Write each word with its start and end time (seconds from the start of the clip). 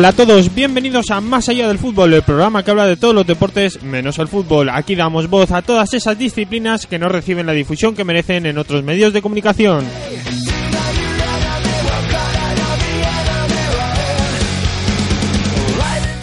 Hola 0.00 0.08
a 0.08 0.12
todos, 0.14 0.54
bienvenidos 0.54 1.10
a 1.10 1.20
Más 1.20 1.50
allá 1.50 1.68
del 1.68 1.78
fútbol, 1.78 2.14
el 2.14 2.22
programa 2.22 2.62
que 2.62 2.70
habla 2.70 2.86
de 2.86 2.96
todos 2.96 3.14
los 3.14 3.26
deportes 3.26 3.82
menos 3.82 4.18
el 4.18 4.28
fútbol. 4.28 4.70
Aquí 4.70 4.94
damos 4.94 5.28
voz 5.28 5.50
a 5.50 5.60
todas 5.60 5.92
esas 5.92 6.16
disciplinas 6.16 6.86
que 6.86 6.98
no 6.98 7.10
reciben 7.10 7.44
la 7.44 7.52
difusión 7.52 7.94
que 7.94 8.02
merecen 8.02 8.46
en 8.46 8.56
otros 8.56 8.82
medios 8.82 9.12
de 9.12 9.20
comunicación. 9.20 9.84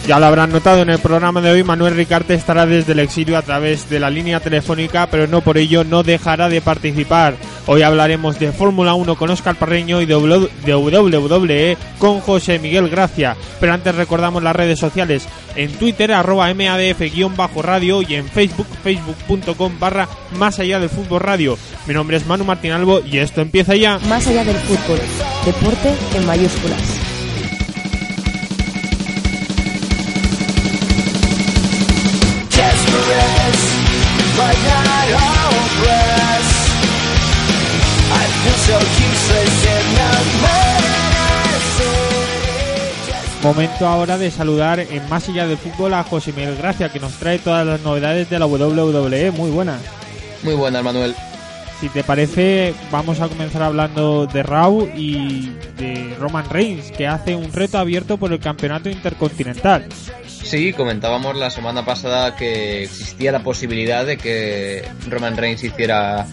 Ya 0.08 0.18
lo 0.18 0.24
habrán 0.24 0.50
notado 0.50 0.80
en 0.80 0.88
el 0.88 1.00
programa 1.00 1.42
de 1.42 1.50
hoy, 1.50 1.62
Manuel 1.62 1.94
Ricarte 1.94 2.32
estará 2.32 2.64
desde 2.64 2.92
el 2.92 3.00
exilio 3.00 3.36
a 3.36 3.42
través 3.42 3.90
de 3.90 4.00
la 4.00 4.08
línea 4.08 4.40
telefónica, 4.40 5.06
pero 5.10 5.26
no 5.26 5.42
por 5.42 5.58
ello 5.58 5.84
no 5.84 6.02
dejará 6.02 6.48
de 6.48 6.62
participar. 6.62 7.36
Hoy 7.66 7.82
hablaremos 7.82 8.38
de 8.38 8.50
Fórmula 8.50 8.94
1 8.94 9.16
con 9.16 9.28
Oscar 9.28 9.56
Parreño 9.56 10.00
y 10.00 10.06
de 10.06 10.16
WWE 10.16 11.76
con 11.98 12.20
José 12.20 12.58
Miguel 12.58 12.88
Gracia. 12.88 13.36
Pero 13.60 13.74
antes 13.74 13.94
recordamos 13.96 14.42
las 14.42 14.56
redes 14.56 14.78
sociales 14.78 15.28
en 15.56 15.72
Twitter, 15.72 16.10
arroba 16.14 16.54
MADF-radio 16.54 18.00
y 18.00 18.14
en 18.14 18.30
Facebook, 18.30 18.66
facebook.com 18.82 19.78
barra 19.78 20.08
más 20.38 20.58
allá 20.58 20.80
del 20.80 20.88
fútbol 20.88 21.20
radio. 21.20 21.58
Mi 21.86 21.92
nombre 21.92 22.16
es 22.16 22.24
Manu 22.24 22.44
Martín 22.44 22.72
Albo 22.72 23.02
y 23.04 23.18
esto 23.18 23.42
empieza 23.42 23.76
ya. 23.76 23.98
Más 24.08 24.26
allá 24.26 24.42
del 24.42 24.56
fútbol, 24.56 25.00
deporte 25.44 25.92
en 26.14 26.26
mayúsculas. 26.26 27.17
Momento 43.42 43.86
ahora 43.86 44.18
de 44.18 44.30
saludar 44.32 44.80
en 44.80 45.08
Más 45.08 45.28
allá 45.28 45.46
del 45.46 45.58
fútbol 45.58 45.94
a 45.94 46.02
José 46.02 46.32
Miguel 46.32 46.56
Gracia, 46.56 46.88
que 46.88 46.98
nos 46.98 47.12
trae 47.14 47.38
todas 47.38 47.64
las 47.64 47.80
novedades 47.82 48.28
de 48.28 48.38
la 48.38 48.46
WWE. 48.46 49.30
Muy 49.30 49.50
buenas. 49.50 49.80
Muy 50.42 50.54
buenas, 50.54 50.82
Manuel. 50.82 51.14
Si 51.80 51.88
te 51.88 52.02
parece, 52.02 52.74
vamos 52.90 53.20
a 53.20 53.28
comenzar 53.28 53.62
hablando 53.62 54.26
de 54.26 54.42
Raw 54.42 54.88
y 54.96 55.52
de 55.76 56.16
Roman 56.18 56.50
Reigns, 56.50 56.90
que 56.90 57.06
hace 57.06 57.36
un 57.36 57.52
reto 57.52 57.78
abierto 57.78 58.16
por 58.16 58.32
el 58.32 58.40
campeonato 58.40 58.90
intercontinental. 58.90 59.86
Sí, 60.26 60.72
comentábamos 60.72 61.36
la 61.36 61.50
semana 61.50 61.84
pasada 61.84 62.34
que 62.34 62.82
existía 62.82 63.30
la 63.30 63.44
posibilidad 63.44 64.04
de 64.04 64.16
que 64.16 64.84
Roman 65.08 65.36
Reigns 65.36 65.62
hiciera 65.62 66.26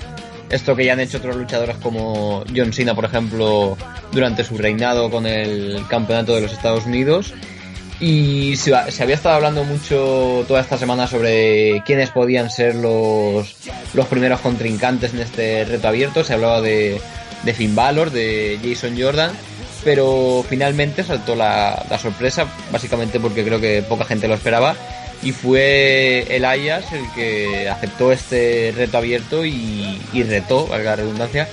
esto 0.55 0.75
que 0.75 0.85
ya 0.85 0.93
han 0.93 0.99
hecho 0.99 1.17
otros 1.17 1.35
luchadores 1.35 1.77
como 1.77 2.43
John 2.55 2.73
Cena, 2.73 2.95
por 2.95 3.05
ejemplo, 3.05 3.77
durante 4.11 4.43
su 4.43 4.57
reinado 4.57 5.09
con 5.11 5.25
el 5.25 5.83
campeonato 5.87 6.35
de 6.35 6.41
los 6.41 6.53
Estados 6.53 6.85
Unidos. 6.85 7.33
Y 7.99 8.55
se, 8.57 8.75
había 8.75 9.15
estado 9.15 9.35
hablando 9.35 9.63
mucho 9.63 10.43
toda 10.47 10.59
esta 10.59 10.77
semana 10.77 11.07
sobre 11.07 11.81
quiénes 11.85 12.09
podían 12.09 12.49
ser 12.49 12.75
los, 12.75 13.55
los 13.93 14.07
primeros 14.07 14.41
contrincantes 14.41 15.13
en 15.13 15.21
este 15.21 15.63
reto 15.63 15.87
abierto. 15.87 16.23
Se 16.23 16.33
hablaba 16.33 16.61
de, 16.61 16.99
de 17.43 17.53
Finn 17.53 17.73
Balor, 17.73 18.11
de 18.11 18.59
Jason 18.61 18.99
Jordan, 18.99 19.31
pero 19.85 20.43
finalmente 20.47 21.03
saltó 21.03 21.35
la, 21.35 21.85
la 21.89 21.97
sorpresa, 21.97 22.47
básicamente 22.71 23.19
porque 23.19 23.45
creo 23.45 23.61
que 23.61 23.81
poca 23.81 24.03
gente 24.03 24.27
lo 24.27 24.33
esperaba 24.33 24.75
y 25.25 25.31
fue 25.31 26.27
el 26.29 26.45
Ayas 26.45 26.93
el 26.93 27.03
que 27.15 27.67
aceptó 27.67 28.11
este 28.11 28.71
reto 28.77 28.99
abierto 28.99 29.43
y, 29.43 29.99
retó, 30.13 30.67
valga 30.67 30.91
la 30.91 30.95
redundancia, 30.97 31.49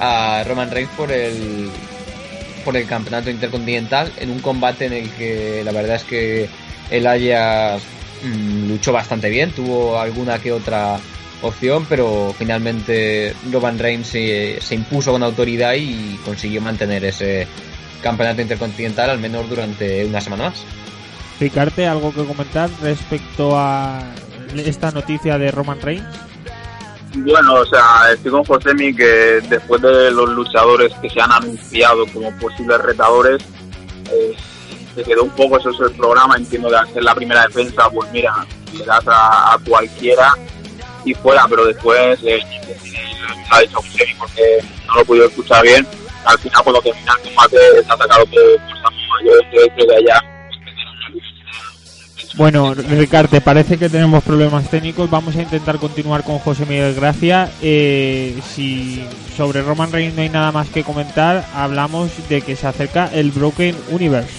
a 0.00 0.42
Roman 0.48 0.70
Reigns 0.70 0.90
por 0.96 1.12
el 1.12 1.70
por 2.64 2.76
el 2.76 2.86
campeonato 2.86 3.30
intercontinental 3.30 4.10
en 4.18 4.30
un 4.30 4.38
combate 4.40 4.86
en 4.86 4.92
el 4.94 5.10
que 5.10 5.62
la 5.64 5.72
verdad 5.72 5.96
es 5.96 6.04
que 6.04 6.48
el 6.90 7.06
Ayas 7.06 7.82
mm, 8.22 8.68
luchó 8.68 8.92
bastante 8.92 9.28
bien, 9.28 9.50
tuvo 9.50 9.98
alguna 9.98 10.38
que 10.38 10.52
otra 10.52 10.98
opción, 11.42 11.84
pero 11.88 12.34
finalmente 12.38 13.34
Roman 13.52 13.78
Reigns 13.78 14.06
se, 14.08 14.58
se 14.62 14.74
impuso 14.74 15.12
con 15.12 15.22
autoridad 15.22 15.74
y 15.74 16.18
consiguió 16.24 16.62
mantener 16.62 17.04
ese 17.04 17.46
campeonato 18.02 18.40
intercontinental 18.40 19.10
al 19.10 19.18
menos 19.18 19.48
durante 19.48 20.06
una 20.06 20.22
semana 20.22 20.44
más. 20.44 20.64
Ricarte, 21.40 21.86
¿algo 21.86 22.12
que 22.12 22.26
comentar 22.26 22.68
respecto 22.82 23.58
a 23.58 24.02
esta 24.54 24.90
noticia 24.90 25.38
de 25.38 25.50
Roman 25.50 25.80
Reigns? 25.80 26.04
Bueno, 27.14 27.54
o 27.54 27.64
sea, 27.64 28.12
estoy 28.12 28.30
con 28.30 28.44
Josemi 28.44 28.94
que 28.94 29.40
después 29.48 29.80
de 29.80 30.10
los 30.10 30.28
luchadores 30.28 30.92
que 31.00 31.08
se 31.08 31.18
han 31.18 31.32
anunciado 31.32 32.06
como 32.12 32.30
posibles 32.38 32.78
retadores, 32.82 33.42
eh, 34.12 34.36
se 34.94 35.02
quedó 35.02 35.24
un 35.24 35.30
poco 35.30 35.58
eso 35.58 35.70
es 35.70 35.80
el 35.80 35.96
programa. 35.96 36.36
Entiendo 36.36 36.68
que 36.68 36.92
ser 36.92 37.04
la 37.04 37.14
primera 37.14 37.46
defensa, 37.46 37.88
pues 37.88 38.12
mira, 38.12 38.46
le 38.76 38.84
das 38.84 39.04
a, 39.06 39.58
cualquiera 39.66 40.34
y 41.06 41.14
fuera, 41.14 41.46
pero 41.48 41.64
después 41.64 42.18
eh, 42.22 42.38
ha 43.50 43.60
dicho 43.60 43.76
Josemi 43.76 44.14
porque 44.18 44.42
no 44.86 44.94
lo 44.96 45.00
he 45.00 45.04
podido 45.06 45.24
escuchar 45.24 45.62
bien. 45.62 45.86
Al 46.26 46.38
final, 46.38 46.62
cuando 46.62 46.82
termina 46.82 47.14
el 47.16 47.28
combate, 47.28 47.56
está 47.80 47.94
atacado 47.94 48.26
por, 48.26 48.40
por 48.40 49.24
Yo 49.24 49.32
creo 49.50 49.88
que 49.88 49.96
allá 49.96 50.22
bueno, 52.40 52.72
Ricardo, 52.72 53.38
parece 53.42 53.76
que 53.76 53.90
tenemos 53.90 54.24
problemas 54.24 54.66
técnicos. 54.70 55.10
Vamos 55.10 55.36
a 55.36 55.42
intentar 55.42 55.76
continuar 55.76 56.24
con 56.24 56.38
José 56.38 56.64
Miguel 56.64 56.94
Gracia. 56.94 57.50
Eh, 57.60 58.34
si 58.54 59.04
sobre 59.36 59.60
Roman 59.60 59.92
Reigns 59.92 60.14
no 60.14 60.22
hay 60.22 60.30
nada 60.30 60.50
más 60.50 60.70
que 60.70 60.82
comentar, 60.82 61.44
hablamos 61.54 62.10
de 62.30 62.40
que 62.40 62.56
se 62.56 62.66
acerca 62.66 63.10
el 63.12 63.30
Broken 63.30 63.76
Universe. 63.90 64.32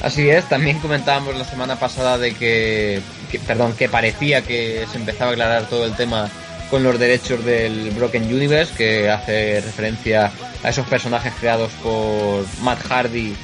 Así 0.00 0.30
es, 0.30 0.48
también 0.48 0.78
comentábamos 0.78 1.36
la 1.36 1.44
semana 1.44 1.74
pasada 1.74 2.18
de 2.18 2.34
que, 2.34 3.02
perdón, 3.48 3.72
que 3.72 3.88
parecía 3.88 4.42
que 4.42 4.86
se 4.88 4.96
empezaba 4.96 5.30
a 5.30 5.32
aclarar 5.32 5.68
todo 5.68 5.84
el 5.86 5.96
tema 5.96 6.30
con 6.70 6.84
los 6.84 7.00
derechos 7.00 7.44
del 7.44 7.90
Broken 7.96 8.32
Universe, 8.32 8.74
que 8.76 9.10
hace 9.10 9.60
referencia 9.60 10.30
a 10.62 10.68
esos 10.68 10.86
personajes 10.86 11.32
creados 11.40 11.72
por 11.82 12.46
Matt 12.62 12.80
Hardy 12.86 13.34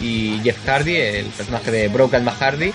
y 0.00 0.38
Jeff 0.44 0.64
Hardy, 0.64 0.94
el 0.94 1.26
personaje 1.26 1.72
de 1.72 1.88
Broken 1.88 2.22
Matt 2.22 2.38
Hardy, 2.38 2.72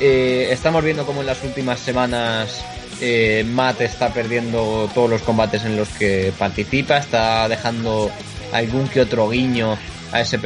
eh, 0.00 0.48
estamos 0.50 0.82
viendo 0.84 1.06
como 1.06 1.20
en 1.20 1.26
las 1.26 1.42
últimas 1.44 1.78
semanas 1.80 2.64
eh, 3.00 3.44
Matt 3.46 3.80
está 3.80 4.12
perdiendo 4.12 4.88
todos 4.94 5.10
los 5.10 5.22
combates 5.22 5.64
en 5.64 5.76
los 5.76 5.88
que 5.88 6.32
participa, 6.38 6.98
está 6.98 7.48
dejando 7.48 8.10
algún 8.52 8.88
que 8.88 9.00
otro 9.00 9.28
guiño 9.28 9.76
a 10.12 10.20
ese, 10.20 10.38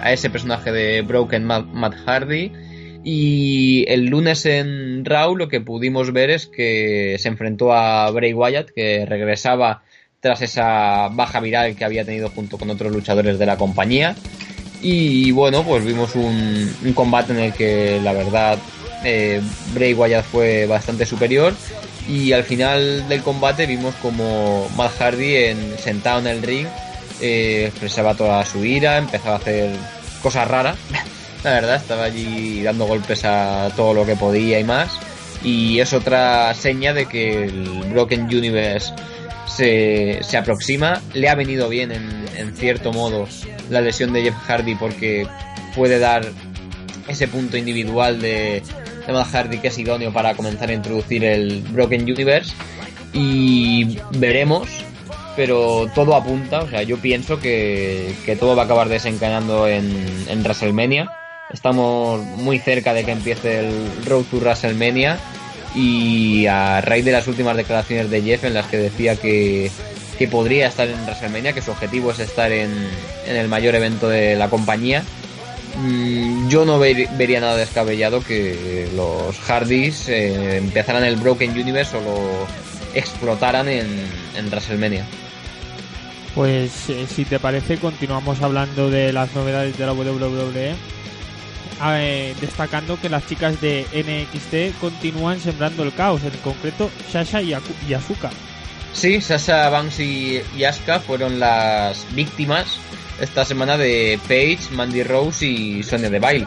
a 0.00 0.12
ese 0.12 0.30
personaje 0.30 0.72
de 0.72 1.02
Broken 1.02 1.44
Matt, 1.44 1.94
Hardy. 2.06 2.52
Y 3.02 3.84
el 3.88 4.06
lunes 4.06 4.44
en 4.44 5.04
Raw 5.04 5.34
lo 5.34 5.48
que 5.48 5.60
pudimos 5.60 6.12
ver 6.12 6.30
es 6.30 6.46
que 6.46 7.16
se 7.18 7.28
enfrentó 7.28 7.72
a 7.72 8.10
Bray 8.10 8.34
Wyatt, 8.34 8.70
que 8.70 9.06
regresaba 9.06 9.82
tras 10.20 10.42
esa 10.42 11.08
baja 11.08 11.40
viral 11.40 11.76
que 11.76 11.84
había 11.84 12.04
tenido 12.04 12.28
junto 12.28 12.58
con 12.58 12.68
otros 12.68 12.92
luchadores 12.92 13.38
de 13.38 13.46
la 13.46 13.56
compañía. 13.56 14.14
Y 14.82 15.32
bueno, 15.32 15.64
pues 15.64 15.84
vimos 15.84 16.14
un 16.14 16.92
combate 16.94 17.32
en 17.32 17.38
el 17.40 17.52
que 17.52 18.00
la 18.02 18.12
verdad 18.12 18.58
eh, 19.04 19.40
Bray 19.74 19.94
Wyatt 19.94 20.24
fue 20.24 20.66
bastante 20.66 21.06
superior 21.06 21.54
y 22.08 22.32
al 22.32 22.44
final 22.44 23.08
del 23.08 23.22
combate 23.22 23.66
vimos 23.66 23.94
como 24.02 24.68
Matt 24.76 24.98
Hardy 24.98 25.36
en, 25.36 25.78
sentado 25.78 26.20
en 26.20 26.26
el 26.26 26.42
ring 26.42 26.66
eh, 27.20 27.66
expresaba 27.68 28.14
toda 28.14 28.44
su 28.46 28.64
ira, 28.64 28.96
empezaba 28.96 29.34
a 29.34 29.38
hacer 29.38 29.70
cosas 30.22 30.48
raras, 30.48 30.76
la 31.44 31.52
verdad, 31.52 31.76
estaba 31.76 32.04
allí 32.04 32.62
dando 32.62 32.86
golpes 32.86 33.24
a 33.24 33.70
todo 33.76 33.92
lo 33.92 34.06
que 34.06 34.16
podía 34.16 34.58
y 34.58 34.64
más. 34.64 34.90
Y 35.42 35.80
es 35.80 35.92
otra 35.92 36.52
seña 36.54 36.92
de 36.92 37.06
que 37.06 37.44
el 37.44 37.84
Broken 37.92 38.24
Universe 38.24 38.92
se, 39.46 40.20
se 40.22 40.36
aproxima, 40.36 41.00
le 41.14 41.28
ha 41.28 41.34
venido 41.34 41.68
bien 41.68 41.92
en, 41.92 42.26
en 42.36 42.56
cierto 42.56 42.92
modo 42.92 43.26
la 43.68 43.80
lesión 43.80 44.12
de 44.12 44.22
Jeff 44.22 44.34
Hardy 44.46 44.74
porque 44.74 45.26
puede 45.74 45.98
dar 45.98 46.26
ese 47.08 47.26
punto 47.28 47.56
individual 47.56 48.20
de, 48.20 48.62
Hardy 49.16 49.58
que 49.58 49.68
es 49.68 49.78
idóneo 49.78 50.12
para 50.12 50.34
comenzar 50.34 50.70
a 50.70 50.72
introducir 50.72 51.24
el 51.24 51.62
Broken 51.62 52.02
Universe 52.02 52.54
y 53.12 53.98
veremos 54.12 54.68
pero 55.36 55.88
todo 55.94 56.14
apunta, 56.16 56.60
o 56.60 56.68
sea, 56.68 56.82
yo 56.82 56.98
pienso 56.98 57.40
que, 57.40 58.14
que 58.26 58.36
todo 58.36 58.56
va 58.56 58.62
a 58.62 58.64
acabar 58.66 58.88
desencadenando 58.88 59.66
en, 59.68 60.26
en 60.28 60.42
WrestleMania. 60.42 61.10
Estamos 61.50 62.20
muy 62.20 62.58
cerca 62.58 62.92
de 62.92 63.04
que 63.04 63.12
empiece 63.12 63.60
el 63.60 64.04
Road 64.06 64.24
to 64.30 64.36
WrestleMania 64.36 65.18
y 65.74 66.46
a 66.46 66.80
raíz 66.80 67.04
de 67.04 67.12
las 67.12 67.26
últimas 67.26 67.56
declaraciones 67.56 68.10
de 68.10 68.22
Jeff 68.22 68.44
en 68.44 68.54
las 68.54 68.66
que 68.66 68.76
decía 68.76 69.16
que, 69.16 69.70
que 70.18 70.28
podría 70.28 70.66
estar 70.66 70.88
en 70.88 71.00
WrestleMania, 71.04 71.52
que 71.52 71.62
su 71.62 71.70
objetivo 71.70 72.10
es 72.10 72.18
estar 72.18 72.52
en, 72.52 72.70
en 73.26 73.36
el 73.36 73.48
mayor 73.48 73.74
evento 73.74 74.08
de 74.08 74.36
la 74.36 74.50
compañía, 74.50 75.04
yo 76.48 76.64
no 76.64 76.78
ver- 76.78 77.08
vería 77.16 77.40
nada 77.40 77.56
descabellado 77.56 78.20
que 78.22 78.88
los 78.94 79.38
Hardys 79.40 80.08
eh, 80.08 80.56
empezaran 80.58 81.04
el 81.04 81.16
Broken 81.16 81.50
Universe 81.52 81.96
o 81.96 82.00
lo 82.00 82.46
explotaran 82.94 83.68
en, 83.68 83.86
en 84.36 84.46
WrestleMania. 84.50 85.04
Pues 86.34 86.88
eh, 86.90 87.06
si 87.08 87.24
te 87.24 87.38
parece, 87.40 87.76
continuamos 87.78 88.40
hablando 88.42 88.90
de 88.90 89.12
las 89.12 89.34
novedades 89.34 89.76
de 89.76 89.86
la 89.86 89.92
WWE. 89.92 90.74
eh, 91.96 92.34
destacando 92.40 93.00
que 93.00 93.08
las 93.08 93.26
chicas 93.26 93.60
de 93.60 93.84
NXT 93.94 94.78
continúan 94.80 95.40
sembrando 95.40 95.82
el 95.82 95.92
caos, 95.92 96.22
en 96.22 96.30
concreto 96.42 96.90
Sasha 97.10 97.42
y, 97.42 97.52
Aku- 97.52 97.74
y 97.88 97.94
Asuka. 97.94 98.30
Sí, 98.92 99.20
Sasha 99.20 99.68
Banks 99.70 100.00
y, 100.00 100.40
y 100.56 100.64
Asuka 100.64 101.00
fueron 101.00 101.38
las 101.40 102.06
víctimas 102.14 102.66
esta 103.20 103.44
semana 103.44 103.76
de 103.76 104.18
Paige, 104.26 104.72
Mandy 104.72 105.02
Rose 105.02 105.46
y 105.46 105.82
Sonya 105.82 106.10
Deville. 106.10 106.46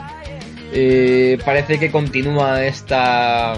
Eh, 0.73 1.37
parece 1.45 1.79
que 1.79 1.91
continúa 1.91 2.65
esta, 2.65 3.55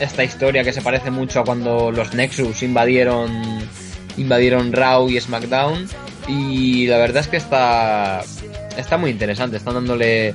esta 0.00 0.24
historia 0.24 0.64
que 0.64 0.72
se 0.72 0.82
parece 0.82 1.10
mucho 1.10 1.40
a 1.40 1.44
cuando 1.44 1.92
los 1.92 2.12
Nexus 2.14 2.62
invadieron 2.62 3.30
invadieron 4.16 4.72
Raw 4.72 5.08
y 5.08 5.20
SmackDown 5.20 5.86
y 6.26 6.86
la 6.88 6.98
verdad 6.98 7.22
es 7.22 7.28
que 7.28 7.36
está 7.36 8.22
está 8.76 8.98
muy 8.98 9.10
interesante, 9.10 9.56
están 9.56 9.74
dándole 9.74 10.34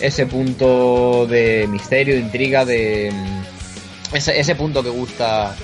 ese 0.00 0.26
punto 0.26 1.26
de 1.26 1.68
misterio, 1.68 2.14
de 2.14 2.20
intriga, 2.20 2.64
de 2.64 3.12
ese 4.12 4.54
punto 4.56 4.82
que 4.82 4.90
gusta 4.90 5.54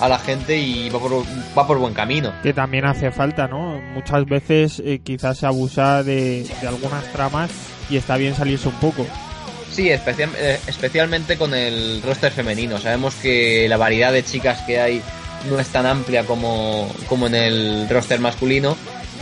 a 0.00 0.08
la 0.08 0.18
gente 0.18 0.56
y 0.58 0.88
va 0.90 0.98
por, 0.98 1.24
va 1.56 1.66
por 1.66 1.78
buen 1.78 1.94
camino. 1.94 2.32
que 2.42 2.52
también 2.52 2.84
hace 2.84 3.10
falta, 3.10 3.48
¿no? 3.48 3.80
Muchas 3.94 4.26
veces 4.26 4.82
eh, 4.84 5.00
quizás 5.02 5.38
se 5.38 5.46
abusa 5.46 6.02
de, 6.02 6.46
de 6.60 6.68
algunas 6.68 7.04
tramas 7.12 7.50
y 7.88 7.96
está 7.96 8.16
bien 8.16 8.34
salirse 8.34 8.68
un 8.68 8.74
poco. 8.74 9.06
Sí, 9.70 9.88
especial- 9.90 10.34
eh, 10.38 10.58
especialmente 10.66 11.36
con 11.36 11.54
el 11.54 12.02
roster 12.02 12.32
femenino. 12.32 12.78
Sabemos 12.78 13.14
que 13.16 13.66
la 13.68 13.76
variedad 13.76 14.12
de 14.12 14.22
chicas 14.24 14.60
que 14.66 14.80
hay 14.80 15.02
no 15.50 15.58
es 15.60 15.68
tan 15.68 15.86
amplia 15.86 16.24
como, 16.24 16.90
como 17.08 17.26
en 17.26 17.34
el 17.34 17.88
roster 17.88 18.20
masculino. 18.20 18.76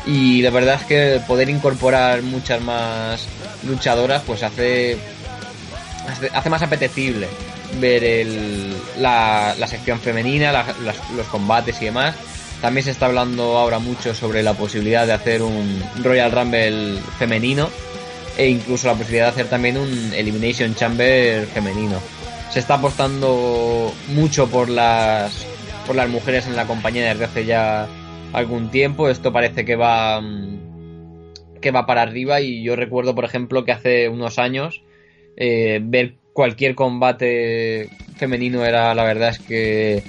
Y 0.06 0.42
la 0.42 0.50
verdad 0.50 0.78
es 0.80 0.86
que 0.86 1.20
poder 1.26 1.48
incorporar 1.48 2.22
muchas 2.22 2.60
más 2.60 3.26
luchadoras 3.66 4.22
pues 4.26 4.42
hace, 4.42 4.98
hace, 6.08 6.30
hace 6.34 6.50
más 6.50 6.62
apetecible 6.62 7.26
ver 7.80 8.04
el, 8.04 8.74
la, 8.98 9.54
la 9.58 9.66
sección 9.66 10.00
femenina, 10.00 10.52
los 11.16 11.26
combates 11.26 11.80
y 11.82 11.86
demás. 11.86 12.14
También 12.60 12.84
se 12.84 12.92
está 12.92 13.06
hablando 13.06 13.58
ahora 13.58 13.78
mucho 13.78 14.14
sobre 14.14 14.42
la 14.42 14.54
posibilidad 14.54 15.06
de 15.06 15.12
hacer 15.12 15.42
un 15.42 15.82
Royal 16.02 16.32
Rumble 16.32 16.98
femenino 17.18 17.68
e 18.38 18.48
incluso 18.48 18.86
la 18.86 18.94
posibilidad 18.94 19.26
de 19.26 19.30
hacer 19.30 19.46
también 19.48 19.76
un 19.76 20.12
Elimination 20.14 20.74
Chamber 20.74 21.46
femenino. 21.46 22.00
Se 22.50 22.60
está 22.60 22.74
apostando 22.74 23.92
mucho 24.08 24.48
por 24.48 24.68
las 24.68 25.46
por 25.86 25.96
las 25.96 26.08
mujeres 26.08 26.46
en 26.46 26.56
la 26.56 26.66
compañía 26.66 27.10
desde 27.10 27.24
hace 27.24 27.44
ya 27.44 27.86
algún 28.32 28.70
tiempo. 28.70 29.08
Esto 29.08 29.32
parece 29.32 29.64
que 29.64 29.76
va 29.76 30.22
que 31.60 31.70
va 31.70 31.86
para 31.86 32.02
arriba 32.02 32.40
y 32.40 32.62
yo 32.62 32.76
recuerdo, 32.76 33.14
por 33.14 33.24
ejemplo, 33.24 33.64
que 33.64 33.72
hace 33.72 34.08
unos 34.08 34.38
años 34.38 34.82
eh, 35.36 35.80
ver 35.82 36.14
cualquier 36.34 36.74
combate 36.74 37.88
femenino 38.16 38.66
era 38.66 38.94
la 38.94 39.04
verdad 39.04 39.30
es 39.30 39.38
que 39.38 40.02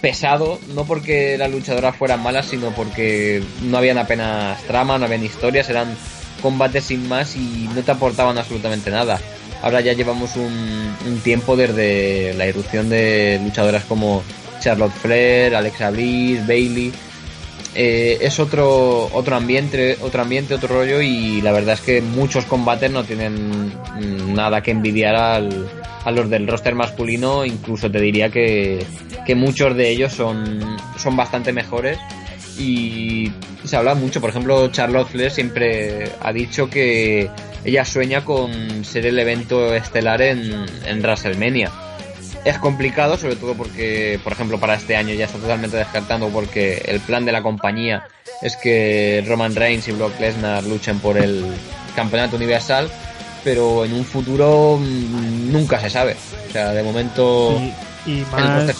pesado, 0.00 0.58
no 0.74 0.86
porque 0.86 1.36
las 1.36 1.50
luchadoras 1.50 1.94
fueran 1.94 2.22
malas, 2.22 2.46
sino 2.46 2.70
porque 2.70 3.42
no 3.62 3.76
habían 3.76 3.98
apenas 3.98 4.62
trama, 4.62 4.96
no 4.96 5.04
habían 5.04 5.24
historias, 5.24 5.68
eran 5.68 5.94
combates 6.40 6.84
sin 6.84 7.06
más 7.06 7.36
y 7.36 7.68
no 7.74 7.82
te 7.82 7.90
aportaban 7.90 8.38
absolutamente 8.38 8.90
nada. 8.90 9.20
Ahora 9.62 9.82
ya 9.82 9.92
llevamos 9.92 10.36
un, 10.36 10.96
un 11.06 11.20
tiempo 11.20 11.54
desde 11.54 12.32
la 12.34 12.46
irrupción 12.46 12.88
de 12.88 13.38
luchadoras 13.44 13.84
como 13.84 14.22
Charlotte 14.60 14.92
Flair, 14.92 15.54
Alexa 15.54 15.90
Bliss, 15.90 16.46
Bailey. 16.46 16.92
Eh, 17.74 18.18
es 18.20 18.40
otro 18.40 19.08
otro 19.12 19.36
ambiente, 19.36 19.96
otro 20.00 20.22
ambiente, 20.22 20.54
otro 20.54 20.68
rollo 20.68 21.00
y 21.00 21.40
la 21.40 21.52
verdad 21.52 21.74
es 21.74 21.80
que 21.80 22.02
muchos 22.02 22.44
combates 22.44 22.90
no 22.90 23.04
tienen 23.04 23.68
mm, 23.68 24.34
nada 24.34 24.60
que 24.60 24.72
envidiar 24.72 25.14
al, 25.14 25.68
a 26.04 26.10
los 26.10 26.28
del 26.28 26.48
roster 26.48 26.74
masculino, 26.74 27.44
incluso 27.44 27.88
te 27.90 28.00
diría 28.00 28.28
que, 28.30 28.84
que 29.24 29.34
muchos 29.36 29.76
de 29.76 29.90
ellos 29.90 30.12
son, 30.12 30.76
son 30.96 31.16
bastante 31.16 31.52
mejores 31.52 31.98
y 32.58 33.30
se 33.64 33.76
habla 33.76 33.94
mucho, 33.94 34.20
por 34.20 34.30
ejemplo, 34.30 34.68
Charlotte 34.68 35.08
Flair 35.08 35.30
siempre 35.30 36.10
ha 36.20 36.32
dicho 36.32 36.68
que 36.68 37.30
ella 37.64 37.84
sueña 37.84 38.24
con 38.24 38.84
ser 38.84 39.06
el 39.06 39.18
evento 39.18 39.74
estelar 39.74 40.22
en, 40.22 40.66
en 40.86 41.00
WrestleMania. 41.00 41.70
Es 42.44 42.58
complicado, 42.58 43.18
sobre 43.18 43.36
todo 43.36 43.54
porque, 43.54 44.18
por 44.24 44.32
ejemplo, 44.32 44.58
para 44.58 44.74
este 44.74 44.96
año 44.96 45.14
ya 45.14 45.26
está 45.26 45.38
totalmente 45.38 45.76
descartando 45.76 46.28
porque 46.28 46.82
el 46.86 47.00
plan 47.00 47.24
de 47.24 47.32
la 47.32 47.42
compañía 47.42 48.06
es 48.40 48.56
que 48.56 49.22
Roman 49.26 49.54
Reigns 49.54 49.88
y 49.88 49.92
Brock 49.92 50.18
Lesnar 50.18 50.64
luchen 50.64 50.98
por 51.00 51.18
el 51.18 51.44
campeonato 51.94 52.36
universal, 52.36 52.90
pero 53.44 53.84
en 53.84 53.92
un 53.92 54.04
futuro 54.04 54.78
mm, 54.80 55.52
nunca 55.52 55.78
se 55.80 55.90
sabe. 55.90 56.16
O 56.48 56.52
sea, 56.52 56.70
de 56.72 56.82
momento 56.82 57.60
Y, 58.06 58.10
y 58.10 58.26
más, 58.32 58.74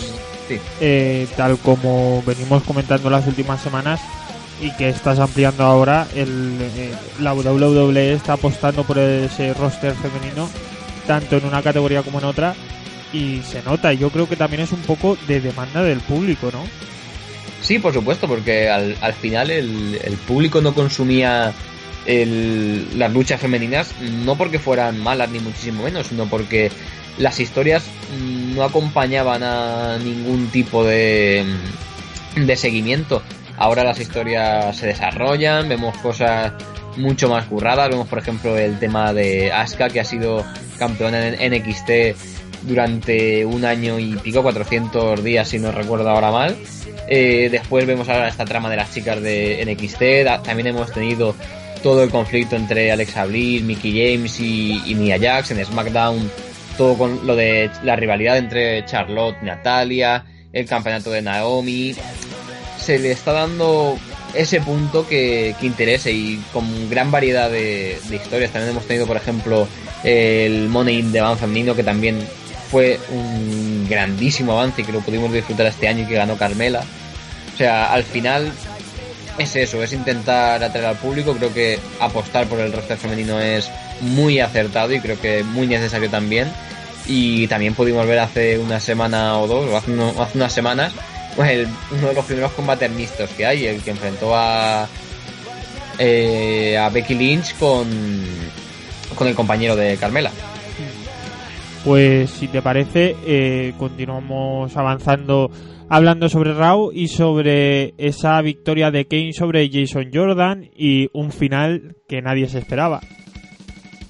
sí. 0.49 0.59
eh, 0.81 1.29
tal 1.37 1.59
como 1.59 2.23
venimos 2.27 2.63
comentando 2.63 3.11
las 3.11 3.27
últimas 3.27 3.61
semanas 3.61 4.01
y 4.61 4.71
que 4.73 4.89
estás 4.89 5.19
ampliando 5.19 5.65
ahora, 5.65 6.07
el, 6.15 6.59
eh, 6.77 6.93
la 7.21 7.35
WWE 7.35 8.13
está 8.13 8.35
apostando 8.35 8.85
por 8.85 8.99
ese 8.99 9.55
roster 9.55 9.95
femenino, 9.95 10.49
tanto 11.07 11.37
en 11.37 11.45
una 11.47 11.63
categoría 11.63 12.03
como 12.03 12.19
en 12.19 12.25
otra, 12.27 12.55
y 13.13 13.41
se 13.43 13.63
nota. 13.63 13.93
Yo 13.93 14.11
creo 14.11 14.29
que 14.29 14.37
también 14.37 14.63
es 14.63 14.73
un 14.73 14.81
poco 14.83 15.17
de 15.27 15.41
demanda 15.41 15.83
del 15.83 16.01
público, 16.01 16.51
¿no? 16.53 16.63
Sí, 17.63 17.79
por 17.79 17.93
supuesto, 17.93 18.27
porque 18.27 18.69
al, 18.69 18.97
al 19.01 19.13
final 19.13 19.51
el, 19.51 20.01
el 20.03 20.15
público 20.15 20.61
no 20.61 20.75
consumía 20.75 21.53
el- 22.07 22.99
las 22.99 23.13
luchas 23.13 23.41
femeninas 23.41 23.95
no 24.25 24.37
porque 24.37 24.59
fueran 24.59 24.99
malas 25.01 25.31
ni 25.31 25.39
muchísimo 25.41 25.83
menos, 25.85 26.07
sino 26.07 26.27
porque 26.27 26.71
las 27.19 27.39
historias 27.39 27.85
no 28.55 28.63
acompañaban 28.65 29.43
a 29.43 29.99
ningún 29.99 30.49
tipo 30.49 30.85
de, 30.85 31.45
de 32.37 32.57
seguimiento. 32.57 33.23
Ahora 33.59 33.85
las 33.85 34.01
historias 34.01 34.75
se 34.79 34.87
desarrollan, 34.87 35.69
vemos 35.69 35.95
cosas 35.99 36.53
mucho 36.97 37.29
más 37.29 37.45
curradas, 37.45 37.91
vemos 37.91 38.09
por 38.09 38.19
ejemplo 38.21 38.57
el 38.57 38.79
tema 38.79 39.13
de 39.13 39.53
Asuka 39.53 39.91
que 39.91 40.01
ha 40.01 40.05
sido 40.05 40.45
campeona 40.79 41.29
en 41.29 41.53
NXT 41.53 42.40
durante 42.63 43.45
un 43.45 43.65
año 43.65 43.99
y 43.99 44.17
pico, 44.17 44.43
400 44.43 45.23
días 45.23 45.49
si 45.49 45.59
no 45.59 45.73
recuerdo 45.73 46.11
ahora 46.11 46.31
mal. 46.31 46.57
Eh, 47.09 47.49
después 47.51 47.87
vemos 47.87 48.09
ahora 48.09 48.29
esta 48.29 48.45
trama 48.45 48.71
de 48.71 48.77
las 48.77 48.93
chicas 48.93 49.21
de 49.21 49.65
NXT. 49.67 50.45
También 50.45 50.69
hemos 50.69 50.93
tenido 50.93 51.35
todo 51.83 52.03
el 52.03 52.11
conflicto 52.11 52.57
entre 52.57 52.93
Alexa 52.93 53.25
Bliss, 53.25 53.63
Mickey 53.63 53.93
James 53.93 54.39
y, 54.41 54.83
y 54.87 54.95
Nia 54.95 55.19
Jax 55.19 55.51
en 55.51 55.65
SmackDown. 55.65 56.31
Todo 56.77 56.97
con 56.97 57.27
lo 57.27 57.37
de 57.37 57.71
la 57.83 57.97
rivalidad 57.97 58.39
entre 58.39 58.85
Charlotte 58.87 59.37
y 59.43 59.47
Natalia, 59.47 60.25
el 60.53 60.67
campeonato 60.67 61.11
de 61.11 61.23
Naomi. 61.23 61.95
Se 62.79 62.99
le 62.99 63.11
está 63.13 63.33
dando 63.33 63.99
ese 64.35 64.61
punto 64.61 65.07
que, 65.07 65.55
que 65.61 65.67
interese 65.67 66.13
y 66.13 66.43
con 66.53 66.89
gran 66.89 67.11
variedad 67.11 67.51
de, 67.51 67.99
de 68.09 68.17
historias. 68.17 68.53
También 68.53 68.71
hemos 68.71 68.87
tenido, 68.87 69.07
por 69.07 69.17
ejemplo, 69.17 69.67
el 70.05 70.69
Money 70.69 70.99
in 70.99 71.13
the 71.13 71.21
Bank 71.21 71.39
femenino 71.39 71.75
que 71.75 71.83
también 71.83 72.19
fue 72.71 73.01
un 73.11 73.87
grandísimo 73.89 74.53
avance 74.53 74.85
que 74.85 74.93
lo 74.93 75.01
pudimos 75.01 75.33
disfrutar 75.33 75.67
este 75.67 75.89
año 75.89 76.05
y 76.05 76.07
que 76.07 76.15
ganó 76.15 76.37
Carmela. 76.37 76.83
O 77.53 77.57
sea, 77.57 77.93
al 77.93 78.05
final 78.05 78.53
es 79.39 79.57
eso, 79.57 79.83
es 79.83 79.93
intentar 79.93 80.63
atraer 80.63 80.87
al 80.87 80.97
público. 80.97 81.35
Creo 81.35 81.53
que 81.53 81.79
apostar 81.99 82.47
por 82.47 82.61
el 82.61 82.73
roster 82.73 82.97
femenino 82.97 83.41
es 83.41 83.71
muy 84.01 84.39
acertado 84.41 84.93
y 84.93 85.01
creo 85.01 85.21
que 85.21 85.43
muy 85.43 85.67
necesario 85.67 86.09
también. 86.09 86.49
Y 87.07 87.49
también 87.49 87.75
pudimos 87.75 88.07
ver 88.07 88.21
hace 88.21 88.59
una 88.59 88.79
semana 88.79 89.39
o 89.39 89.47
dos, 89.47 89.69
o 89.69 89.77
hace, 89.77 89.91
unas 90.35 90.53
semanas, 90.53 90.93
pues 91.35 91.67
uno 91.91 92.09
de 92.09 92.15
los 92.15 92.25
primeros 92.25 92.53
combates 92.53 92.91
mixtos 92.91 93.31
que 93.31 93.47
hay, 93.47 93.67
el 93.67 93.83
que 93.83 93.91
enfrentó 93.91 94.37
a, 94.37 94.87
eh, 95.99 96.79
a 96.79 96.89
Becky 96.91 97.15
Lynch 97.15 97.57
con, 97.59 97.89
con 99.17 99.27
el 99.27 99.35
compañero 99.35 99.75
de 99.75 99.97
Carmela. 99.97 100.31
Pues 101.85 102.31
si 102.31 102.49
te 102.49 102.61
parece, 102.61 103.17
eh, 103.27 103.73
continuamos 103.79 104.77
avanzando 104.77 105.51
hablando 105.89 106.29
sobre 106.29 106.55
Raw 106.55 106.93
y 106.93 107.09
sobre 107.09 107.95
esa 107.99 108.41
victoria 108.43 108.91
de 108.91 109.07
Kane 109.07 109.33
sobre 109.33 109.69
Jason 109.71 110.11
Jordan 110.15 110.71
y 110.77 111.11
un 111.13 111.33
final 111.33 111.97
que 112.09 112.23
nadie 112.23 112.49
se 112.49 112.59
esperaba. 112.59 113.01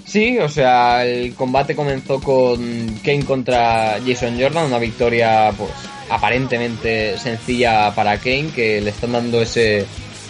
Sí, 0.05 0.39
o 0.39 0.49
sea, 0.49 1.07
el 1.07 1.35
combate 1.35 1.75
comenzó 1.75 2.21
con 2.21 2.61
Kane 3.05 3.25
contra 3.25 3.99
Jason 4.05 4.39
Jordan, 4.39 4.67
una 4.67 4.79
victoria 4.79 5.53
pues 5.57 5.71
aparentemente 6.11 7.17
sencilla 7.17 7.95
para 7.95 8.19
Kane, 8.19 8.51
que 8.55 8.81
le 8.81 8.91
están 8.91 9.13
dando 9.13 9.41
ese, 9.41 9.87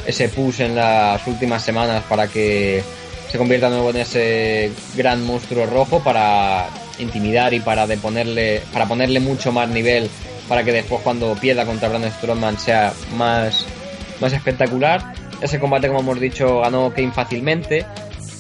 ese 0.07 0.29
push 0.29 0.61
en 0.61 0.77
las 0.77 1.27
últimas 1.27 1.65
semanas 1.65 2.05
para 2.09 2.29
que 2.29 2.83
se 3.29 3.39
convierta 3.39 3.71
de 3.71 3.77
nuevo 3.77 3.91
en 3.91 3.97
ese 3.97 4.71
gran 4.97 5.25
monstruo 5.25 5.65
rojo 5.67 6.01
para 6.01 6.69
intimidar 7.01 7.55
y 7.55 7.61
para 7.61 7.87
ponerle, 7.87 8.63
para 8.73 8.87
ponerle 8.87 9.21
mucho 9.21 9.53
más 9.53 9.69
nivel 9.69 10.09
para 10.51 10.65
que 10.65 10.73
después 10.73 11.01
cuando 11.03 11.33
pierda 11.37 11.65
contra 11.65 11.89
Braun 11.89 12.11
Strowman 12.11 12.59
sea 12.59 12.93
más, 13.17 13.65
más 14.21 14.33
espectacular. 14.33 15.15
Ese 15.41 15.61
combate, 15.61 15.87
como 15.87 16.01
hemos 16.01 16.19
dicho, 16.19 16.59
ganó 16.59 16.93
Kane 16.93 17.13
fácilmente. 17.13 17.87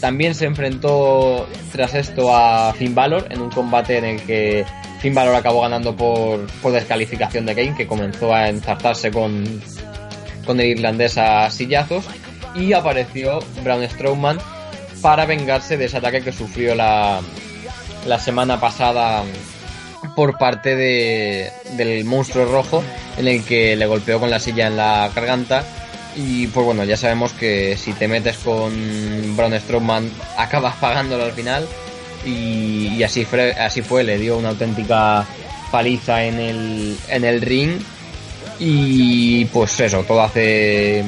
También 0.00 0.35
se 0.35 0.47
enfrentó 0.47 1.49
tras 1.71 1.95
esto 1.95 2.35
a 2.35 2.75
Finn 2.75 2.97
Balor 2.97 3.29
en 3.31 3.40
un 3.40 3.50
combate 3.50 3.99
en 3.99 4.05
el 4.05 4.21
que 4.23 4.67
Finn 4.99 5.14
Balor 5.14 5.37
acabó 5.37 5.61
ganando 5.61 5.95
por, 5.95 6.45
por 6.61 6.73
descalificación 6.73 7.47
de 7.47 7.55
Kane, 7.55 7.76
que 7.76 7.87
comenzó 7.87 8.35
a 8.35 8.49
enzartarse 8.49 9.12
con, 9.12 9.45
con 10.45 10.59
el 10.59 10.67
irlandés 10.67 11.17
a 11.17 11.49
sillazos. 11.49 12.07
Y 12.57 12.73
apareció 12.73 13.38
Braun 13.62 13.88
Strowman 13.88 14.38
para 15.00 15.26
vengarse 15.26 15.76
de 15.76 15.85
ese 15.85 15.99
ataque 15.99 16.23
que 16.23 16.33
sufrió 16.33 16.75
la, 16.75 17.21
la 18.07 18.19
semana 18.19 18.61
pasada 18.61 19.25
por 20.14 20.38
parte 20.38 20.76
de, 20.76 21.50
del 21.76 22.04
monstruo 22.04 22.47
rojo 22.47 22.83
en 23.16 23.28
el 23.28 23.45
que 23.45 23.76
le 23.76 23.87
golpeó 23.87 24.19
con 24.21 24.30
la 24.30 24.40
silla 24.40 24.66
en 24.66 24.76
la 24.76 25.11
garganta. 25.14 25.64
Y 26.16 26.49
pues 26.49 26.66
bueno 26.66 26.85
ya 26.85 26.97
sabemos 26.97 27.33
que 27.33 27.76
si 27.76 27.92
te 27.92 28.09
metes 28.09 28.38
con 28.38 28.73
Braun 29.37 29.59
Strowman 29.61 30.11
acabas 30.37 30.76
pagándolo 30.76 31.25
al 31.25 31.33
final. 31.33 31.66
Y, 32.26 33.02
así 33.02 33.25
fue 33.25 33.52
así 33.52 33.80
fue 33.80 34.04
le 34.04 34.19
dio 34.19 34.37
una 34.37 34.50
auténtica 34.50 35.25
paliza 35.71 36.25
en 36.25 36.38
el 36.38 36.97
en 37.09 37.25
el 37.25 37.40
ring. 37.40 37.78
Y 38.59 39.45
pues 39.47 39.78
eso 39.80 40.02
todo 40.02 40.23
hace 40.23 41.04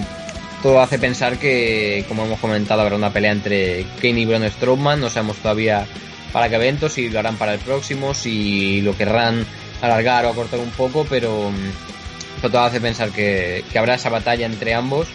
todo 0.63 0.81
hace 0.81 0.99
pensar 0.99 1.39
que 1.39 2.05
como 2.09 2.25
hemos 2.25 2.39
comentado 2.39 2.83
habrá 2.83 2.97
una 2.97 3.13
pelea 3.13 3.33
entre 3.33 3.85
Kane 4.01 4.21
y 4.21 4.27
Braun 4.27 4.49
Strowman. 4.49 5.01
No 5.01 5.11
sabemos 5.11 5.39
todavía 5.39 5.87
para 6.33 6.49
qué 6.49 6.57
eventos, 6.57 6.93
si 6.93 7.11
lo 7.11 7.19
harán 7.19 7.37
para 7.37 7.55
el 7.55 7.61
próximo, 7.61 8.15
si 8.15 8.81
lo 8.81 8.97
querrán 8.97 9.45
alargar 9.81 10.25
o 10.25 10.31
acortar 10.31 10.61
un 10.61 10.71
poco, 10.71 11.07
pero, 11.09 11.51
mm, 11.51 12.49
todo 12.49 12.61
hace 12.61 12.81
pensar 12.81 13.11
que, 13.11 13.65
habrá 13.77 13.95
esa 13.95 14.09
batalla 14.09 14.47
entre 14.47 14.75
ambos. 14.75 15.09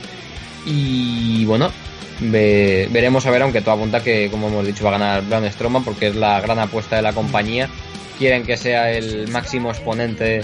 Y 0.65 1.45
bueno, 1.45 1.71
veremos 2.19 3.25
a 3.25 3.31
ver, 3.31 3.41
aunque 3.41 3.61
todo 3.61 3.75
apunta 3.75 4.03
que, 4.03 4.29
como 4.29 4.47
hemos 4.47 4.65
dicho, 4.65 4.83
va 4.83 4.91
a 4.91 4.99
ganar 4.99 5.23
Braun 5.23 5.51
Strowman 5.51 5.83
porque 5.83 6.07
es 6.07 6.15
la 6.15 6.39
gran 6.41 6.59
apuesta 6.59 6.97
de 6.97 7.01
la 7.01 7.13
compañía. 7.13 7.69
Quieren 8.17 8.43
que 8.43 8.57
sea 8.57 8.91
el 8.91 9.27
máximo 9.29 9.69
exponente 9.69 10.41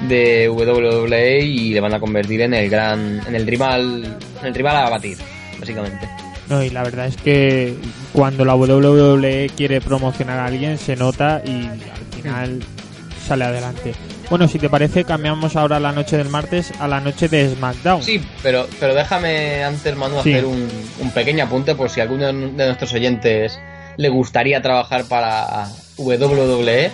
de 0.00 0.48
WWE 0.48 1.40
y 1.40 1.74
le 1.74 1.80
van 1.80 1.94
a 1.94 2.00
convertir 2.00 2.42
en 2.42 2.54
el 2.54 2.70
gran, 2.70 3.20
en 3.26 3.34
el 3.34 3.46
rival, 3.46 4.16
en 4.40 4.46
el 4.46 4.54
rival 4.54 4.76
a 4.76 4.90
batir, 4.90 5.18
básicamente. 5.58 6.27
No, 6.48 6.62
y 6.62 6.70
la 6.70 6.82
verdad 6.82 7.06
es 7.06 7.16
que 7.16 7.74
cuando 8.12 8.44
la 8.44 8.54
WWE 8.54 9.50
quiere 9.54 9.80
promocionar 9.80 10.38
a 10.38 10.46
alguien 10.46 10.78
se 10.78 10.96
nota 10.96 11.42
y 11.44 11.66
al 11.66 12.20
final 12.22 12.60
sale 13.26 13.44
adelante. 13.44 13.94
Bueno, 14.30 14.48
si 14.48 14.58
te 14.58 14.68
parece, 14.68 15.04
cambiamos 15.04 15.56
ahora 15.56 15.78
la 15.80 15.92
noche 15.92 16.16
del 16.16 16.28
martes 16.28 16.72
a 16.80 16.88
la 16.88 17.00
noche 17.00 17.28
de 17.28 17.54
SmackDown. 17.54 18.02
Sí, 18.02 18.22
pero, 18.42 18.66
pero 18.80 18.94
déjame 18.94 19.64
antes, 19.64 19.96
Manu, 19.96 20.18
hacer 20.18 20.44
un, 20.44 20.68
pequeño 21.14 21.44
apunte 21.44 21.74
por 21.74 21.90
si 21.90 22.00
alguno 22.00 22.26
de 22.26 22.32
nuestros 22.32 22.92
oyentes 22.92 23.58
le 23.96 24.08
gustaría 24.08 24.60
trabajar 24.62 25.04
para 25.04 25.68
WWE. 25.96 26.90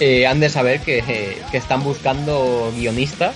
Eh, 0.00 0.26
han 0.26 0.40
de 0.40 0.48
saber 0.48 0.80
que, 0.80 1.02
que 1.50 1.56
están 1.56 1.84
buscando 1.84 2.72
guionistas 2.76 3.34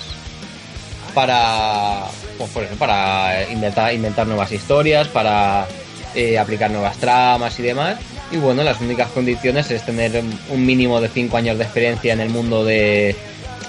para, 1.16 2.02
pues, 2.36 2.50
por 2.50 2.62
ejemplo, 2.62 2.86
para 2.86 3.50
inventar, 3.50 3.94
inventar 3.94 4.26
nuevas 4.26 4.52
historias, 4.52 5.08
para 5.08 5.66
eh, 6.14 6.38
aplicar 6.38 6.70
nuevas 6.70 6.98
tramas 6.98 7.58
y 7.58 7.62
demás. 7.62 7.96
Y 8.30 8.36
bueno, 8.36 8.62
las 8.62 8.82
únicas 8.82 9.08
condiciones 9.12 9.70
es 9.70 9.82
tener 9.86 10.22
un 10.50 10.66
mínimo 10.66 11.00
de 11.00 11.08
5 11.08 11.34
años 11.38 11.56
de 11.56 11.64
experiencia 11.64 12.12
en 12.12 12.20
el 12.20 12.28
mundo 12.28 12.66
de, 12.66 13.16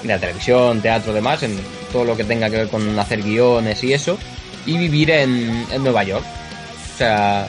la 0.04 0.20
televisión, 0.20 0.82
teatro, 0.82 1.14
demás, 1.14 1.42
en 1.42 1.58
todo 1.94 2.04
lo 2.04 2.18
que 2.18 2.26
tenga 2.26 2.50
que 2.50 2.58
ver 2.58 2.68
con 2.68 3.00
hacer 3.00 3.24
guiones 3.24 3.82
y 3.82 3.94
eso, 3.94 4.18
y 4.66 4.78
vivir 4.78 5.12
en, 5.12 5.68
Nueva 5.82 6.04
York. 6.04 6.26
O 6.26 6.98
sea, 6.98 7.48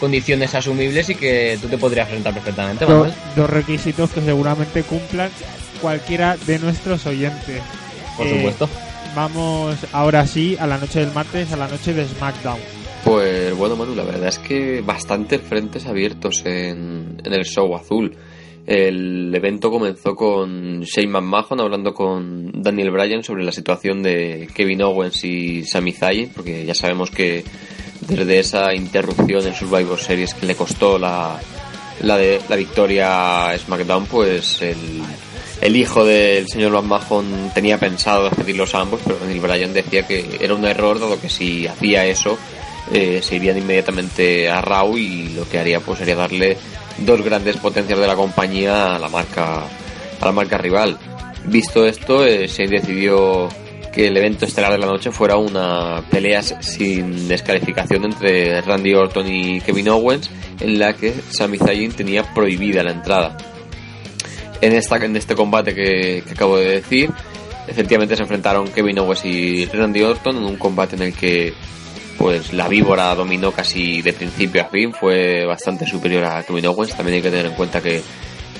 condiciones 0.00 0.56
asumibles 0.56 1.08
y 1.08 1.14
que 1.14 1.56
tú 1.62 1.68
te 1.68 1.78
podrías 1.78 2.08
enfrentar 2.08 2.34
perfectamente. 2.34 2.84
Dos, 2.84 3.12
dos 3.36 3.48
requisitos 3.48 4.10
que 4.10 4.22
seguramente 4.22 4.82
cumplan 4.82 5.30
cualquiera 5.80 6.36
de 6.36 6.58
nuestros 6.58 7.06
oyentes. 7.06 7.62
Por 8.16 8.28
supuesto. 8.28 8.68
Vamos 9.14 9.76
ahora 9.92 10.26
sí 10.26 10.56
a 10.58 10.66
la 10.66 10.78
noche 10.78 11.00
del 11.00 11.12
martes, 11.12 11.52
a 11.52 11.56
la 11.56 11.68
noche 11.68 11.92
de 11.92 12.06
SmackDown. 12.06 12.58
Pues 13.04 13.56
bueno, 13.56 13.76
Manu, 13.76 13.94
la 13.94 14.02
verdad 14.02 14.28
es 14.28 14.38
que 14.38 14.80
bastantes 14.80 15.40
frentes 15.40 15.86
abiertos 15.86 16.42
en, 16.44 17.20
el 17.24 17.44
show 17.44 17.74
azul. 17.76 18.16
El 18.66 19.32
evento 19.32 19.70
comenzó 19.70 20.16
con 20.16 20.80
Shane 20.80 21.06
McMahon 21.06 21.60
hablando 21.60 21.94
con 21.94 22.50
Daniel 22.60 22.90
Bryan 22.90 23.22
sobre 23.22 23.44
la 23.44 23.52
situación 23.52 24.02
de 24.02 24.48
Kevin 24.52 24.82
Owens 24.82 25.24
y 25.24 25.62
Sami 25.64 25.92
Zayn, 25.92 26.30
porque 26.34 26.66
ya 26.66 26.74
sabemos 26.74 27.12
que 27.12 27.44
desde 28.00 28.40
esa 28.40 28.74
interrupción 28.74 29.46
en 29.46 29.54
Survivor 29.54 29.98
Series 29.98 30.34
que 30.34 30.46
le 30.46 30.56
costó 30.56 30.98
la, 30.98 31.38
la, 32.02 32.16
de, 32.16 32.40
la 32.48 32.56
victoria 32.56 33.50
a 33.50 33.56
SmackDown, 33.58 34.06
pues 34.06 34.60
el, 34.62 34.76
el 35.60 35.76
hijo 35.76 36.04
del 36.04 36.48
señor 36.48 36.72
Van 36.72 36.86
Mahon 36.86 37.50
tenía 37.54 37.78
pensado 37.78 38.24
despedirlos 38.24 38.74
ambos, 38.74 39.00
pero 39.04 39.18
Daniel 39.18 39.40
Bryan 39.40 39.72
decía 39.72 40.06
que 40.06 40.38
era 40.40 40.54
un 40.54 40.64
error, 40.64 41.00
dado 41.00 41.20
que 41.20 41.28
si 41.28 41.66
hacía 41.66 42.04
eso, 42.04 42.38
eh, 42.92 43.20
se 43.22 43.36
irían 43.36 43.58
inmediatamente 43.58 44.48
a 44.50 44.60
Raw 44.60 44.96
y 44.96 45.30
lo 45.30 45.48
que 45.48 45.58
haría 45.58 45.80
pues 45.80 45.98
sería 45.98 46.14
darle 46.14 46.56
dos 46.98 47.22
grandes 47.22 47.56
potencias 47.56 47.98
de 47.98 48.06
la 48.06 48.14
compañía 48.14 48.94
a 48.94 48.98
la 48.98 49.08
marca, 49.08 49.64
a 50.20 50.24
la 50.24 50.32
marca 50.32 50.58
rival. 50.58 50.98
Visto 51.46 51.86
esto, 51.86 52.24
eh, 52.24 52.48
se 52.48 52.66
decidió 52.66 53.48
que 53.92 54.08
el 54.08 54.16
evento 54.16 54.44
estelar 54.44 54.72
de 54.72 54.78
la 54.78 54.86
noche 54.86 55.10
fuera 55.10 55.36
una 55.36 56.04
pelea 56.10 56.42
sin 56.42 57.28
descalificación 57.28 58.04
entre 58.04 58.60
Randy 58.60 58.94
Orton 58.94 59.26
y 59.26 59.60
Kevin 59.62 59.88
Owens, 59.88 60.30
en 60.60 60.78
la 60.78 60.92
que 60.92 61.14
Sami 61.30 61.56
Zayn 61.56 61.92
tenía 61.92 62.22
prohibida 62.34 62.82
la 62.82 62.92
entrada 62.92 63.36
en, 64.60 64.72
esta, 64.72 64.96
en 64.96 65.16
este 65.16 65.34
combate 65.34 65.74
que, 65.74 66.22
acabo 66.30 66.58
de 66.58 66.68
decir. 66.80 67.10
Efectivamente 67.68 68.14
se 68.16 68.22
enfrentaron 68.22 68.68
Kevin 68.68 69.00
Owens 69.00 69.24
y 69.24 69.66
Randy 69.66 70.02
Orton 70.02 70.36
en 70.36 70.44
un 70.44 70.56
combate 70.56 70.94
en 70.94 71.02
el 71.02 71.12
que 71.12 71.52
pues 72.16 72.52
la 72.52 72.68
víbora 72.68 73.14
dominó 73.14 73.52
casi 73.52 74.00
de 74.02 74.12
principio 74.12 74.62
a 74.62 74.66
fin, 74.66 74.92
fue 74.92 75.44
bastante 75.44 75.86
superior 75.86 76.24
a 76.24 76.42
Kevin 76.44 76.66
Owens. 76.66 76.94
También 76.94 77.16
hay 77.16 77.22
que 77.22 77.30
tener 77.30 77.46
en 77.46 77.52
cuenta 77.52 77.82
que 77.82 78.02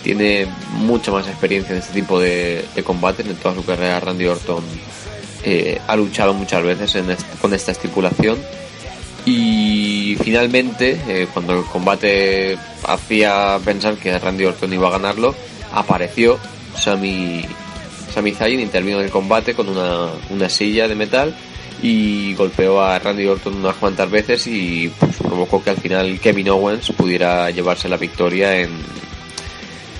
tiene 0.03 0.47
mucha 0.73 1.11
más 1.11 1.27
experiencia 1.27 1.73
en 1.73 1.79
este 1.79 1.95
tipo 1.95 2.21
de, 2.21 2.65
combates. 2.85 3.27
En 3.27 3.37
toda 3.37 3.55
su 3.55 3.65
carrera 3.65 4.01
Randy 4.01 4.27
Orton 4.27 4.63
eh, 5.45 5.81
ha 5.87 5.97
luchado 5.97 6.35
muchas 6.35 6.63
veces 6.63 6.97
con 7.41 7.55
esta 7.55 7.73
estipulación. 7.73 8.39
Y 9.25 10.17
finalmente, 10.23 11.01
eh, 11.09 11.27
cuando 11.33 11.59
el 11.59 11.65
combate 11.65 12.57
hacía 12.85 13.59
pensar 13.65 13.97
que 13.97 14.17
Randy 14.17 14.45
Orton 14.45 14.73
iba 14.73 14.87
a 14.87 14.93
ganarlo, 14.93 15.35
apareció 15.77 16.39
Sami, 16.75 17.45
Sami 18.13 18.33
Zayn, 18.33 18.61
intervino 18.61 18.99
en 18.99 19.05
el 19.05 19.11
combate 19.11 19.55
con 19.55 19.69
una, 19.69 20.09
una 20.31 20.49
silla 20.49 20.89
de 20.89 20.95
metal 20.95 21.35
y 21.83 22.35
golpeó 22.35 22.81
a 22.81 22.99
Randy 22.99 23.27
Orton 23.27 23.57
unas 23.57 23.77
cuantas 23.77 24.11
veces 24.11 24.47
y 24.47 24.91
pues, 24.99 25.17
provocó 25.17 25.63
que 25.63 25.71
al 25.71 25.77
final 25.77 26.19
Kevin 26.19 26.49
Owens 26.49 26.91
pudiera 26.93 27.51
llevarse 27.51 27.89
la 27.89 27.99
victoria 27.99 28.59
en, 28.59 28.71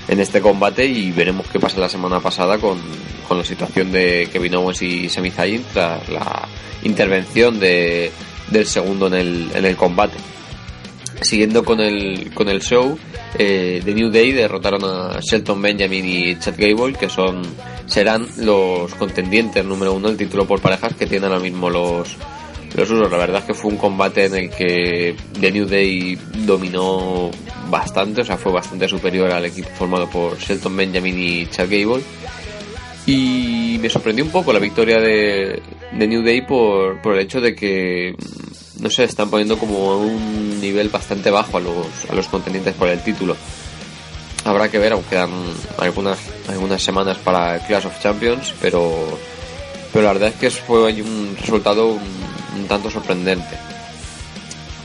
en 0.07 0.19
este 0.19 0.41
combate 0.41 0.85
y 0.85 1.11
veremos 1.11 1.45
qué 1.47 1.59
pasa 1.59 1.79
la 1.79 1.89
semana 1.89 2.19
pasada 2.19 2.57
con, 2.57 2.79
con 3.27 3.37
la 3.37 3.45
situación 3.45 3.91
de 3.91 4.27
Kevin 4.33 4.55
Owens 4.55 4.81
y 4.81 5.09
Sami 5.09 5.29
Zayn 5.29 5.63
tras 5.71 6.09
la 6.09 6.47
intervención 6.83 7.59
de, 7.59 8.11
del 8.49 8.65
segundo 8.65 9.07
en 9.07 9.13
el, 9.13 9.51
en 9.53 9.65
el 9.65 9.75
combate. 9.75 10.17
Siguiendo 11.21 11.63
con 11.65 11.79
el, 11.81 12.31
con 12.33 12.47
el 12.47 12.61
show, 12.61 12.97
eh, 13.37 13.81
The 13.83 13.93
New 13.93 14.09
Day 14.11 14.31
derrotaron 14.31 14.83
a 14.83 15.19
Shelton 15.19 15.61
Benjamin 15.61 16.05
y 16.05 16.39
Chad 16.39 16.55
Gable, 16.57 16.93
que 16.93 17.09
son 17.09 17.41
serán 17.87 18.27
los 18.37 18.93
contendientes 18.95 19.63
número 19.65 19.93
uno 19.93 20.09
del 20.09 20.17
título 20.17 20.45
por 20.45 20.61
parejas 20.61 20.93
que 20.95 21.07
tienen 21.07 21.31
ahora 21.31 21.41
mismo 21.41 21.69
los, 21.69 22.15
los 22.75 22.89
usos. 22.91 23.11
La 23.11 23.17
verdad 23.17 23.39
es 23.39 23.45
que 23.45 23.53
fue 23.53 23.71
un 23.71 23.77
combate 23.77 24.25
en 24.25 24.35
el 24.35 24.49
que 24.49 25.15
The 25.39 25.51
New 25.51 25.65
Day 25.65 26.17
dominó 26.45 27.31
bastante, 27.69 28.21
o 28.21 28.23
sea, 28.23 28.37
fue 28.37 28.51
bastante 28.51 28.87
superior 28.87 29.31
al 29.31 29.45
equipo 29.45 29.69
formado 29.69 30.09
por 30.09 30.37
Shelton 30.37 30.75
Benjamin 30.77 31.17
y 31.17 31.47
Chad 31.47 31.67
Gable. 31.69 32.03
Y 33.07 33.77
me 33.81 33.89
sorprendió 33.89 34.25
un 34.25 34.31
poco 34.31 34.51
la 34.51 34.59
victoria 34.59 34.99
de, 34.99 35.61
de 35.93 36.07
New 36.07 36.23
Day 36.23 36.45
por, 36.45 37.01
por 37.01 37.13
el 37.13 37.21
hecho 37.21 37.39
de 37.39 37.55
que, 37.55 38.13
no 38.79 38.89
sé, 38.89 39.03
están 39.03 39.29
poniendo 39.29 39.57
como 39.57 39.97
un 39.97 40.59
nivel 40.59 40.89
bastante 40.89 41.31
bajo 41.31 41.57
a 41.57 41.61
los, 41.61 41.87
a 42.09 42.15
los 42.15 42.27
contendientes 42.27 42.73
por 42.75 42.87
el 42.87 43.01
título. 43.01 43.35
Habrá 44.43 44.69
que 44.69 44.79
ver, 44.79 44.93
aunque 44.93 45.09
quedan 45.09 45.31
algunas, 45.77 46.19
algunas 46.47 46.81
semanas 46.81 47.17
para 47.17 47.59
Clash 47.65 47.85
of 47.85 47.99
Champions, 48.01 48.53
pero, 48.61 49.19
pero 49.91 50.05
la 50.05 50.13
verdad 50.13 50.29
es 50.29 50.35
que 50.35 50.49
fue 50.49 50.93
un 51.01 51.35
resultado 51.39 51.89
un, 51.89 52.67
tanto 52.67 52.89
sorprendente. 52.89 53.57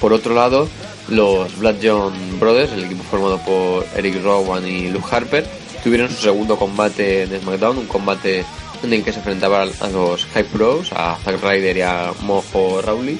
Por 0.00 0.12
otro 0.12 0.34
lado, 0.34 0.68
los 1.08 1.56
Blood 1.58 1.76
John 1.82 2.40
Brothers, 2.40 2.72
el 2.72 2.84
equipo 2.84 3.04
formado 3.04 3.38
por 3.38 3.86
Eric 3.96 4.22
Rowan 4.22 4.66
y 4.66 4.88
Luke 4.88 5.06
Harper, 5.10 5.46
tuvieron 5.84 6.08
su 6.08 6.16
segundo 6.16 6.56
combate 6.56 7.22
en 7.22 7.40
SmackDown, 7.40 7.78
un 7.78 7.86
combate 7.86 8.44
en 8.82 8.92
el 8.92 9.04
que 9.04 9.12
se 9.12 9.18
enfrentaban 9.18 9.70
a 9.80 9.88
los 9.88 10.26
High 10.26 10.44
Pros, 10.44 10.92
a 10.92 11.16
Zack 11.24 11.40
Ryder 11.40 11.76
y 11.76 11.82
a 11.82 12.12
Mojo 12.22 12.82
Rawley. 12.82 13.18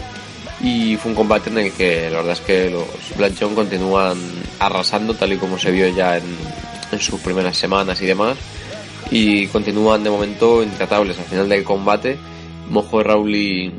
Y 0.63 0.97
fue 0.97 1.11
un 1.11 1.17
combate 1.17 1.51
en 1.51 1.59
el 1.59 1.73
que 1.73 2.09
la 2.09 2.19
verdad 2.19 2.33
es 2.35 2.41
que 2.41 2.71
los 2.71 3.39
John 3.39 3.55
continúan 3.55 4.17
arrasando, 4.61 5.15
tal 5.15 5.33
y 5.33 5.37
como 5.37 5.59
se 5.59 5.73
vio 5.73 5.89
ya 5.89 6.19
en, 6.19 6.25
en 6.93 7.01
sus 7.01 7.21
primeras 7.21 7.57
semanas 7.57 8.01
y 8.01 8.07
demás. 8.07 8.39
Y 9.11 9.49
continúan 9.49 10.05
de 10.05 10.11
momento 10.11 10.63
intratables. 10.63 11.19
Al 11.19 11.25
final 11.25 11.49
del 11.49 11.65
combate, 11.65 12.17
Mojo 12.71 13.03
Rawley 13.03 13.73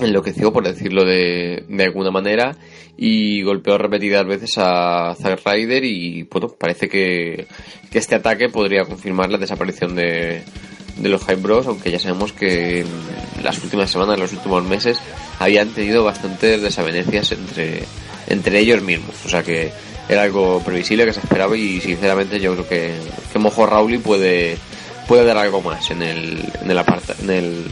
enloqueció, 0.00 0.52
por 0.52 0.64
decirlo 0.64 1.04
de, 1.04 1.64
de 1.68 1.84
alguna 1.84 2.10
manera, 2.10 2.56
y 2.96 3.42
golpeó 3.42 3.78
repetidas 3.78 4.26
veces 4.26 4.54
a 4.58 5.14
Zack 5.14 5.40
Ryder 5.44 5.84
y 5.84 6.24
bueno, 6.24 6.48
parece 6.48 6.88
que, 6.88 7.46
que 7.90 7.98
este 7.98 8.16
ataque 8.16 8.48
podría 8.48 8.84
confirmar 8.84 9.30
la 9.30 9.38
desaparición 9.38 9.94
de, 9.94 10.42
de 10.96 11.08
los 11.08 11.22
Hype 11.22 11.36
Bros, 11.36 11.66
aunque 11.66 11.90
ya 11.90 11.98
sabemos 11.98 12.32
que 12.32 12.84
las 13.42 13.62
últimas 13.62 13.90
semanas, 13.90 14.18
los 14.18 14.32
últimos 14.32 14.64
meses, 14.64 14.98
habían 15.38 15.68
tenido 15.70 16.04
bastantes 16.04 16.62
desavenencias 16.62 17.32
entre, 17.32 17.84
entre 18.28 18.58
ellos 18.58 18.82
mismos. 18.82 19.14
O 19.24 19.28
sea 19.28 19.42
que 19.42 19.72
era 20.08 20.22
algo 20.22 20.62
previsible 20.64 21.04
que 21.04 21.12
se 21.12 21.20
esperaba 21.20 21.56
y 21.56 21.80
sinceramente 21.80 22.40
yo 22.40 22.52
creo 22.52 22.68
que, 22.68 22.94
que 23.32 23.38
Mojo 23.38 23.66
Rowley 23.66 23.98
puede, 23.98 24.58
puede 25.06 25.24
dar 25.24 25.38
algo 25.38 25.60
más 25.62 25.90
en 25.90 26.02
el, 26.02 26.44
en 26.60 26.70
el 26.70 26.78
en 26.78 27.30
el, 27.30 27.66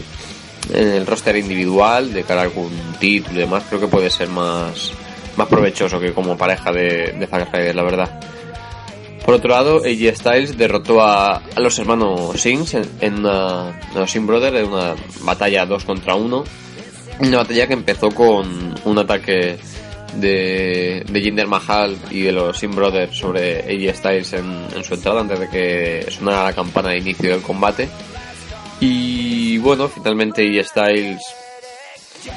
en 0.73 0.89
el 0.89 1.07
roster 1.07 1.37
individual 1.37 2.13
de 2.13 2.23
cara 2.23 2.43
a 2.43 2.45
algún 2.45 2.71
título 2.99 3.39
y 3.39 3.43
demás. 3.43 3.65
Creo 3.69 3.81
que 3.81 3.89
puede 3.89 4.11
ser 4.11 4.29
más, 4.29 4.93
más 5.37 5.49
provechoso 5.49 6.01
que 6.01 6.13
como 6.13 6.37
pareja 6.37 6.73
de, 6.73 7.13
de 7.19 7.27
Zack 7.27 7.53
la 7.75 7.83
verdad. 7.83 8.21
Por 9.31 9.39
otro 9.39 9.51
lado, 9.51 9.77
AJ 9.85 10.17
Styles 10.17 10.59
derrotó 10.59 11.01
a, 11.01 11.41
los 11.57 11.79
hermanos 11.79 12.33
Sings 12.35 12.75
en, 12.75 13.21
una, 13.21 13.79
los 13.95 14.11
Singh 14.11 14.27
Brothers 14.27 14.57
en 14.57 14.73
una 14.73 14.97
batalla 15.21 15.65
2 15.67 15.85
contra 15.85 16.17
1. 16.17 16.45
Una 17.21 17.37
batalla 17.37 17.69
que 17.69 17.75
empezó 17.75 18.11
con 18.11 18.75
un 18.85 18.99
ataque 18.99 19.57
de, 20.17 21.05
de 21.09 21.21
Jinder 21.21 21.47
Mahal 21.47 21.97
y 22.11 22.23
de 22.23 22.33
los 22.33 22.59
Singh 22.59 22.75
Brothers 22.75 23.17
sobre 23.17 23.61
AJ 23.61 23.99
Styles 23.99 24.33
en, 24.33 24.67
su 24.83 24.95
entrada 24.95 25.21
antes 25.21 25.39
de 25.39 25.49
que 25.49 26.11
sonara 26.11 26.47
la 26.47 26.53
campana 26.53 26.89
de 26.89 26.99
inicio 26.99 27.31
del 27.31 27.43
combate. 27.43 27.89
Y 28.81 29.59
bueno, 29.59 29.87
finalmente 29.87 30.43
AJ 30.43 30.67
Styles 30.67 31.23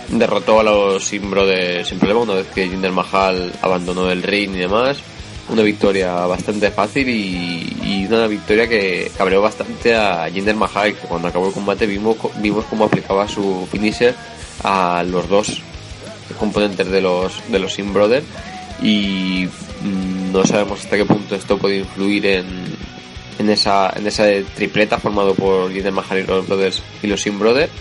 derrotó 0.10 0.60
a 0.60 0.64
los 0.64 1.04
Singh 1.04 1.28
Brothers 1.28 1.88
sin 1.88 1.98
problema 1.98 2.22
una 2.22 2.34
vez 2.36 2.48
que 2.54 2.70
Jinder 2.70 2.92
Mahal 2.92 3.52
abandonó 3.64 4.12
el 4.12 4.22
ring 4.22 4.54
y 4.54 4.60
demás 4.60 5.02
una 5.50 5.62
victoria 5.62 6.14
bastante 6.26 6.72
fácil 6.72 7.10
y, 7.10 8.06
una 8.08 8.28
victoria 8.28 8.68
que 8.68 9.12
cabreó 9.18 9.42
bastante 9.42 9.96
a 9.96 10.30
Jinder 10.32 10.56
Mahal, 10.56 10.94
que 10.94 11.08
cuando 11.08 11.28
acabó 11.28 11.48
el 11.48 11.54
combate 11.54 11.88
vimos, 11.88 12.18
vimos 12.36 12.66
cómo 12.66 12.86
aplicaba 12.86 13.28
su 13.28 13.68
finisher 13.72 14.14
a 14.64 15.04
los 15.04 15.28
dos 15.28 15.62
componentes 16.38 16.88
de 16.90 17.02
los, 17.02 17.34
de 17.50 17.58
los 17.58 17.74
Sim 17.74 17.92
Brothers 17.92 18.26
y 18.84 19.48
mm, 19.82 20.32
no 20.32 20.46
sabemos 20.46 20.82
hasta 20.82 20.98
qué 20.98 21.06
punto 21.06 21.36
esto 21.36 21.58
puede 21.58 21.80
influir 21.80 22.26
en, 22.28 22.46
en 23.40 23.50
esa, 23.50 23.92
en 23.96 24.06
esa 24.06 24.26
tripleta 24.54 25.00
formado 25.00 25.34
por 25.34 25.72
Jinder 25.72 25.92
Mahal 25.92 26.20
y 26.20 26.24
los 26.24 26.48
Brothers 26.48 26.84
y 27.02 27.08
los 27.08 27.22
Sim 27.22 27.40
Brothers 27.40 27.72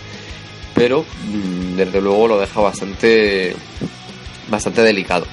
pero 0.73 1.03
mm, 1.03 1.75
desde 1.75 2.01
luego 2.01 2.27
lo 2.27 2.39
deja 2.39 2.59
bastante 2.59 3.55
bastante 4.49 4.81
delicado 4.81 5.27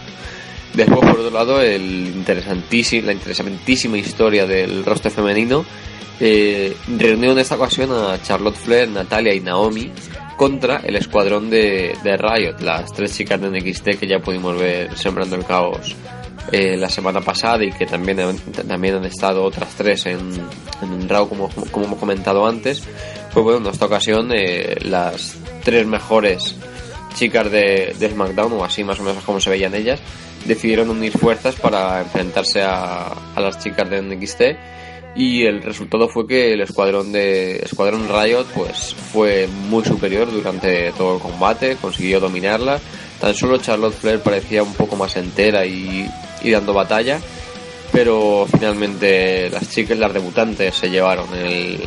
Después, 0.74 1.00
por 1.00 1.18
otro 1.18 1.30
lado, 1.30 1.60
el 1.60 2.12
interesantísimo, 2.14 3.06
la 3.06 3.12
interesantísima 3.12 3.98
historia 3.98 4.46
del 4.46 4.84
roster 4.84 5.10
femenino 5.10 5.64
eh, 6.20 6.76
reunió 6.98 7.32
en 7.32 7.38
esta 7.38 7.56
ocasión 7.56 7.90
a 7.92 8.20
Charlotte 8.22 8.56
Flair, 8.56 8.88
Natalia 8.88 9.34
y 9.34 9.40
Naomi 9.40 9.90
contra 10.36 10.76
el 10.78 10.96
escuadrón 10.96 11.50
de, 11.50 11.96
de 12.04 12.16
Riot, 12.16 12.60
las 12.60 12.92
tres 12.92 13.16
chicas 13.16 13.40
de 13.40 13.50
NXT 13.50 13.98
que 13.98 14.06
ya 14.06 14.20
pudimos 14.20 14.58
ver 14.58 14.96
sembrando 14.96 15.36
el 15.36 15.44
caos 15.44 15.96
eh, 16.52 16.76
la 16.76 16.88
semana 16.88 17.20
pasada 17.20 17.64
y 17.64 17.70
que 17.70 17.86
también, 17.86 18.18
también 18.66 18.96
han 18.96 19.04
estado 19.04 19.44
otras 19.44 19.74
tres 19.76 20.06
en, 20.06 20.18
en 20.82 21.08
Raw 21.08 21.28
como, 21.28 21.48
como 21.70 21.86
hemos 21.86 21.98
comentado 21.98 22.46
antes. 22.46 22.82
Pues 23.32 23.44
bueno, 23.44 23.60
en 23.60 23.66
esta 23.66 23.86
ocasión 23.86 24.30
eh, 24.32 24.76
las 24.82 25.36
tres 25.64 25.86
mejores 25.86 26.56
chicas 27.14 27.50
de, 27.50 27.94
de 27.98 28.10
SmackDown, 28.10 28.52
o 28.54 28.64
así 28.64 28.84
más 28.84 28.98
o 29.00 29.02
menos 29.02 29.22
como 29.24 29.40
se 29.40 29.50
veían 29.50 29.74
ellas, 29.74 30.00
decidieron 30.44 30.90
unir 30.90 31.12
fuerzas 31.12 31.54
para 31.56 32.00
enfrentarse 32.00 32.62
a, 32.62 33.14
las 33.36 33.58
chicas 33.58 33.88
de 33.88 34.02
NXT 34.02 34.40
y 35.16 35.44
el 35.44 35.62
resultado 35.62 36.08
fue 36.08 36.26
que 36.26 36.52
el 36.52 36.60
escuadrón 36.60 37.10
de 37.12 37.56
escuadrón 37.56 38.08
Riot 38.08 38.46
pues 38.54 38.94
fue 38.94 39.48
muy 39.68 39.84
superior 39.84 40.30
durante 40.30 40.92
todo 40.92 41.16
el 41.16 41.20
combate 41.20 41.76
consiguió 41.80 42.20
dominarla. 42.20 42.78
Tan 43.20 43.34
solo 43.34 43.58
Charlotte 43.58 43.94
Flair 43.94 44.20
parecía 44.20 44.62
un 44.62 44.72
poco 44.74 44.96
más 44.96 45.16
entera 45.16 45.66
y, 45.66 46.08
dando 46.50 46.72
batalla 46.72 47.20
pero 47.92 48.46
finalmente 48.50 49.50
las 49.50 49.68
chicas 49.68 49.98
las 49.98 50.12
debutantes 50.14 50.76
se 50.76 50.88
llevaron 50.88 51.26
el, 51.34 51.80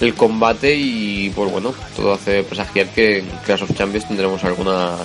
el 0.00 0.14
combate 0.14 0.74
y 0.76 1.30
pues 1.30 1.50
bueno 1.50 1.74
todo 1.96 2.12
hace 2.12 2.42
presagiar 2.44 2.88
que 2.88 3.18
en 3.18 3.26
Clash 3.44 3.62
of 3.62 3.74
Champions 3.74 4.06
tendremos 4.06 4.44
alguna 4.44 4.96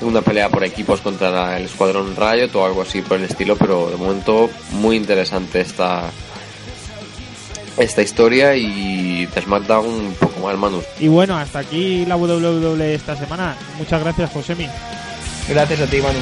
una 0.00 0.22
pelea 0.22 0.48
por 0.48 0.64
equipos 0.64 1.00
contra 1.00 1.58
el 1.58 1.66
Escuadrón 1.66 2.14
Riot 2.16 2.54
o 2.54 2.64
algo 2.64 2.82
así 2.82 3.02
por 3.02 3.18
el 3.18 3.24
estilo, 3.24 3.56
pero 3.56 3.90
de 3.90 3.96
momento 3.96 4.50
muy 4.72 4.96
interesante 4.96 5.60
esta 5.60 6.10
esta 7.78 8.02
historia 8.02 8.56
y 8.56 9.26
de 9.26 9.40
SmackDown 9.40 9.86
un 9.86 10.14
poco 10.14 10.40
más, 10.40 10.56
Manu. 10.56 10.82
Y 10.98 11.08
bueno, 11.08 11.36
hasta 11.36 11.60
aquí 11.60 12.06
la 12.06 12.16
WWE 12.16 12.94
esta 12.94 13.16
semana. 13.16 13.56
Muchas 13.78 14.02
gracias, 14.02 14.30
Josemi. 14.32 14.66
Gracias 15.48 15.80
a 15.80 15.86
ti, 15.86 15.98
Manu. 16.00 16.18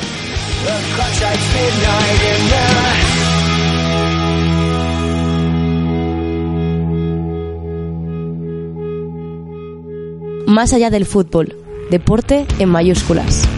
Más 10.46 10.72
allá 10.72 10.90
del 10.90 11.06
fútbol, 11.06 11.56
deporte 11.90 12.46
en 12.58 12.68
mayúsculas. 12.68 13.48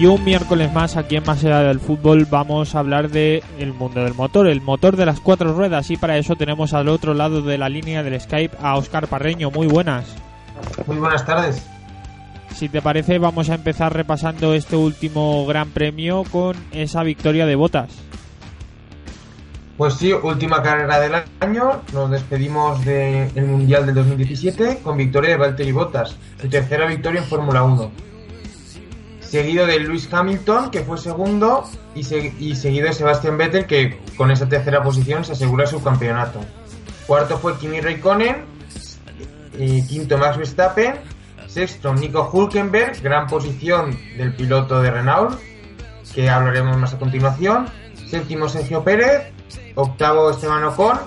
Y 0.00 0.06
un 0.06 0.24
miércoles 0.24 0.72
más 0.72 0.96
aquí 0.96 1.16
en 1.16 1.24
Más 1.26 1.44
allá 1.44 1.60
del 1.60 1.78
fútbol 1.78 2.24
vamos 2.24 2.74
a 2.74 2.78
hablar 2.78 3.10
de 3.10 3.44
el 3.58 3.74
mundo 3.74 4.02
del 4.02 4.14
motor, 4.14 4.46
el 4.46 4.62
motor 4.62 4.96
de 4.96 5.04
las 5.04 5.20
cuatro 5.20 5.52
ruedas 5.52 5.90
y 5.90 5.98
para 5.98 6.16
eso 6.16 6.36
tenemos 6.36 6.72
al 6.72 6.88
otro 6.88 7.12
lado 7.12 7.42
de 7.42 7.58
la 7.58 7.68
línea 7.68 8.02
del 8.02 8.18
Skype 8.18 8.56
a 8.62 8.78
Oscar 8.78 9.08
Parreño. 9.08 9.50
Muy 9.50 9.66
buenas. 9.66 10.06
Muy 10.86 10.96
buenas 10.96 11.26
tardes. 11.26 11.62
Si 12.54 12.70
te 12.70 12.80
parece 12.80 13.18
vamos 13.18 13.50
a 13.50 13.56
empezar 13.56 13.94
repasando 13.94 14.54
este 14.54 14.74
último 14.74 15.44
Gran 15.44 15.68
Premio 15.68 16.24
con 16.32 16.56
esa 16.72 17.02
victoria 17.02 17.44
de 17.44 17.56
Botas. 17.56 17.90
Pues 19.76 19.94
sí, 19.94 20.14
última 20.14 20.62
carrera 20.62 20.98
del 20.98 21.12
año, 21.40 21.82
nos 21.92 22.10
despedimos 22.10 22.82
del 22.86 23.44
Mundial 23.44 23.84
del 23.84 23.96
2017 23.96 24.78
con 24.82 24.96
victoria 24.96 25.32
de 25.32 25.36
Valtteri 25.36 25.72
Bottas, 25.72 26.16
su 26.40 26.48
tercera 26.48 26.86
victoria 26.86 27.20
en 27.20 27.26
Fórmula 27.26 27.62
1 27.64 28.09
seguido 29.30 29.66
de 29.66 29.78
Lewis 29.78 30.08
Hamilton, 30.12 30.70
que 30.70 30.80
fue 30.80 30.98
segundo, 30.98 31.64
y, 31.94 32.02
seguido 32.02 32.86
de 32.88 32.92
Sebastian 32.92 33.38
Vettel, 33.38 33.66
que 33.66 34.00
con 34.16 34.30
esa 34.30 34.48
tercera 34.48 34.82
posición 34.82 35.24
se 35.24 35.32
asegura 35.32 35.66
su 35.66 35.82
campeonato. 35.82 36.40
Cuarto 37.06 37.38
fue 37.38 37.56
Kimi 37.56 37.80
Raikkonen, 37.80 38.44
quinto 39.88 40.18
Max 40.18 40.36
Verstappen, 40.36 40.94
sexto 41.46 41.94
Nico 41.94 42.28
Hulkenberg, 42.32 43.00
gran 43.02 43.28
posición 43.28 43.96
del 44.16 44.34
piloto 44.34 44.82
de 44.82 44.90
Renault, 44.90 45.38
que 46.12 46.28
hablaremos 46.28 46.76
más 46.76 46.94
a 46.94 46.98
continuación. 46.98 47.66
Séptimo 48.08 48.48
Sergio 48.48 48.82
Pérez. 48.82 49.32
Octavo 49.76 50.30
Esteban 50.30 50.64
Ocon. 50.64 50.98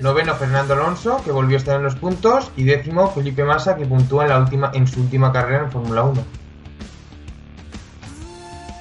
Noveno 0.00 0.34
Fernando 0.34 0.74
Alonso, 0.74 1.22
que 1.24 1.32
volvió 1.32 1.56
a 1.56 1.58
estar 1.58 1.76
en 1.76 1.82
los 1.82 1.96
puntos. 1.96 2.52
Y 2.56 2.64
décimo 2.64 3.10
Felipe 3.10 3.44
Massa, 3.44 3.76
que 3.76 3.86
puntúa 3.86 4.24
en, 4.24 4.30
la 4.30 4.38
última, 4.38 4.70
en 4.74 4.86
su 4.86 5.00
última 5.00 5.32
carrera 5.32 5.64
en 5.64 5.72
Fórmula 5.72 6.04
1. 6.04 6.45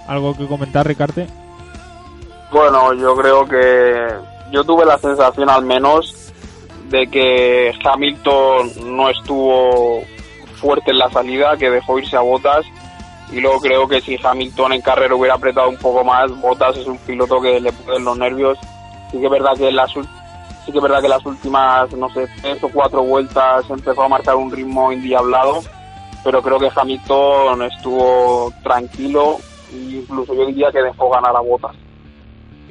¿Algo 0.08 0.36
que 0.36 0.48
comentar, 0.48 0.88
Ricarte? 0.88 1.28
Bueno, 2.52 2.94
yo 2.94 3.16
creo 3.16 3.46
que 3.46 4.08
yo 4.52 4.64
tuve 4.64 4.86
la 4.86 4.98
sensación 4.98 5.50
al 5.50 5.66
menos 5.66 6.32
de 6.90 7.08
que 7.08 7.74
Hamilton 7.84 8.96
no 8.96 9.10
estuvo 9.10 10.02
fuerte 10.56 10.92
en 10.92 11.00
la 11.00 11.10
salida, 11.10 11.58
que 11.58 11.70
dejó 11.70 12.00
irse 12.00 12.16
a 12.16 12.22
botas 12.22 12.66
y 13.32 13.40
luego 13.40 13.60
creo 13.60 13.88
que 13.88 14.02
si 14.02 14.18
Hamilton 14.22 14.74
en 14.74 14.82
carrera 14.82 15.16
hubiera 15.16 15.36
apretado 15.36 15.70
un 15.70 15.78
poco 15.78 16.04
más, 16.04 16.32
Botas 16.40 16.78
es 16.78 16.86
un 16.86 16.98
piloto 17.00 17.42
que 17.42 17.60
le 17.60 17.72
pueden 17.72 18.06
los 18.06 18.18
nervios. 18.18 18.58
Sí 19.12 19.20
que 19.20 19.26
es 19.26 19.32
verdad 19.32 19.56
que 19.58 19.72
las 19.72 19.92
sí 19.92 20.72
que 20.72 20.78
es 20.78 20.84
verdad 20.84 21.02
que 21.02 21.10
las 21.10 21.26
últimas, 21.26 21.92
no 21.94 22.10
sé, 22.14 22.28
tres 22.42 22.64
o 22.64 22.70
cuatro 22.70 23.04
vueltas 23.04 23.70
empezó 23.70 24.04
a 24.04 24.10
marcar 24.10 24.36
un 24.36 24.52
ritmo 24.52 24.92
endiablado, 24.92 25.64
pero 26.24 26.42
creo 26.42 26.60
que 26.60 26.72
Hamilton 26.74 27.64
estuvo 27.64 28.54
tranquilo 28.64 29.40
e 29.72 29.98
incluso 29.98 30.34
yo 30.34 30.46
diría 30.48 30.72
que 30.72 30.82
dejó 30.82 31.10
ganar 31.10 31.36
a 31.36 31.42
Botas. 31.42 31.76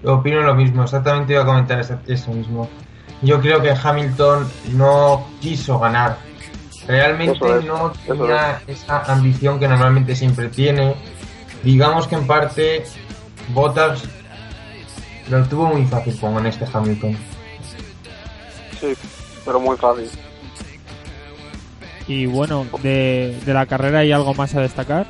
Opino 0.04 0.40
lo 0.40 0.54
mismo, 0.54 0.82
exactamente 0.82 1.32
iba 1.32 1.42
a 1.42 1.46
comentar 1.46 1.80
eso 1.80 2.30
mismo. 2.30 2.68
Yo 3.22 3.40
creo 3.40 3.62
que 3.62 3.70
Hamilton 3.70 4.46
no 4.74 5.26
quiso 5.40 5.78
ganar, 5.78 6.18
Realmente 6.86 7.40
no 7.66 7.92
tenía 8.06 8.60
esa 8.66 9.00
ambición 9.12 9.58
que 9.58 9.66
normalmente 9.66 10.14
siempre 10.14 10.48
tiene. 10.48 10.94
Digamos 11.62 12.06
que 12.06 12.16
en 12.16 12.26
parte 12.26 12.84
Bottas 13.54 14.04
lo 15.30 15.42
tuvo 15.44 15.66
muy 15.66 15.84
fácil 15.86 16.18
con 16.20 16.46
este 16.46 16.66
Hamilton. 16.70 17.16
Sí, 18.80 18.92
pero 19.44 19.60
muy 19.60 19.76
fácil. 19.78 20.10
Y 22.06 22.26
bueno, 22.26 22.66
de, 22.82 23.40
de 23.46 23.54
la 23.54 23.64
carrera 23.64 24.00
hay 24.00 24.12
algo 24.12 24.34
más 24.34 24.54
a 24.54 24.60
destacar. 24.60 25.06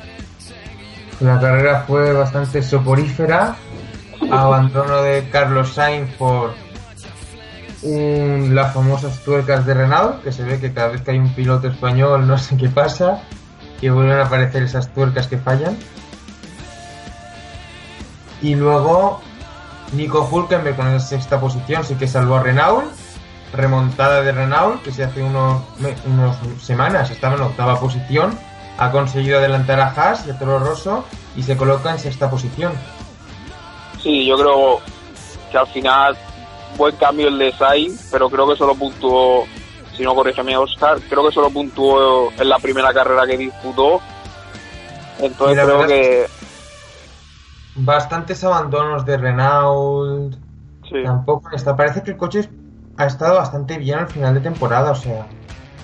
La 1.21 1.41
carrera 1.41 1.85
fue 1.87 2.13
bastante 2.13 2.63
soporífera. 2.63 3.57
Abandono 4.31 5.03
de 5.03 5.29
Carlos 5.31 5.75
Sainz 5.75 6.11
por 6.17 6.55
las 7.83 8.73
famosas 8.73 9.21
tuercas 9.21 9.67
de 9.67 9.75
Renault, 9.75 10.23
que 10.23 10.33
se 10.33 10.43
ve 10.43 10.59
que 10.59 10.73
cada 10.73 10.89
vez 10.89 11.03
que 11.03 11.11
hay 11.11 11.19
un 11.19 11.35
piloto 11.35 11.69
español 11.69 12.27
no 12.27 12.39
sé 12.39 12.57
qué 12.57 12.69
pasa, 12.71 13.23
que 13.79 13.91
vuelven 13.91 14.19
a 14.19 14.25
aparecer 14.25 14.63
esas 14.63 14.89
tuercas 14.95 15.27
que 15.27 15.37
fallan. 15.37 15.77
Y 18.41 18.55
luego 18.55 19.21
Nico 19.93 20.27
Hulkenberg 20.31 20.77
con 20.77 20.93
la 20.93 20.99
sexta 20.99 21.39
posición 21.39 21.85
sí 21.85 21.95
que 21.95 22.09
salvó 22.09 22.37
a 22.37 22.43
Renault. 22.43 22.87
Remontada 23.53 24.23
de 24.23 24.33
Renault, 24.33 24.83
que 24.83 24.91
se 24.91 25.05
hace 25.05 25.23
unos, 25.23 25.63
unos 26.07 26.37
semanas 26.61 27.11
estaba 27.11 27.37
en 27.37 27.43
octava 27.43 27.79
posición. 27.79 28.37
Ha 28.79 28.91
conseguido 28.91 29.39
adelantar 29.39 29.81
a 29.81 29.89
Haas 29.89 30.27
y 30.27 30.31
a 30.31 30.39
Toro 30.39 30.59
Rosso 30.59 31.05
y 31.37 31.43
se 31.43 31.57
coloca 31.57 31.91
en 31.93 31.99
sexta 31.99 32.31
posición. 32.31 32.73
Sí, 34.03 34.27
yo 34.27 34.37
creo 34.37 34.81
que 35.51 35.59
al 35.59 35.67
final 35.69 36.17
buen 36.77 36.97
cambio 36.97 37.29
el 37.29 37.39
de 37.39 37.53
Sainz, 37.53 38.09
pero 38.11 38.29
creo 38.29 38.49
que 38.49 38.57
solo 38.57 38.75
puntuó, 38.75 39.45
si 39.97 40.03
no 40.03 40.15
corrígeme 40.15 40.57
Oscar, 40.57 40.99
creo 41.09 41.27
que 41.27 41.33
solo 41.33 41.51
puntuó 41.51 42.33
en 42.39 42.49
la 42.49 42.59
primera 42.59 42.93
carrera 42.93 43.27
que 43.27 43.39
disputó. 43.39 44.01
Entonces 45.19 45.65
creo 45.65 45.87
que... 45.87 46.27
Bastantes 47.77 48.45
abandonos 48.45 49.05
de 49.05 49.17
Renault. 49.17 50.37
Tampoco 51.05 51.51
está. 51.55 51.75
Parece 51.75 52.03
que 52.03 52.13
el 52.13 52.17
coche 52.17 52.49
ha 52.97 53.07
estado 53.07 53.37
bastante 53.37 53.79
bien 53.79 53.99
al 53.99 54.09
final 54.09 54.35
de 54.35 54.41
temporada. 54.41 54.93
O 54.93 54.95
sea, 54.95 55.27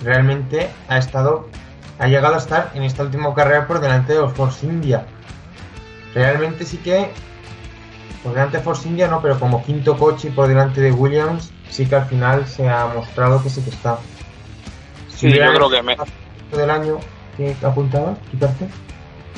realmente 0.03 0.69
ha 0.87 0.97
estado. 0.97 1.49
Ha 2.01 2.07
llegado 2.07 2.33
a 2.33 2.39
estar 2.39 2.71
en 2.73 2.81
esta 2.81 3.03
última 3.03 3.31
carrera 3.35 3.67
por 3.67 3.79
delante 3.79 4.13
de 4.13 4.21
los 4.21 4.33
Force 4.33 4.65
India. 4.65 5.05
Realmente 6.15 6.65
sí 6.65 6.77
que 6.77 7.11
por 8.23 8.33
delante 8.33 8.57
de 8.57 8.63
Force 8.63 8.89
India 8.89 9.07
no, 9.07 9.21
pero 9.21 9.39
como 9.39 9.63
quinto 9.63 9.95
coche 9.95 10.31
por 10.31 10.47
delante 10.47 10.81
de 10.81 10.91
Williams, 10.91 11.53
sí 11.69 11.85
que 11.85 11.93
al 11.93 12.07
final 12.07 12.47
se 12.47 12.67
ha 12.67 12.87
mostrado 12.87 13.43
que 13.43 13.51
sí 13.51 13.61
que 13.61 13.69
está. 13.69 13.99
sí, 15.09 15.31
yo 15.31 15.53
creo 15.53 15.69
que 15.69 15.83
me... 15.83 15.95
del 16.51 16.71
año 16.71 16.97
que 17.37 17.55
apuntaba, 17.61 18.15
quitarte. 18.31 18.67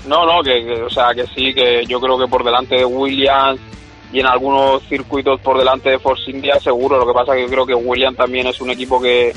No, 0.08 0.26
no, 0.26 0.42
que, 0.42 0.84
o 0.84 0.90
sea, 0.90 1.14
que 1.14 1.28
sí, 1.36 1.54
que 1.54 1.86
yo 1.86 2.00
creo 2.00 2.18
que 2.18 2.28
por 2.28 2.46
delante 2.46 2.76
de 2.76 2.86
Williams 2.86 3.60
y 4.14 4.22
en 4.22 4.26
algunos 4.26 4.84
circuitos 4.84 5.42
por 5.42 5.58
delante 5.58 5.90
de 5.90 6.00
Force 6.00 6.32
India 6.32 6.58
seguro. 6.62 6.98
Lo 6.98 7.06
que 7.06 7.14
pasa 7.14 7.34
es 7.34 7.40
que 7.40 7.44
yo 7.44 7.50
creo 7.50 7.66
que 7.66 7.76
Williams 7.76 8.16
también 8.16 8.48
es 8.48 8.62
un 8.62 8.70
equipo 8.70 9.02
que, 9.02 9.34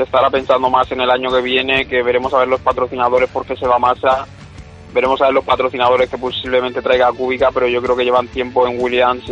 que 0.00 0.04
estará 0.04 0.30
pensando 0.30 0.70
más 0.70 0.90
en 0.92 1.02
el 1.02 1.10
año 1.10 1.30
que 1.30 1.42
viene, 1.42 1.86
que 1.86 2.02
veremos 2.02 2.32
a 2.32 2.38
ver 2.38 2.48
los 2.48 2.60
patrocinadores 2.60 3.28
porque 3.30 3.54
se 3.54 3.66
va 3.66 3.78
más 3.78 4.02
a 4.04 4.26
Veremos 4.92 5.20
a 5.20 5.26
ver 5.26 5.34
los 5.34 5.44
patrocinadores 5.44 6.10
que 6.10 6.18
posiblemente 6.18 6.82
traiga 6.82 7.06
a 7.06 7.12
Kubica, 7.12 7.50
pero 7.54 7.68
yo 7.68 7.80
creo 7.80 7.94
que 7.94 8.02
llevan 8.02 8.26
tiempo 8.26 8.66
en 8.66 8.80
Williams 8.80 9.22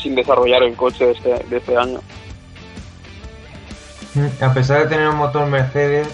sin, 0.00 0.14
desarrollar 0.14 0.62
el 0.62 0.74
coche 0.74 1.04
de 1.04 1.12
este, 1.12 1.44
de 1.50 1.56
este 1.58 1.76
año. 1.76 2.00
A 4.40 4.54
pesar 4.54 4.78
de 4.78 4.86
tener 4.86 5.08
un 5.08 5.16
motor 5.16 5.46
Mercedes, 5.48 6.08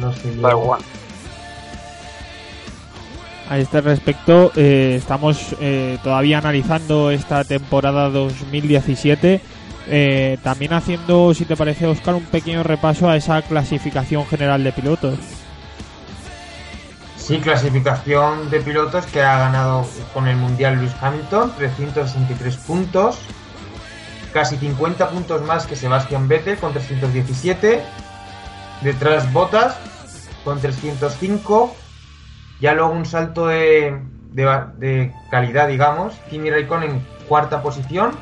no 0.00 0.12
sé. 0.12 0.32
Da 0.36 0.52
igual. 0.52 0.80
A 3.50 3.58
este 3.58 3.80
respecto, 3.80 4.52
eh, 4.54 4.94
estamos 4.96 5.56
eh, 5.60 5.98
todavía 6.04 6.38
analizando 6.38 7.10
esta 7.10 7.42
temporada 7.42 8.10
2017. 8.10 9.40
Eh, 9.88 10.38
también 10.42 10.72
haciendo, 10.72 11.32
si 11.34 11.44
te 11.44 11.56
parece, 11.56 11.86
Oscar, 11.86 12.14
un 12.14 12.24
pequeño 12.24 12.62
repaso 12.62 13.08
a 13.08 13.16
esa 13.16 13.42
clasificación 13.42 14.26
general 14.26 14.64
de 14.64 14.72
pilotos. 14.72 15.18
Sí, 17.16 17.38
clasificación 17.38 18.50
de 18.50 18.60
pilotos 18.60 19.06
que 19.06 19.20
ha 19.20 19.38
ganado 19.38 19.84
con 20.14 20.28
el 20.28 20.36
Mundial 20.36 20.76
Luis 20.76 20.92
Hamilton, 21.00 21.52
363 21.56 22.56
puntos, 22.58 23.18
casi 24.32 24.56
50 24.56 25.08
puntos 25.10 25.42
más 25.42 25.66
que 25.66 25.74
Sebastian 25.74 26.28
Vettel 26.28 26.56
con 26.58 26.72
317, 26.72 27.82
detrás 28.82 29.32
Bottas 29.32 29.76
con 30.44 30.60
305, 30.60 31.74
ya 32.60 32.74
luego 32.74 32.92
un 32.92 33.06
salto 33.06 33.48
de, 33.48 33.98
de, 34.32 35.12
calidad, 35.30 35.66
digamos, 35.66 36.14
Kimi 36.30 36.50
Raikkonen 36.50 36.90
en 36.90 37.06
cuarta 37.28 37.62
posición, 37.62 38.12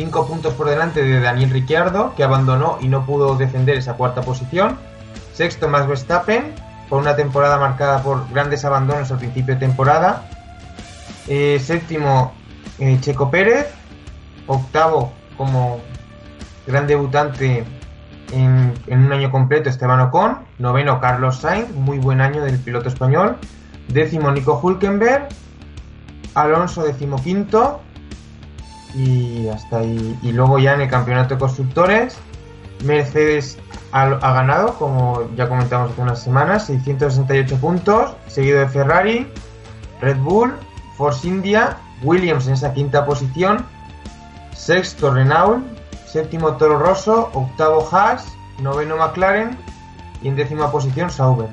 5 0.00 0.26
puntos 0.26 0.54
por 0.54 0.66
delante 0.66 1.02
de 1.02 1.20
Daniel 1.20 1.50
Ricciardo, 1.50 2.14
que 2.14 2.24
abandonó 2.24 2.78
y 2.80 2.88
no 2.88 3.04
pudo 3.04 3.36
defender 3.36 3.76
esa 3.76 3.98
cuarta 3.98 4.22
posición, 4.22 4.78
sexto 5.34 5.68
más 5.68 5.86
Verstappen, 5.86 6.54
por 6.88 7.02
una 7.02 7.16
temporada 7.16 7.58
marcada 7.58 8.02
por 8.02 8.26
grandes 8.30 8.64
abandonos 8.64 9.10
al 9.10 9.18
principio 9.18 9.52
de 9.54 9.60
temporada. 9.60 10.22
Eh, 11.28 11.60
séptimo, 11.62 12.32
eh, 12.78 12.96
Checo 13.02 13.30
Pérez. 13.30 13.66
Octavo, 14.46 15.12
como 15.36 15.80
gran 16.66 16.86
debutante 16.86 17.64
en, 18.32 18.72
un 18.88 19.12
año 19.12 19.30
completo, 19.30 19.68
Esteban 19.68 20.00
Ocon. 20.00 20.38
Noveno, 20.58 20.98
Carlos 20.98 21.40
Sainz, 21.40 21.70
muy 21.74 21.98
buen 21.98 22.22
año 22.22 22.42
del 22.42 22.58
piloto 22.58 22.88
español. 22.88 23.36
Décimo, 23.88 24.30
Nico 24.30 24.58
Hulkenberg. 24.62 25.28
Alonso, 26.34 26.84
decimoquinto. 26.84 27.82
Y 28.94 29.48
hasta 29.48 29.78
ahí. 29.78 30.18
Y 30.22 30.32
luego 30.32 30.58
ya 30.58 30.74
en 30.74 30.82
el 30.82 30.88
campeonato 30.88 31.34
de 31.34 31.40
constructores, 31.40 32.18
Mercedes 32.84 33.58
ha, 33.92 34.06
ganado, 34.06 34.74
como 34.74 35.28
ya 35.36 35.48
comentamos 35.48 35.92
hace 35.92 36.02
unas 36.02 36.22
semanas, 36.22 36.66
668 36.66 37.56
puntos, 37.56 38.14
seguido 38.26 38.60
de 38.60 38.68
Ferrari, 38.68 39.26
Red 40.00 40.18
Bull, 40.18 40.54
Force 40.96 41.26
India, 41.26 41.76
Williams 42.02 42.46
en 42.46 42.54
esa 42.54 42.72
quinta 42.72 43.04
posición, 43.04 43.66
sexto 44.54 45.10
Renault, 45.10 45.64
séptimo 46.06 46.56
Toro 46.56 46.78
Rosso, 46.78 47.30
octavo 47.34 47.86
Haas, 47.90 48.26
noveno 48.60 48.96
McLaren 48.96 49.56
y 50.22 50.28
en 50.28 50.36
décima 50.36 50.70
posición 50.70 51.10
Sauber. 51.10 51.48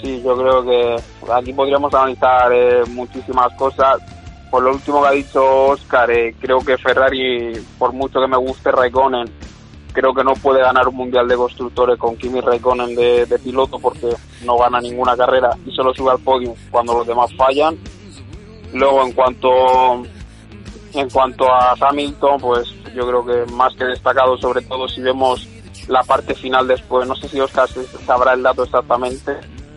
Sí, 0.00 0.20
yo 0.22 0.36
creo 0.36 0.64
que 0.64 0.96
aquí 1.32 1.52
podríamos 1.52 1.94
analizar 1.94 2.52
eh, 2.52 2.82
muchísimas 2.90 3.52
cosas. 3.54 4.00
Por 4.52 4.64
lo 4.64 4.72
último 4.72 5.00
que 5.00 5.08
ha 5.08 5.12
dicho 5.12 5.42
Oscar, 5.68 6.10
eh, 6.10 6.34
creo 6.38 6.58
que 6.58 6.76
Ferrari, 6.76 7.54
por 7.78 7.94
mucho 7.94 8.20
que 8.20 8.26
me 8.26 8.36
guste 8.36 8.70
Raikkonen, 8.70 9.24
creo 9.94 10.12
que 10.12 10.22
no 10.22 10.34
puede 10.34 10.60
ganar 10.60 10.88
un 10.88 10.94
mundial 10.94 11.26
de 11.26 11.36
constructores 11.36 11.98
con 11.98 12.18
Kimi 12.18 12.42
Raikkonen 12.42 12.94
de, 12.94 13.38
piloto 13.42 13.78
porque 13.78 14.08
no 14.44 14.58
gana 14.58 14.78
ninguna 14.78 15.16
carrera 15.16 15.56
y 15.64 15.74
solo 15.74 15.94
sube 15.94 16.10
al 16.10 16.18
podio 16.18 16.54
cuando 16.70 16.92
los 16.92 17.06
demás 17.06 17.34
fallan. 17.34 17.78
Luego 18.74 19.02
en 19.06 19.12
cuanto 19.12 20.02
en 20.92 21.08
cuanto 21.08 21.50
a 21.50 21.74
Hamilton, 21.80 22.38
pues 22.38 22.74
yo 22.94 23.06
creo 23.06 23.24
que 23.24 23.50
más 23.54 23.74
que 23.74 23.86
destacado, 23.86 24.36
sobre 24.36 24.60
todo 24.60 24.86
si 24.86 25.00
vemos 25.00 25.48
la 25.88 26.02
parte 26.02 26.34
final 26.34 26.68
después. 26.68 27.08
No 27.08 27.16
sé 27.16 27.26
si 27.26 27.40
Oscar 27.40 27.70
sabrá 28.04 28.34
el 28.34 28.42
dato 28.42 28.64
exactamente, 28.64 29.32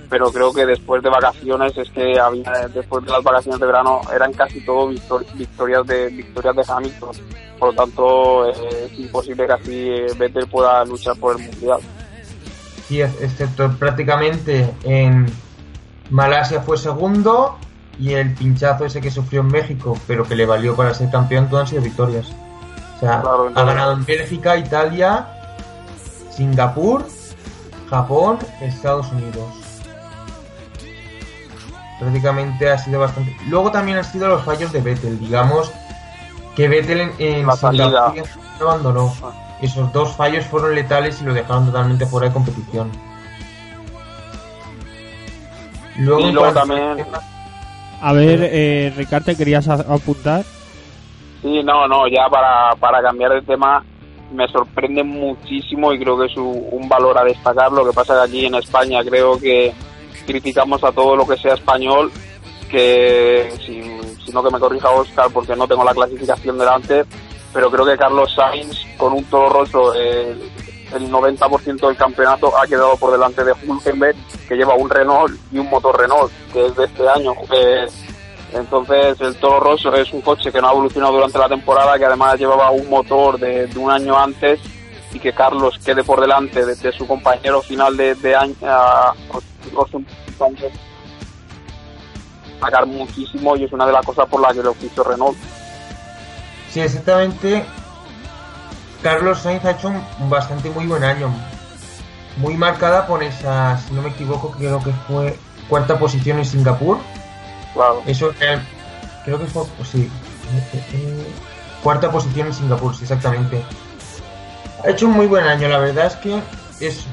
pero 0.10 0.32
creo 0.32 0.54
que 0.54 0.66
después 0.66 1.02
de 1.02 1.10
vacaciones 1.10 1.78
es 1.78 1.90
que 1.90 2.20
había 2.20 2.68
después 2.74 3.04
de 3.06 3.12
las 3.12 3.24
vacaciones 3.24 3.60
de 3.60 3.66
verano 3.66 4.02
eran 4.14 4.34
casi 4.34 4.62
todo 4.62 4.88
victorias 4.88 5.86
de 5.88 6.10
victorias 6.10 6.56
de 6.56 6.64
Hamilton. 6.68 7.16
Por 7.60 7.70
lo 7.70 7.76
tanto 7.76 8.50
eh, 8.50 8.90
es 8.92 9.00
imposible 9.00 9.48
que 9.48 9.54
así 9.54 9.90
eh, 9.90 10.08
Vettel 10.18 10.48
pueda 10.48 10.84
luchar 10.86 11.16
por 11.18 11.40
el 11.40 11.46
mundial. 11.46 11.80
Sí 12.88 13.02
excepto 13.02 13.72
prácticamente 13.78 14.74
en 14.84 15.26
Malasia 16.10 16.62
fue 16.62 16.78
segundo 16.78 17.58
y 18.00 18.14
el 18.14 18.34
pinchazo 18.34 18.86
ese 18.86 19.02
que 19.02 19.10
sufrió 19.10 19.42
en 19.42 19.48
México 19.48 19.98
pero 20.06 20.26
que 20.26 20.36
le 20.36 20.46
valió 20.46 20.76
para 20.76 20.94
ser 20.94 21.10
campeón 21.10 21.50
todas 21.50 21.64
han 21.64 21.70
sido 21.70 21.82
victorias. 21.82 22.28
O 22.98 23.00
sea 23.00 23.24
ha 23.56 23.64
ganado 23.64 23.94
en 23.94 24.06
Bélgica 24.06 24.58
Italia 24.58 25.28
Singapur 26.30 27.06
Japón 27.90 28.38
Estados 28.62 29.12
Unidos 29.12 29.65
prácticamente 32.00 32.70
ha 32.70 32.78
sido 32.78 33.00
bastante. 33.00 33.36
Luego 33.48 33.72
también 33.72 33.98
han 33.98 34.04
sido 34.04 34.28
los 34.28 34.44
fallos 34.44 34.72
de 34.72 34.82
Vettel, 34.82 35.20
digamos 35.20 35.72
que 36.56 36.68
Vettel 36.68 37.02
en, 37.02 37.12
en 37.20 37.48
la 37.48 37.56
salida 37.56 38.14
abandonó. 38.60 39.14
Esos 39.62 39.92
dos 39.94 40.16
fallos 40.16 40.46
fueron 40.46 40.76
letales 40.76 41.22
y 41.22 41.26
lo 41.26 41.34
dejaron 41.34 41.66
totalmente 41.66 42.06
fuera 42.06 42.28
de 42.28 42.34
competición. 42.34 42.92
Luego, 45.98 46.28
y 46.28 46.32
luego 46.32 46.52
también. 46.52 47.06
A 48.02 48.14
ver, 48.14 48.40
eh, 48.52 48.94
Ricardo, 48.96 49.36
¿querías 49.36 49.68
apuntar? 49.68 50.44
Sí, 51.42 51.64
no, 51.64 51.88
no, 51.88 52.08
ya 52.08 52.28
para, 52.30 52.76
para 52.80 53.02
cambiar 53.02 53.32
de 53.32 53.42
tema, 53.44 53.84
me 54.34 54.48
sorprende 54.50 55.04
muchísimo 55.04 55.94
y 55.94 56.00
creo 56.00 56.18
que 56.18 56.26
es 56.26 56.36
un, 56.36 56.68
un 56.72 56.90
valor 56.90 57.18
a 57.18 57.24
destacar. 57.24 57.72
Lo 57.72 57.86
que 57.86 57.94
pasa 57.94 58.14
que 58.14 58.30
aquí 58.30 58.46
en 58.46 58.56
España 58.56 59.00
creo 59.04 59.40
que 59.40 59.74
criticamos 60.26 60.84
a 60.84 60.92
todo 60.92 61.16
lo 61.16 61.28
que 61.28 61.38
sea 61.38 61.54
español, 61.54 62.12
que 62.70 63.52
si, 63.66 64.32
no 64.32 64.44
que 64.44 64.52
me 64.52 64.60
corrija 64.60 64.90
Oscar 64.90 65.30
porque 65.32 65.56
no 65.56 65.68
tengo 65.68 65.84
la 65.84 65.94
clasificación 65.94 66.58
delante, 66.58 67.06
pero 67.54 67.72
creo 67.72 67.86
que 67.86 67.98
Carlos 67.98 68.34
Sainz 68.36 68.86
con 68.98 69.14
un 69.14 69.24
toro 69.26 69.50
rosso 69.50 69.94
el 70.94 71.12
90% 71.12 71.88
del 71.88 71.96
campeonato 71.96 72.56
ha 72.58 72.68
quedado 72.68 72.96
por 72.98 73.12
delante 73.12 73.44
de 73.44 73.54
Hulkenberg 73.54 74.16
que 74.48 74.56
lleva 74.56 74.76
un 74.76 74.90
Renault 74.90 75.34
y 75.52 75.58
un 75.58 75.70
motor 75.70 76.00
Renault 76.00 76.32
que 76.54 76.66
es 76.66 76.76
de 76.76 76.86
este 76.86 77.08
año. 77.08 77.34
entonces 78.54 79.20
el 79.20 79.36
Toro 79.36 79.60
Rosso 79.60 79.94
es 79.94 80.12
un 80.14 80.22
coche 80.22 80.52
que 80.52 80.62
no 80.62 80.70
ha 80.70 80.72
evolucionado 80.72 81.14
durante 81.14 81.40
la 81.40 81.50
temporada, 81.50 81.98
que 81.98 82.06
además 82.06 82.40
llevaba 82.40 82.72
un 82.72 82.90
motor 82.90 83.40
de, 83.40 83.70
un 83.76 83.92
año 83.92 84.18
antes 84.18 84.60
y 85.14 85.20
que 85.20 85.34
Carlos 85.34 85.80
quede 85.84 86.04
por 86.04 86.22
delante 86.22 86.66
de, 86.66 86.92
su 86.92 87.08
compañero 87.08 87.62
final 87.62 87.96
de, 87.96 88.16
de 88.16 88.36
año, 88.36 88.56
sacar 92.60 92.86
muchísimo 92.86 93.56
y 93.56 93.64
es 93.66 93.72
una 93.72 93.86
de 93.86 93.92
las 93.92 94.06
cosas 94.06 94.28
por 94.28 94.42
las 94.42 94.54
que 94.54 94.64
lo 94.64 94.74
quiso 94.74 95.04
Renault. 95.04 95.38
Sí, 96.72 96.82
exactamente. 96.82 97.66
Carlos 99.02 99.40
Sainz 99.40 99.64
ha 99.66 99.72
hecho 99.72 99.90
un 99.90 100.30
bastante 100.30 100.70
muy 100.70 100.88
buen 100.88 101.04
año. 101.04 101.34
Muy 102.38 102.58
marcada 102.58 103.08
por 103.08 103.24
esa, 103.24 103.78
si 103.78 103.94
no 103.94 104.02
me 104.02 104.10
equivoco, 104.10 104.52
creo 104.52 104.84
que 104.84 104.92
fue 105.08 105.38
cuarta 105.70 105.98
posición 105.98 106.40
en 106.40 106.46
Singapur. 106.46 106.98
Claro. 107.74 108.02
Eso 108.06 108.34
creo 109.24 109.40
que 109.40 109.46
fue, 109.46 109.64
pues 109.78 109.90
sí, 109.90 110.10
cuarta 111.82 112.12
posición 112.12 112.48
en 112.48 112.54
Singapur, 112.54 112.96
sí, 112.96 113.04
exactamente. 113.04 113.64
Ha 114.84 114.90
hecho 114.90 115.08
un 115.08 115.14
muy 115.14 115.28
buen 115.28 115.46
año, 115.46 115.68
la 115.68 115.80
verdad 115.80 116.08
es 116.08 116.16
que 116.16 116.42
es, 116.80 117.06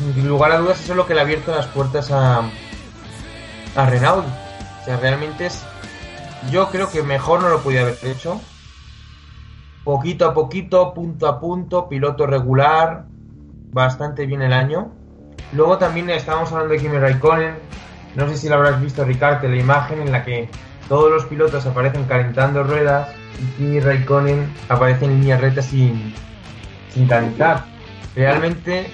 sin 0.00 0.28
lugar 0.28 0.52
a 0.52 0.58
dudas, 0.58 0.80
eso 0.80 0.92
es 0.92 0.96
lo 0.96 1.06
que 1.06 1.14
le 1.14 1.20
ha 1.20 1.24
abierto 1.24 1.54
las 1.54 1.66
puertas 1.66 2.10
a, 2.10 2.42
a 3.76 3.86
Renault. 3.86 4.24
O 4.80 4.84
sea, 4.84 4.96
realmente 4.96 5.46
es. 5.46 5.62
Yo 6.50 6.70
creo 6.70 6.90
que 6.90 7.02
mejor 7.02 7.42
no 7.42 7.50
lo 7.50 7.60
podía 7.60 7.82
haber 7.82 7.98
hecho. 8.02 8.40
Poquito 9.84 10.26
a 10.26 10.34
poquito, 10.34 10.94
punto 10.94 11.28
a 11.28 11.38
punto, 11.38 11.88
piloto 11.88 12.26
regular, 12.26 13.04
bastante 13.72 14.26
bien 14.26 14.42
el 14.42 14.52
año. 14.52 14.92
Luego 15.52 15.78
también 15.78 16.08
estábamos 16.10 16.50
hablando 16.52 16.74
de 16.74 16.80
Kimi 16.80 16.98
Raikkonen. 16.98 17.56
No 18.14 18.28
sé 18.28 18.36
si 18.36 18.48
lo 18.48 18.56
habrás 18.56 18.80
visto, 18.80 19.04
Ricardo, 19.04 19.48
la 19.48 19.56
imagen 19.56 20.00
en 20.00 20.12
la 20.12 20.24
que 20.24 20.48
todos 20.88 21.10
los 21.10 21.24
pilotos 21.26 21.66
aparecen 21.66 22.04
calentando 22.04 22.62
ruedas 22.62 23.08
y 23.38 23.44
Kimi 23.56 23.80
Raikkonen 23.80 24.52
aparece 24.68 25.04
en 25.04 25.20
línea 25.20 25.36
recta 25.36 25.62
sin, 25.62 26.14
sin 26.90 27.06
calentar. 27.06 27.64
Realmente 28.14 28.90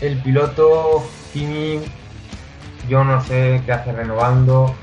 el 0.00 0.18
piloto 0.22 1.02
Kimi 1.32 1.80
yo 2.88 3.04
no 3.04 3.20
sé 3.22 3.62
qué 3.64 3.72
hace 3.72 3.92
renovando. 3.92 4.74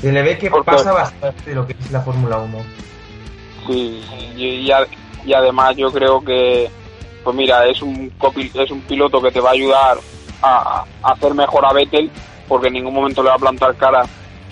Se 0.00 0.12
le 0.12 0.22
ve 0.22 0.38
que 0.38 0.50
pasa 0.50 0.92
bastante 0.92 1.54
lo 1.54 1.66
que 1.66 1.72
es 1.72 1.90
la 1.90 2.00
Fórmula 2.00 2.38
1. 2.38 2.58
Sí, 3.66 4.02
y, 4.36 4.70
y, 5.24 5.32
además 5.32 5.76
yo 5.76 5.90
creo 5.90 6.22
que, 6.22 6.68
pues 7.22 7.34
mira, 7.34 7.66
es 7.66 7.80
un, 7.80 8.12
es 8.54 8.70
un 8.70 8.80
piloto 8.82 9.22
que 9.22 9.30
te 9.30 9.40
va 9.40 9.50
a 9.50 9.52
ayudar 9.54 9.96
a, 10.42 10.84
hacer 11.02 11.32
mejor 11.32 11.64
a 11.64 11.72
Vettel, 11.72 12.10
porque 12.46 12.68
en 12.68 12.74
ningún 12.74 12.92
momento 12.92 13.22
le 13.22 13.30
va 13.30 13.36
a 13.36 13.38
plantar 13.38 13.74
cara. 13.76 14.04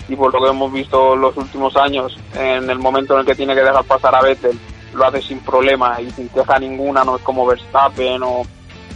Y 0.09 0.15
por 0.15 0.33
lo 0.33 0.43
que 0.43 0.49
hemos 0.49 0.73
visto 0.73 1.15
los 1.15 1.37
últimos 1.37 1.75
años, 1.77 2.17
en 2.33 2.69
el 2.69 2.79
momento 2.79 3.13
en 3.13 3.21
el 3.21 3.25
que 3.25 3.35
tiene 3.35 3.53
que 3.53 3.61
dejar 3.61 3.83
pasar 3.85 4.15
a 4.15 4.21
Vettel, 4.21 4.59
lo 4.93 5.05
hace 5.05 5.21
sin 5.21 5.39
problema 5.39 6.01
y 6.01 6.09
sin 6.11 6.29
queja 6.29 6.57
ninguna, 6.59 7.03
no 7.03 7.15
es 7.15 7.21
como 7.21 7.45
Verstappen 7.45 8.21
o 8.23 8.43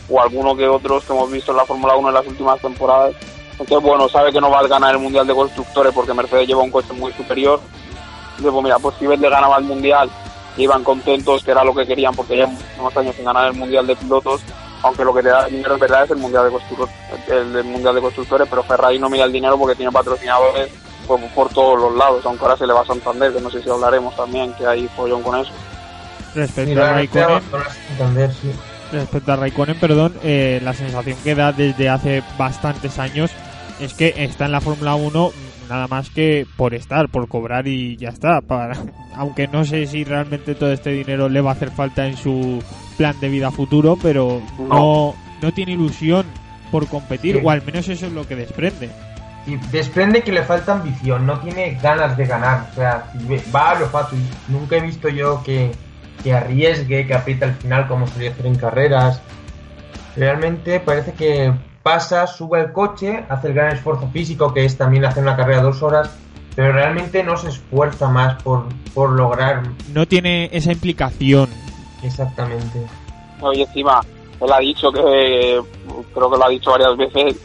o 0.10 0.22
alguno 0.22 0.56
que 0.56 0.68
otros 0.68 1.04
que 1.04 1.14
hemos 1.14 1.32
visto 1.32 1.52
en 1.52 1.58
la 1.58 1.66
Fórmula 1.66 1.96
1 1.96 2.08
en 2.08 2.14
las 2.14 2.28
últimas 2.28 2.60
temporadas. 2.62 3.16
Entonces, 3.52 3.82
bueno, 3.82 4.08
sabe 4.08 4.32
que 4.32 4.40
no 4.40 4.50
va 4.50 4.60
a 4.60 4.68
ganar 4.68 4.94
el 4.94 5.02
Mundial 5.02 5.26
de 5.26 5.34
Constructores 5.34 5.94
porque 5.94 6.14
Mercedes 6.14 6.48
lleva 6.48 6.62
un 6.62 6.72
coche 6.72 6.94
muy 6.94 7.12
superior. 7.14 7.60
Entonces, 8.38 8.52
pues 8.52 8.64
mira, 8.64 8.80
pues 8.80 8.96
si 9.00 9.08
le 9.08 9.30
ganaba 9.30 9.58
el 9.58 9.64
Mundial 9.64 10.10
y 10.56 10.64
iban 10.64 10.84
contentos, 10.84 11.44
que 11.44 11.52
era 11.52 11.64
lo 11.64 11.74
que 11.74 11.86
querían 11.86 12.14
porque 12.16 12.36
llevan 12.36 12.58
unos 12.80 12.96
años 12.96 13.16
sin 13.16 13.26
ganar 13.26 13.48
el 13.48 13.54
Mundial 13.54 13.88
de 13.88 13.96
Pilotos, 13.96 14.42
aunque 14.84 15.04
lo 15.04 15.14
que 15.14 15.24
te 15.24 15.30
da 15.30 15.46
dinero 15.48 15.74
en 15.74 15.80
verdad 15.80 16.04
es 16.04 16.12
el 16.12 16.18
Mundial 16.18 16.46
de 16.46 16.52
Constructores, 16.52 16.96
el, 17.30 17.64
Mundial 17.64 17.96
de 17.96 18.02
Constructores, 18.02 18.48
pero 18.50 18.64
Ferrari 18.64 19.00
no 19.00 19.10
mira 19.10 19.26
el 19.26 19.32
dinero 19.32 19.58
porque 19.58 19.76
tiene 19.76 19.92
patrocinadores 19.92 20.70
pues, 21.08 21.24
por 21.34 21.50
todos 21.50 21.80
los 21.80 21.96
lados, 21.96 22.26
aunque 22.26 22.44
ahora 22.44 22.58
se 22.58 22.68
le 22.68 22.74
va 22.74 22.82
a 22.82 22.86
Santander, 22.86 23.34
que 23.34 23.42
no 23.42 23.50
sé 23.50 23.62
si 23.64 23.70
hablaremos 23.70 24.16
también, 24.16 24.54
que 24.54 24.68
hay 24.68 24.88
follón 24.90 25.24
con 25.24 25.40
eso. 25.40 25.52
Respecto 26.36 26.84
a 26.84 26.92
Raikkonen, 26.94 27.42
respecto 28.92 29.32
a 29.32 29.36
Raikkonen, 29.36 29.80
perdón, 29.80 30.14
eh, 30.24 30.60
la 30.64 30.74
sensación 30.74 31.18
que 31.24 31.36
da 31.36 31.52
desde 31.52 31.90
hace 31.90 32.24
bastantes 32.38 33.00
años 33.00 33.32
es 33.80 33.94
que 33.94 34.14
está 34.18 34.46
en 34.46 34.52
la 34.52 34.62
Fórmula 34.62 34.96
1 34.96 35.32
nada 35.70 35.88
más 35.88 36.10
que 36.10 36.46
por 36.56 36.74
estar, 36.74 37.10
por 37.10 37.28
cobrar 37.28 37.68
y 37.68 37.98
ya 37.98 38.10
está. 38.10 38.42
Para, 38.42 38.78
aunque 39.16 39.48
no 39.48 39.66
sé 39.66 39.86
si 39.86 40.04
realmente 40.04 40.56
todo 40.56 40.72
este 40.72 40.92
dinero 40.92 41.30
le 41.30 41.42
va 41.42 41.52
a 41.52 41.54
hacer 41.54 41.72
falta 41.72 42.08
en 42.08 42.18
su 42.18 42.64
plan 42.98 43.20
de 43.20 43.30
vida 43.30 43.52
futuro, 43.52 43.98
pero 44.02 44.42
no, 44.58 45.14
no 45.42 45.52
tiene 45.54 45.74
ilusión 45.74 46.26
por 46.72 46.88
competir, 46.88 47.42
o 47.44 47.50
al 47.50 47.64
menos 47.64 47.88
eso 47.88 48.08
es 48.08 48.12
lo 48.12 48.28
que 48.28 48.36
desprende. 48.36 48.90
Desprende 49.72 50.24
que 50.24 50.34
le 50.34 50.44
falta 50.44 50.74
ambición, 50.74 51.26
no 51.26 51.40
tiene 51.40 51.78
ganas 51.82 52.18
de 52.18 52.26
ganar, 52.26 52.68
o 52.72 52.76
sea, 52.76 53.06
va 53.56 53.72
a 53.72 53.80
lo 53.80 53.88
fácil. 53.88 54.20
Nunca 54.50 54.76
he 54.76 54.82
visto 54.82 55.08
yo 55.08 55.42
que 55.44 55.72
que 56.24 56.34
arriesgue, 56.34 57.06
que 57.06 57.14
aprieta 57.14 57.46
al 57.46 57.56
final 57.56 57.88
como 57.88 58.08
solía 58.08 58.32
hacer 58.32 58.46
en 58.46 58.56
carreras. 58.56 59.22
Realmente 60.16 60.80
parece 60.80 61.14
que 61.14 61.54
pasa, 61.84 62.28
sube 62.28 62.60
el 62.60 62.72
coche, 62.72 63.24
hace 63.30 63.48
el 63.48 63.54
gran 63.54 63.72
esfuerzo 63.72 64.10
físico 64.10 64.54
que 64.54 64.66
es 64.66 64.78
también 64.78 65.06
hacer 65.06 65.24
una 65.24 65.36
carrera 65.36 65.60
de 65.60 65.64
dos 65.64 65.82
horas, 65.82 66.10
pero 66.56 66.74
realmente 66.74 67.24
no 67.24 67.38
se 67.38 67.50
esfuerza 67.50 68.10
más 68.10 68.42
por, 68.44 68.66
por 68.94 69.12
lograr. 69.12 69.64
No 69.94 70.06
tiene 70.08 70.50
esa 70.52 70.72
implicación. 70.72 71.50
Exactamente. 72.04 72.82
Oye, 73.42 73.64
encima, 73.64 74.02
él 74.42 74.52
ha 74.52 74.60
dicho 74.60 74.92
que, 74.92 75.62
creo 76.14 76.32
que 76.32 76.38
lo 76.38 76.46
ha 76.46 76.50
dicho 76.50 76.72
varias 76.72 76.98
veces, 76.98 77.36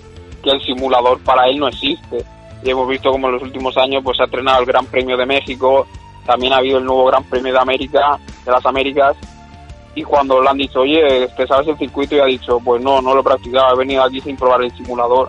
que 0.42 0.50
el 0.50 0.60
simulador 0.62 1.18
para 1.20 1.46
él 1.48 1.58
no 1.58 1.68
existe. 1.68 2.24
Y 2.64 2.70
hemos 2.70 2.88
visto 2.88 3.10
como 3.10 3.28
en 3.28 3.34
los 3.34 3.42
últimos 3.42 3.76
años 3.76 4.02
pues 4.04 4.18
ha 4.20 4.24
entrenado 4.24 4.60
el 4.60 4.66
Gran 4.66 4.86
Premio 4.86 5.16
de 5.16 5.26
México, 5.26 5.86
también 6.26 6.52
ha 6.52 6.58
habido 6.58 6.78
el 6.78 6.84
nuevo 6.84 7.06
Gran 7.06 7.24
Premio 7.24 7.52
de 7.52 7.58
América, 7.58 8.18
de 8.44 8.50
las 8.50 8.64
Américas, 8.64 9.16
y 9.94 10.02
cuando 10.02 10.40
le 10.40 10.48
han 10.48 10.56
dicho, 10.56 10.80
oye, 10.80 11.28
¿te 11.36 11.46
sabes 11.46 11.68
el 11.68 11.78
circuito? 11.78 12.16
Y 12.16 12.20
ha 12.20 12.24
dicho, 12.24 12.58
pues 12.60 12.82
no, 12.82 13.02
no 13.02 13.14
lo 13.14 13.20
he 13.20 13.24
practicado, 13.24 13.74
he 13.74 13.78
venido 13.78 14.02
aquí 14.02 14.20
sin 14.20 14.36
probar 14.36 14.62
el 14.62 14.72
simulador. 14.72 15.28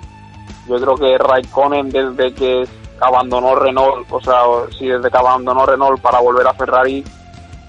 Yo 0.67 0.75
creo 0.77 0.95
que 0.95 1.17
Raikkonen 1.17 1.89
desde 1.89 2.33
que 2.33 2.65
abandonó 3.01 3.55
Renault, 3.55 4.09
o 4.09 4.21
sea, 4.21 4.41
sí, 4.77 4.87
desde 4.87 5.11
que 5.11 5.17
abandonó 5.17 5.65
Renault 5.65 6.01
para 6.01 6.21
volver 6.21 6.47
a 6.47 6.53
Ferrari, 6.53 7.03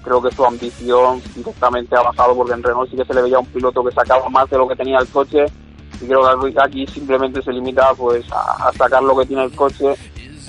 creo 0.05 0.21
que 0.21 0.33
su 0.33 0.45
ambición 0.45 1.21
directamente 1.35 1.95
ha 1.97 2.03
bajado 2.03 2.35
porque 2.35 2.53
en 2.53 2.63
Renault 2.63 2.89
sí 2.89 2.95
que 2.95 3.05
se 3.05 3.13
le 3.13 3.23
veía 3.23 3.39
un 3.39 3.47
piloto 3.47 3.83
que 3.83 3.91
sacaba 3.91 4.29
más 4.29 4.49
de 4.49 4.57
lo 4.57 4.67
que 4.67 4.75
tenía 4.75 4.99
el 4.99 5.07
coche 5.07 5.45
y 5.99 6.05
creo 6.05 6.39
que 6.39 6.53
aquí 6.61 6.85
simplemente 6.87 7.41
se 7.41 7.51
limita 7.51 7.93
pues 7.95 8.25
a, 8.31 8.71
sacar 8.77 9.01
lo 9.01 9.17
que 9.17 9.25
tiene 9.25 9.43
el 9.43 9.55
coche 9.55 9.95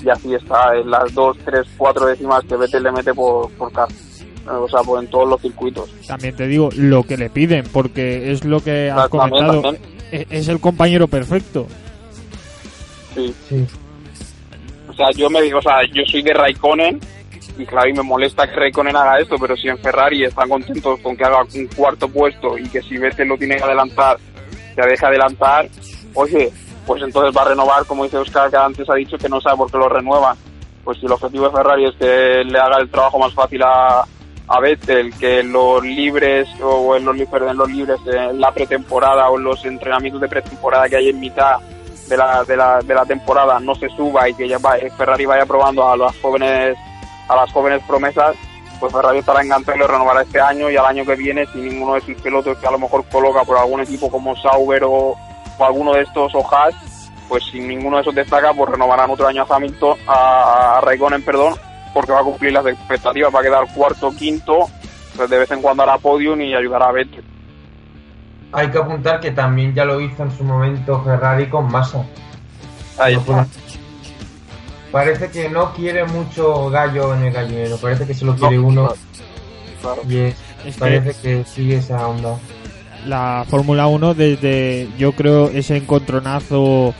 y 0.03 0.09
así 0.09 0.33
está 0.33 0.75
en 0.75 0.89
las 0.89 1.13
dos, 1.13 1.37
tres, 1.45 1.67
cuatro 1.77 2.05
décimas 2.05 2.43
que 2.45 2.55
Vettel 2.55 2.83
le 2.83 2.91
mete 2.91 3.13
por, 3.13 3.49
por 3.51 3.71
o 4.49 4.67
sea, 4.69 4.79
pues 4.81 5.03
en 5.03 5.09
todos 5.09 5.27
los 5.27 5.41
circuitos. 5.41 5.89
También 6.07 6.35
te 6.35 6.47
digo 6.47 6.69
lo 6.75 7.03
que 7.03 7.17
le 7.17 7.29
piden, 7.29 7.65
porque 7.71 8.31
es 8.31 8.45
lo 8.45 8.61
que 8.61 8.89
has 8.89 9.09
comentado. 9.09 9.73
E-, 10.11 10.25
es, 10.29 10.47
el 10.47 10.59
compañero 10.59 11.07
perfecto. 11.07 11.67
Sí. 13.13 13.33
Sí. 13.49 13.65
O 14.87 14.93
sea, 14.93 15.11
yo 15.11 15.29
me 15.29 15.41
digo, 15.41 15.59
o 15.59 15.61
sea, 15.61 15.83
yo 15.93 16.03
soy 16.05 16.21
de 16.21 16.33
Raikkonen 16.33 16.99
y 17.57 17.65
claro, 17.65 17.89
y 17.89 17.93
me 17.93 18.03
molesta 18.03 18.47
que 18.47 18.55
Raikkonen 18.55 18.95
haga 18.95 19.19
esto, 19.19 19.35
pero 19.39 19.55
si 19.55 19.67
en 19.67 19.77
Ferrari 19.79 20.23
están 20.23 20.49
contentos 20.49 20.99
con 21.01 21.17
que 21.17 21.23
haga 21.23 21.43
un 21.43 21.67
cuarto 21.75 22.07
puesto 22.07 22.57
y 22.57 22.67
que 22.69 22.81
si 22.81 22.97
Vettel 22.97 23.27
lo 23.27 23.37
tiene 23.37 23.57
que 23.57 23.63
adelantar, 23.63 24.17
se 24.75 24.81
deja 24.81 25.07
adelantar, 25.07 25.67
oye, 26.13 26.51
pues 26.87 27.03
entonces 27.03 27.37
va 27.37 27.43
a 27.43 27.49
renovar, 27.49 27.85
como 27.85 28.05
dice 28.05 28.17
Oscar, 28.17 28.49
que 28.49 28.57
antes 28.57 28.89
ha 28.89 28.95
dicho 28.95 29.17
que 29.17 29.29
no 29.29 29.39
sabe 29.41 29.57
por 29.57 29.69
qué 29.69 29.77
lo 29.77 29.89
renueva. 29.89 30.35
Pues 30.83 30.97
si 30.99 31.05
el 31.05 31.11
objetivo 31.11 31.45
de 31.49 31.51
Ferrari 31.57 31.85
es 31.85 31.95
que 31.95 32.43
le 32.45 32.57
haga 32.59 32.77
el 32.79 32.89
trabajo 32.89 33.19
más 33.19 33.33
fácil 33.33 33.61
a, 33.61 34.05
a 34.47 34.59
Vettel, 34.61 35.13
que 35.19 35.43
los 35.43 35.83
libres 35.83 36.47
o 36.63 36.95
en 36.95 37.03
los, 37.05 37.15
en 37.19 37.57
los 37.57 37.69
libres 37.69 37.99
en 38.07 38.39
la 38.39 38.51
pretemporada 38.53 39.29
o 39.29 39.37
en 39.37 39.43
los 39.43 39.63
entrenamientos 39.65 40.21
de 40.21 40.29
pretemporada 40.29 40.87
que 40.87 40.95
hay 40.95 41.09
en 41.09 41.19
mitad 41.19 41.57
de 42.07 42.15
la, 42.15 42.43
de 42.45 42.55
la, 42.55 42.79
de 42.79 42.93
la 42.95 43.03
temporada 43.05 43.59
no 43.59 43.75
se 43.75 43.89
suba 43.89 44.29
y 44.29 44.33
que 44.33 44.47
ya 44.47 44.57
va- 44.59 44.77
Ferrari 44.97 45.25
vaya 45.25 45.45
probando 45.45 45.85
a 45.89 45.97
las 45.97 46.17
jóvenes 46.21 46.77
a 47.27 47.35
las 47.35 47.51
jóvenes 47.51 47.83
promesas, 47.85 48.37
pues 48.79 48.93
Ferrari 48.93 49.17
estará 49.19 49.41
encantado 49.43 49.75
y 49.75 49.79
lo 49.81 49.87
renovará 49.87 50.21
este 50.21 50.39
año 50.39 50.69
y 50.71 50.77
al 50.77 50.85
año 50.85 51.03
que 51.05 51.15
viene 51.17 51.45
si 51.47 51.57
ninguno 51.59 51.95
de 51.95 51.99
sus 52.01 52.15
pilotos 52.21 52.57
que 52.59 52.65
a 52.67 52.71
lo 52.71 52.79
mejor 52.79 53.03
coloca 53.11 53.43
por 53.43 53.57
algún 53.57 53.81
equipo 53.81 54.09
como 54.09 54.33
Sauber 54.37 54.85
o, 54.85 55.17
o 55.57 55.65
alguno 55.65 55.93
de 55.93 56.01
estos 56.03 56.33
o 56.35 56.45
Haas, 56.53 56.75
pues 57.29 57.43
si 57.51 57.59
ninguno 57.59 57.97
de 57.97 58.01
esos 58.03 58.15
destaca, 58.15 58.53
pues 58.53 58.69
renovarán 58.69 59.09
otro 59.09 59.27
año 59.27 59.45
a 59.49 59.55
Hamilton, 59.55 59.97
a, 60.07 60.77
a 60.77 60.81
Raikkonen, 60.81 61.23
perdón, 61.23 61.55
porque 61.93 62.11
va 62.11 62.19
a 62.21 62.23
cumplir 62.23 62.53
las 62.53 62.65
expectativas, 62.65 63.33
va 63.33 63.39
a 63.39 63.43
quedar 63.43 63.73
cuarto, 63.73 64.11
quinto, 64.15 64.69
pues 65.15 65.29
de 65.29 65.39
vez 65.39 65.51
en 65.51 65.61
cuando 65.61 65.83
hará 65.83 65.97
podium 65.97 66.39
y 66.41 66.53
ayudará 66.55 66.87
a 66.87 66.91
Vettel. 66.91 67.23
Hay 68.53 68.69
que 68.71 68.77
apuntar 68.77 69.19
que 69.19 69.31
también 69.31 69.73
ya 69.73 69.83
lo 69.83 69.99
hizo 69.99 70.23
en 70.23 70.31
su 70.37 70.43
momento 70.43 71.01
Ferrari 71.03 71.49
con 71.49 71.69
Massa. 71.69 72.05
Ahí 72.97 73.15
está. 73.15 73.45
Parece 74.91 75.29
que 75.29 75.49
no 75.49 75.73
quiere 75.73 76.05
mucho 76.05 76.69
gallo 76.69 77.13
en 77.13 77.23
el 77.25 77.33
gallinero, 77.33 77.77
parece 77.77 78.07
que 78.07 78.13
solo 78.13 78.35
quiere 78.35 78.55
No, 78.55 78.63
uno 78.67 78.93
claro. 79.81 80.01
y 80.07 80.17
es- 80.19 80.35
Es 80.65 80.73
que- 80.75 80.79
parece 80.79 81.13
que 81.21 81.43
sigue 81.43 81.75
esa 81.77 82.07
onda. 82.07 82.37
La 83.07 83.45
Fórmula 83.49 83.87
1 83.87 84.13
desde 84.13 84.89
yo 84.97 85.13
creo 85.13 85.49
ese 85.49 85.77
encontronazo 85.77 86.93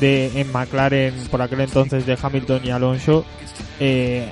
de 0.00 0.40
en 0.40 0.52
McLaren 0.52 1.14
por 1.30 1.42
aquel 1.42 1.60
entonces 1.60 2.06
de 2.06 2.16
Hamilton 2.20 2.60
y 2.64 2.70
Alonso 2.70 3.24
eh, 3.80 4.30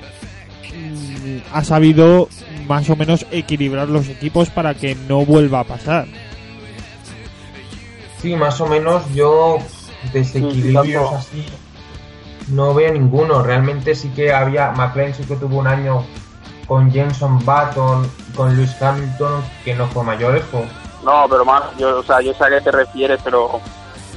ha 1.51 1.63
sabido 1.63 2.29
más 2.67 2.89
o 2.89 2.95
menos 2.95 3.25
equilibrar 3.31 3.89
los 3.89 4.07
equipos 4.09 4.49
para 4.49 4.73
que 4.73 4.95
no 5.07 5.25
vuelva 5.25 5.61
a 5.61 5.63
pasar 5.63 6.07
Sí, 8.21 8.35
más 8.35 8.59
o 8.61 8.67
menos 8.67 9.03
yo 9.13 9.57
desequilibrios 10.13 11.13
así 11.13 11.45
no 12.49 12.73
veo 12.73 12.91
ninguno. 12.91 13.43
Realmente 13.43 13.95
sí 13.95 14.09
que 14.09 14.31
había, 14.31 14.71
McLaren 14.71 15.13
sí 15.13 15.23
que 15.23 15.35
tuvo 15.35 15.59
un 15.59 15.67
año 15.67 16.03
con 16.67 16.91
Jenson 16.91 17.39
Button, 17.39 18.09
con 18.35 18.55
Lewis 18.55 18.81
Hamilton, 18.81 19.41
que 19.63 19.73
no 19.73 19.87
fue 19.87 20.03
mayores, 20.03 20.43
fue 20.45 20.63
No, 21.07 21.25
pero 21.29 21.45
más, 21.45 21.63
yo, 21.77 21.99
o 21.99 22.03
sea, 22.03 22.19
yo 22.19 22.33
sé 22.33 22.43
a 22.43 22.49
qué 22.49 22.59
te 22.59 22.69
refieres, 22.69 23.21
pero 23.23 23.61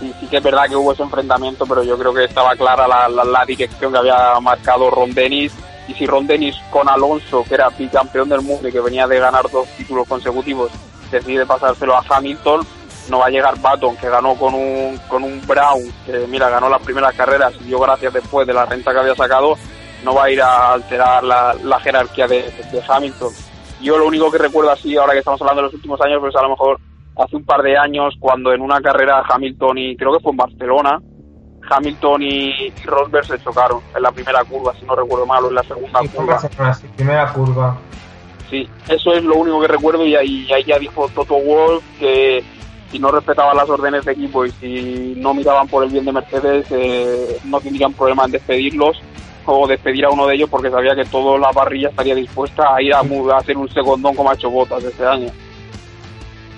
sí, 0.01 0.13
sí 0.19 0.27
que 0.27 0.39
es 0.39 0.43
verdad 0.43 0.65
que 0.69 0.75
hubo 0.75 0.93
ese 0.93 1.05
enfrentamiento, 1.05 1.65
pero 1.65 1.85
yo 1.85 1.97
creo 1.97 2.13
que 2.13 2.25
estaba 2.25 2.57
clara 2.57 2.89
la, 2.89 3.09
la, 3.09 3.23
la 3.23 3.45
dirección 3.45 3.93
que 3.93 3.99
había 3.99 4.41
marcado 4.41 4.91
Ron 4.91 5.15
Dennis. 5.15 5.53
Y 5.87 5.95
si 5.95 6.05
Ron 6.05 6.27
Dennis 6.27 6.57
con 6.69 6.89
Alonso, 6.89 7.45
que 7.49 7.55
era 7.55 7.69
bicampeón 7.69 8.29
del 8.29 8.41
mundo 8.41 8.67
y 8.67 8.73
que 8.73 8.81
venía 8.81 9.07
de 9.07 9.21
ganar 9.21 9.49
dos 9.53 9.69
títulos 9.77 10.09
consecutivos, 10.09 10.73
decide 11.13 11.47
pasárselo 11.47 11.95
a 11.95 12.05
Hamilton, 12.09 12.67
no 13.09 13.19
va 13.21 13.27
a 13.27 13.31
llegar 13.31 13.57
Button, 13.61 13.97
que 13.97 14.09
ganó 14.09 14.35
con 14.35 14.53
un, 14.55 14.99
con 15.07 15.23
un 15.23 15.41
Brown, 15.47 15.93
que 16.05 16.27
mira, 16.27 16.49
ganó 16.49 16.69
las 16.69 16.83
primeras 16.83 17.15
carreras 17.15 17.53
y 17.61 17.65
dio 17.67 17.79
gracias 17.79 18.13
después 18.13 18.49
de 18.49 18.55
la 18.55 18.67
renta 18.67 18.93
que 18.93 18.99
había 18.99 19.15
sacado, 19.15 19.57
no 20.03 20.13
va 20.13 20.25
a 20.25 20.31
ir 20.31 20.43
a 20.43 20.73
alterar 20.73 21.23
la, 21.23 21.55
la 21.63 21.79
jerarquía 21.79 22.27
de, 22.27 22.43
de 22.73 22.83
Hamilton. 22.89 23.33
Yo 23.81 23.99
lo 23.99 24.07
único 24.07 24.31
que 24.31 24.39
recuerdo 24.39 24.71
así, 24.71 24.97
ahora 24.97 25.13
que 25.13 25.21
estamos 25.21 25.41
hablando 25.41 25.63
de 25.63 25.67
los 25.67 25.75
últimos 25.75 26.01
años, 26.03 26.19
pues 26.21 26.35
a 26.37 26.43
lo 26.43 26.51
mejor 26.51 26.79
hace 27.19 27.37
un 27.37 27.45
par 27.45 27.63
de 27.63 27.77
años, 27.77 28.15
cuando 28.19 28.53
en 28.53 28.61
una 28.61 28.81
carrera 28.81 29.23
Hamilton 29.29 29.79
y 29.79 29.97
creo 29.97 30.13
que 30.13 30.21
fue 30.21 30.33
en 30.33 30.37
Barcelona, 30.39 31.01
Hamilton 31.71 32.23
y 32.23 32.71
Rosberg 32.85 33.27
se 33.27 33.39
chocaron 33.43 33.81
en 33.95 34.03
la 34.03 34.11
primera 34.13 34.43
curva, 34.45 34.75
si 34.79 34.85
no 34.87 34.95
recuerdo 34.97 35.27
mal, 35.27 35.45
o 35.45 35.49
en 35.49 35.55
la 35.55 35.63
segunda 35.63 36.01
Sí, 36.01 36.09
curva. 36.09 36.41
Primera 36.97 37.33
curva. 37.33 37.77
Sí, 38.49 38.69
eso 38.89 39.13
es 39.13 39.23
lo 39.23 39.37
único 39.37 39.61
que 39.61 39.69
recuerdo 39.69 40.05
y 40.05 40.17
ahí, 40.17 40.51
ahí 40.53 40.65
ya 40.65 40.79
dijo 40.79 41.09
Toto 41.15 41.35
Wolff 41.37 41.85
que 41.99 42.43
si 42.91 42.99
no 42.99 43.13
respetaban 43.13 43.57
las 43.57 43.69
órdenes 43.69 44.05
de 44.05 44.13
equipo 44.13 44.45
y 44.45 44.51
si 44.53 45.15
no 45.17 45.33
miraban 45.33 45.69
por 45.69 45.85
el 45.85 45.91
bien 45.91 46.05
de 46.05 46.13
Mercedes, 46.13 46.67
eh, 46.71 47.39
no 47.45 47.61
tendrían 47.61 47.93
problema 47.93 48.25
en 48.25 48.33
despedirlos 48.33 49.01
o 49.53 49.67
despedir 49.67 50.05
a 50.05 50.11
uno 50.11 50.27
de 50.27 50.35
ellos 50.35 50.49
porque 50.49 50.71
sabía 50.71 50.95
que 50.95 51.05
toda 51.05 51.39
la 51.39 51.51
parrilla 51.53 51.89
estaría 51.89 52.15
dispuesta 52.15 52.75
a 52.75 52.83
ir 52.83 52.95
a, 52.95 53.01
a 53.01 53.39
hacer 53.39 53.57
un 53.57 53.69
segundón 53.69 54.15
como 54.15 54.31
ha 54.31 54.35
hecho 54.35 54.51
Botas 54.51 54.85
este 54.85 55.05
año. 55.05 55.29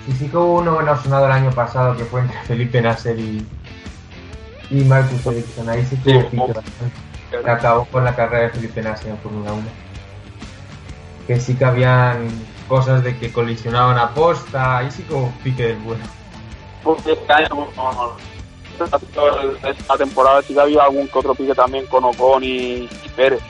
Y 0.07 0.11
sí 0.13 0.27
que 0.27 0.37
hubo 0.37 0.59
uno 0.59 0.77
que 0.77 0.83
no 0.83 0.91
ha 0.91 0.97
sonado 1.01 1.25
el 1.25 1.31
año 1.31 1.51
pasado, 1.51 1.95
que 1.95 2.03
fue 2.03 2.21
entre 2.21 2.37
Felipe 2.41 2.81
Nasser 2.81 3.17
y, 3.17 3.45
y 4.69 4.75
Marcus 4.83 5.25
Ericsson. 5.25 5.69
Ahí 5.69 5.85
sí 5.85 5.97
que 5.97 6.27
Sí, 6.29 7.49
acabó 7.49 7.85
con 7.85 8.03
la 8.03 8.15
carrera 8.15 8.43
de 8.43 8.49
Felipe 8.49 8.81
Nasser 8.81 9.11
en 9.11 9.17
Fórmula 9.17 9.53
1. 9.53 9.63
Que 11.27 11.39
sí 11.39 11.55
que 11.55 11.65
habían 11.65 12.27
cosas 12.67 13.03
de 13.03 13.17
que 13.17 13.31
colisionaban 13.31 13.97
a 13.97 14.09
posta, 14.09 14.77
ahí 14.77 14.91
sí 14.91 15.03
que 15.03 15.13
hubo 15.13 15.31
pique 15.43 15.67
del 15.67 15.77
bueno. 15.77 16.03
Porque 16.83 17.13
este 17.13 17.33
año, 17.33 17.67
esta 18.83 19.97
temporada 19.97 20.41
sí 20.41 20.53
que 20.53 20.59
ha 20.59 20.63
habido 20.63 20.81
algún 20.81 21.07
que 21.07 21.19
otro 21.19 21.35
pique 21.35 21.53
también 21.55 21.85
con 21.87 22.03
Ocon 22.03 22.43
y, 22.43 22.47
y 22.83 23.09
Pérez. 23.15 23.41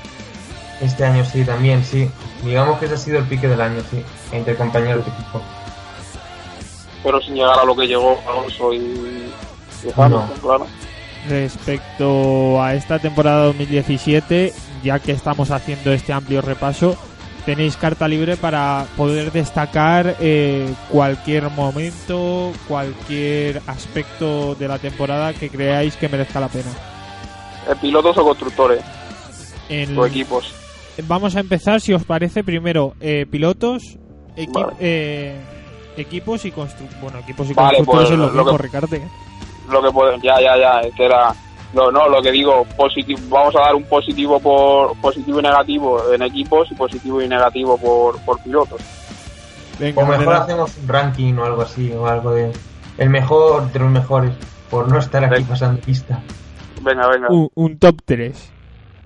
Este 0.81 1.05
año 1.05 1.23
sí, 1.23 1.45
también, 1.45 1.83
sí. 1.83 2.09
Digamos 2.43 2.79
que 2.79 2.85
ese 2.85 2.95
ha 2.95 2.97
sido 2.97 3.19
el 3.19 3.25
pique 3.25 3.47
del 3.47 3.61
año, 3.61 3.81
sí, 3.89 4.03
entre 4.31 4.55
compañeros 4.55 5.05
de 5.05 5.11
equipo. 5.11 5.41
pero 7.03 7.21
sin 7.21 7.35
llegar 7.35 7.59
a 7.59 7.65
lo 7.65 7.75
que 7.75 7.87
llegó 7.87 8.19
Alonso 8.27 8.73
y, 8.73 8.77
y 8.77 9.33
Hamilton, 9.95 10.31
claro. 10.41 10.67
respecto 11.29 12.61
a 12.61 12.73
esta 12.73 12.99
temporada 12.99 13.45
2017 13.45 14.53
ya 14.83 14.99
que 14.99 15.11
estamos 15.13 15.51
haciendo 15.51 15.91
este 15.91 16.11
amplio 16.13 16.41
repaso 16.41 16.97
tenéis 17.45 17.75
carta 17.77 18.07
libre 18.07 18.37
para 18.37 18.85
poder 18.95 19.31
destacar 19.31 20.15
eh, 20.19 20.73
cualquier 20.89 21.49
momento 21.49 22.51
cualquier 22.67 23.61
aspecto 23.67 24.55
de 24.55 24.67
la 24.67 24.79
temporada 24.79 25.33
que 25.33 25.49
creáis 25.49 25.95
que 25.97 26.07
merezca 26.09 26.39
la 26.39 26.47
pena 26.47 26.71
Eh, 27.69 27.75
¿Pilotos 27.81 28.17
o 28.17 28.23
constructores 28.23 28.81
En- 29.69 29.97
o 29.97 30.05
equipos? 30.05 30.53
vamos 31.07 31.35
a 31.35 31.39
empezar 31.39 31.81
si 31.81 31.93
os 31.93 32.03
parece 32.03 32.43
primero 32.43 32.93
eh, 33.01 33.25
pilotos 33.29 33.97
equi- 34.37 34.51
Vale. 34.53 34.73
eh, 34.79 35.35
equipos 35.97 36.45
y 36.45 36.51
constru 36.51 36.87
bueno 37.01 37.19
equipos 37.19 37.49
y 37.49 37.53
Vale, 37.53 37.77
constructores 37.77 38.09
pues, 38.09 38.11
es 38.11 38.17
lo 38.17 38.25
lo 38.27 38.43
mismo 38.43 38.57
que- 38.57 38.63
Ricarte 38.63 39.01
Lo 39.69 39.81
que 39.81 39.91
pueden, 39.91 40.21
ya, 40.21 40.41
ya, 40.41 40.57
ya, 40.57 40.81
este 40.81 41.05
era. 41.05 41.33
No, 41.73 41.91
no, 41.91 42.07
lo 42.07 42.21
que 42.21 42.31
digo, 42.31 42.65
positivo, 42.77 43.19
vamos 43.29 43.55
a 43.55 43.61
dar 43.61 43.75
un 43.75 43.83
positivo 43.85 44.39
por 44.39 44.95
positivo 45.01 45.39
y 45.39 45.43
negativo 45.43 46.13
en 46.13 46.21
equipos 46.21 46.71
y 46.71 46.75
positivo 46.75 47.21
y 47.21 47.27
negativo 47.27 47.77
por, 47.77 48.19
por 48.21 48.39
pilotos. 48.43 48.79
Venga, 49.79 50.03
O 50.03 50.05
mejor 50.05 50.35
hacemos 50.35 50.77
un 50.77 50.87
ranking 50.87 51.33
o 51.35 51.45
algo 51.45 51.61
así, 51.63 51.91
o 51.91 52.05
algo 52.05 52.31
de. 52.31 52.51
El 52.99 53.09
mejor 53.09 53.71
de 53.71 53.79
los 53.79 53.89
mejores, 53.89 54.31
por 54.69 54.87
no 54.87 54.99
estar 54.99 55.23
aquí 55.25 55.33
Venga. 55.35 55.49
pasando 55.49 55.81
lista. 55.87 56.21
Venga, 56.81 57.07
venga. 57.07 57.27
un, 57.29 57.49
un 57.55 57.79
top 57.79 57.95
3 58.05 58.51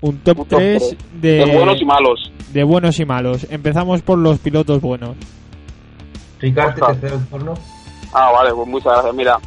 un 0.02 0.18
top 0.20 0.40
Un 0.40 0.46
top 0.48 0.60
3 0.60 0.78
tres. 0.90 0.98
de, 1.22 1.30
de 1.46 1.56
buenos 1.58 1.82
y 1.82 1.86
malos. 1.86 2.32
de 2.52 2.64
buenos 2.64 3.00
y 3.00 3.06
malos. 3.06 3.48
Empezamos 3.50 4.02
por 4.02 4.18
los 4.20 4.40
pilotos 4.40 4.82
buenos. 4.82 5.16
Ricardo, 6.40 6.86
tercero 6.88 7.16
el 7.16 7.26
turno. 7.28 7.54
Ah, 8.14 8.32
vale, 8.32 8.54
pues 8.54 8.68
muchas 8.68 8.92
gracias. 8.94 9.16
Mira, 9.16 9.38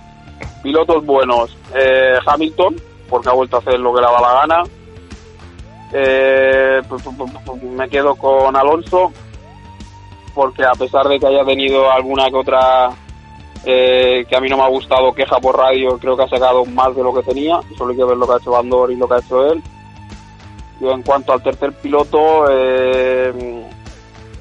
pilotos 0.62 1.04
buenos. 1.06 1.56
Eh, 1.74 2.14
Hamilton, 2.26 2.76
porque 3.10 3.28
ha 3.28 3.32
vuelto 3.32 3.56
a 3.56 3.58
hacer 3.58 3.78
lo 3.78 3.92
que 3.92 4.00
le 4.00 4.06
daba 4.06 4.20
la 4.20 4.40
gana. 4.40 4.62
Eh, 5.92 6.80
pu- 6.88 7.02
pu- 7.02 7.16
pu- 7.16 7.44
pu- 7.44 7.60
me 7.62 7.88
quedo 7.88 8.14
con 8.14 8.54
Alonso, 8.56 9.12
porque 10.34 10.64
a 10.64 10.72
pesar 10.72 11.08
de 11.08 11.18
que 11.18 11.26
haya 11.26 11.44
tenido 11.44 11.90
alguna 11.90 12.30
que 12.30 12.36
otra 12.36 12.90
eh, 13.64 14.24
que 14.28 14.36
a 14.36 14.40
mí 14.40 14.48
no 14.48 14.56
me 14.56 14.62
ha 14.62 14.68
gustado 14.68 15.12
queja 15.12 15.38
por 15.40 15.58
radio, 15.58 15.98
creo 15.98 16.16
que 16.16 16.22
ha 16.22 16.28
sacado 16.28 16.64
más 16.64 16.94
de 16.94 17.02
lo 17.02 17.12
que 17.12 17.22
tenía. 17.24 17.60
Solo 17.76 17.90
hay 17.90 17.96
que 17.98 18.04
ver 18.04 18.16
lo 18.16 18.26
que 18.26 18.32
ha 18.34 18.36
hecho 18.38 18.52
Bandor 18.52 18.92
y 18.92 18.96
lo 18.96 19.06
que 19.08 19.14
ha 19.14 19.18
hecho 19.18 19.52
él. 19.52 19.62
Yo 20.80 20.92
en 20.92 21.02
cuanto 21.02 21.32
al 21.34 21.42
tercer 21.42 21.72
piloto, 21.74 22.44
eh, 22.50 23.64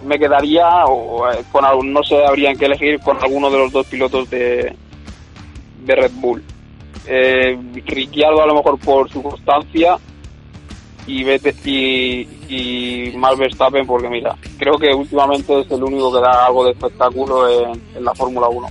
me 0.06 0.18
quedaría 0.18 0.86
o, 0.86 1.30
eh, 1.30 1.44
con 1.52 1.66
no 1.92 2.02
sé 2.04 2.24
habrían 2.26 2.56
que 2.58 2.66
elegir 2.68 3.00
con 3.02 3.18
alguno 3.22 3.50
de 3.50 3.58
los 3.58 3.72
dos 3.74 3.86
pilotos 3.88 4.30
de, 4.30 4.74
de 5.84 5.96
Red 5.96 6.12
Bull 6.14 6.42
eh, 7.10 7.58
Ricciardo 7.86 8.44
a 8.44 8.48
lo 8.48 8.56
mejor 8.56 8.80
por 8.80 9.10
su 9.10 9.22
constancia 9.22 9.98
y 11.08 11.24
y, 11.24 12.28
y 12.50 13.18
Max 13.18 13.40
Verstappen 13.40 13.88
porque 13.88 14.10
mira 14.10 14.36
creo 14.60 14.78
que 14.78 14.94
últimamente 14.94 15.62
es 15.62 15.72
el 15.72 15.84
único 15.84 16.14
que 16.14 16.22
da 16.22 16.46
algo 16.46 16.66
de 16.66 16.72
espectáculo 16.72 17.50
en, 17.50 17.82
en 17.96 18.06
la 18.06 18.14
Fórmula 18.14 18.48
1 18.48 18.68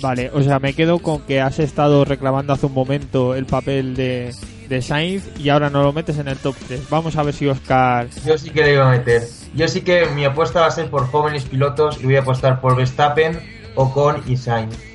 Vale, 0.00 0.30
o 0.32 0.42
sea, 0.42 0.60
me 0.60 0.74
quedo 0.74 1.00
con 1.00 1.22
que 1.22 1.40
has 1.40 1.58
estado 1.58 2.04
reclamando 2.04 2.52
hace 2.52 2.66
un 2.66 2.74
momento 2.74 3.34
el 3.34 3.46
papel 3.46 3.96
de, 3.96 4.32
de 4.68 4.80
Sainz 4.80 5.28
y 5.38 5.48
ahora 5.48 5.70
no 5.70 5.82
lo 5.82 5.92
metes 5.92 6.18
en 6.18 6.28
el 6.28 6.36
top 6.38 6.54
3. 6.68 6.88
Vamos 6.88 7.16
a 7.16 7.24
ver 7.24 7.34
si 7.34 7.48
Oscar... 7.48 8.08
Yo 8.24 8.38
sí 8.38 8.50
que 8.50 8.62
le 8.62 8.74
iba 8.74 8.86
a 8.86 8.96
meter. 8.96 9.22
Yo 9.54 9.66
sí 9.66 9.80
que 9.80 10.06
mi 10.14 10.24
apuesta 10.24 10.60
va 10.60 10.66
a 10.66 10.70
ser 10.70 10.88
por 10.88 11.08
jóvenes 11.08 11.44
pilotos 11.46 11.98
y 12.00 12.04
voy 12.04 12.14
a 12.14 12.20
apostar 12.20 12.60
por 12.60 12.76
Verstappen, 12.76 13.40
Ocon 13.74 14.22
y 14.28 14.36
Sainz. 14.36 14.87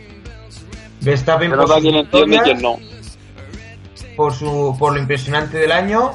Verstappen 1.03 1.51
Pero 1.51 1.65
por, 1.65 1.85
entiende 1.85 2.55
no. 2.55 2.77
su, 4.31 4.75
por 4.79 4.93
lo 4.93 4.99
impresionante 4.99 5.57
del 5.57 5.71
año, 5.71 6.11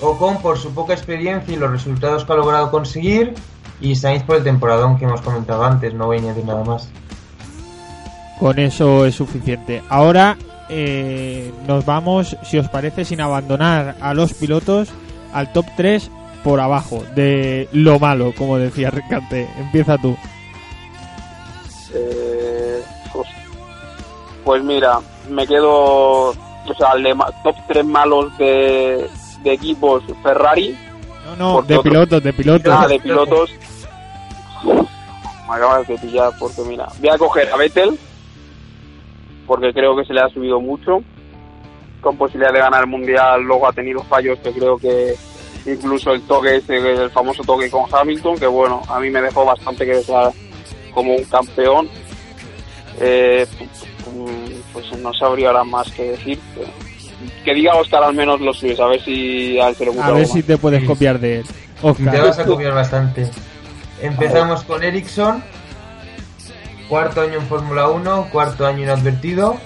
Ocon 0.00 0.40
por 0.40 0.58
su 0.58 0.72
poca 0.72 0.94
experiencia 0.94 1.54
y 1.54 1.56
los 1.56 1.70
resultados 1.70 2.24
que 2.24 2.32
ha 2.32 2.36
logrado 2.36 2.70
conseguir 2.70 3.34
y 3.80 3.96
Sainz 3.96 4.22
por 4.24 4.36
el 4.36 4.44
temporadón 4.44 4.98
que 4.98 5.04
hemos 5.04 5.20
comentado 5.20 5.64
antes, 5.64 5.94
no 5.94 6.06
voy 6.06 6.18
a 6.18 6.20
añadir 6.20 6.44
nada 6.44 6.64
más. 6.64 6.88
Con 8.38 8.58
eso 8.58 9.04
es 9.04 9.14
suficiente. 9.14 9.82
Ahora 9.88 10.36
eh, 10.68 11.52
nos 11.66 11.84
vamos, 11.84 12.36
si 12.44 12.58
os 12.58 12.68
parece, 12.68 13.04
sin 13.04 13.20
abandonar 13.20 13.96
a 14.00 14.14
los 14.14 14.32
pilotos, 14.34 14.88
al 15.32 15.52
top 15.52 15.66
3 15.76 16.10
por 16.44 16.60
abajo, 16.60 17.02
de 17.14 17.68
lo 17.72 17.98
malo, 17.98 18.32
como 18.36 18.56
decía 18.56 18.90
Ricarte. 18.90 19.48
Empieza 19.58 19.98
tú. 19.98 20.16
Eh, 21.92 22.29
pues 24.50 24.64
mira, 24.64 24.98
me 25.28 25.46
quedo. 25.46 26.30
O 26.30 26.74
sea, 26.76 26.90
top 27.44 27.54
3 27.68 27.84
malos 27.84 28.36
de, 28.36 29.08
de 29.44 29.52
equipos 29.52 30.02
Ferrari. 30.24 30.76
No, 31.24 31.36
no, 31.36 31.62
de 31.62 31.76
otro- 31.76 31.88
pilotos, 31.88 32.20
de 32.20 32.32
pilotos. 32.32 32.74
Ah, 32.76 32.88
de 32.88 32.98
pilotos. 32.98 33.48
Me 34.64 35.54
acabas 35.54 35.86
de 35.86 35.96
pillar 35.98 36.32
porque 36.40 36.62
mira, 36.62 36.88
voy 36.98 37.08
a 37.10 37.16
coger 37.18 37.48
a 37.52 37.56
Vettel 37.58 37.96
porque 39.46 39.72
creo 39.72 39.94
que 39.96 40.04
se 40.04 40.14
le 40.14 40.20
ha 40.20 40.28
subido 40.30 40.60
mucho 40.60 40.98
con 42.00 42.16
posibilidad 42.16 42.52
de 42.52 42.58
ganar 42.58 42.80
el 42.80 42.88
mundial. 42.90 43.42
Luego 43.42 43.68
ha 43.68 43.72
tenido 43.72 44.02
fallos 44.02 44.36
que 44.40 44.50
creo 44.50 44.76
que 44.78 45.14
incluso 45.64 46.10
el 46.10 46.22
toque 46.22 46.56
ese, 46.56 46.76
el 46.76 47.10
famoso 47.10 47.44
toque 47.44 47.70
con 47.70 47.84
Hamilton, 47.88 48.36
que 48.36 48.48
bueno, 48.48 48.82
a 48.88 48.98
mí 48.98 49.10
me 49.10 49.22
dejó 49.22 49.44
bastante 49.44 49.86
que 49.86 49.92
desear 49.94 50.32
como 50.92 51.14
un 51.14 51.22
campeón. 51.26 51.88
Eh, 53.00 53.46
pues 54.72 54.98
no 55.00 55.12
sabría 55.14 55.48
ahora 55.48 55.64
más 55.64 55.90
que 55.92 56.12
decir. 56.12 56.38
Que 57.44 57.54
diga 57.54 57.74
Oscar 57.74 58.02
al 58.02 58.14
menos 58.14 58.40
los 58.40 58.58
suyos, 58.58 58.80
a 58.80 58.86
ver 58.86 59.02
si 59.04 59.58
a 59.60 59.68
él 59.68 59.74
se 59.74 59.84
le 59.84 59.90
ocurre 59.90 60.04
A 60.04 60.10
ver 60.12 60.26
si 60.26 60.38
más. 60.38 60.46
te 60.46 60.56
puedes 60.58 60.84
copiar 60.84 61.18
de 61.18 61.40
él. 61.40 61.46
Oscar. 61.82 62.12
Te 62.14 62.20
vas 62.20 62.38
a 62.38 62.44
copiar 62.44 62.72
bastante. 62.74 63.30
Empezamos 64.02 64.62
con 64.64 64.82
Ericsson, 64.82 65.42
cuarto 66.88 67.20
año 67.20 67.34
en 67.34 67.46
Fórmula 67.46 67.88
1, 67.88 68.28
cuarto 68.32 68.66
año 68.66 68.82
inadvertido. 68.84 69.56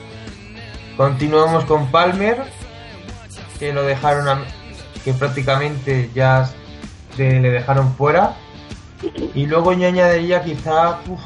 Continuamos 0.96 1.64
con 1.64 1.90
Palmer, 1.90 2.42
que 3.58 3.72
lo 3.72 3.84
dejaron 3.84 4.28
a- 4.28 4.44
que 5.04 5.12
prácticamente 5.12 6.10
ya 6.14 6.48
se 7.16 7.40
le 7.40 7.50
dejaron 7.50 7.94
fuera. 7.94 8.34
Y 9.34 9.46
luego 9.46 9.72
yo 9.74 9.86
añadiría 9.86 10.42
quizá 10.42 10.98
uf, 11.08 11.20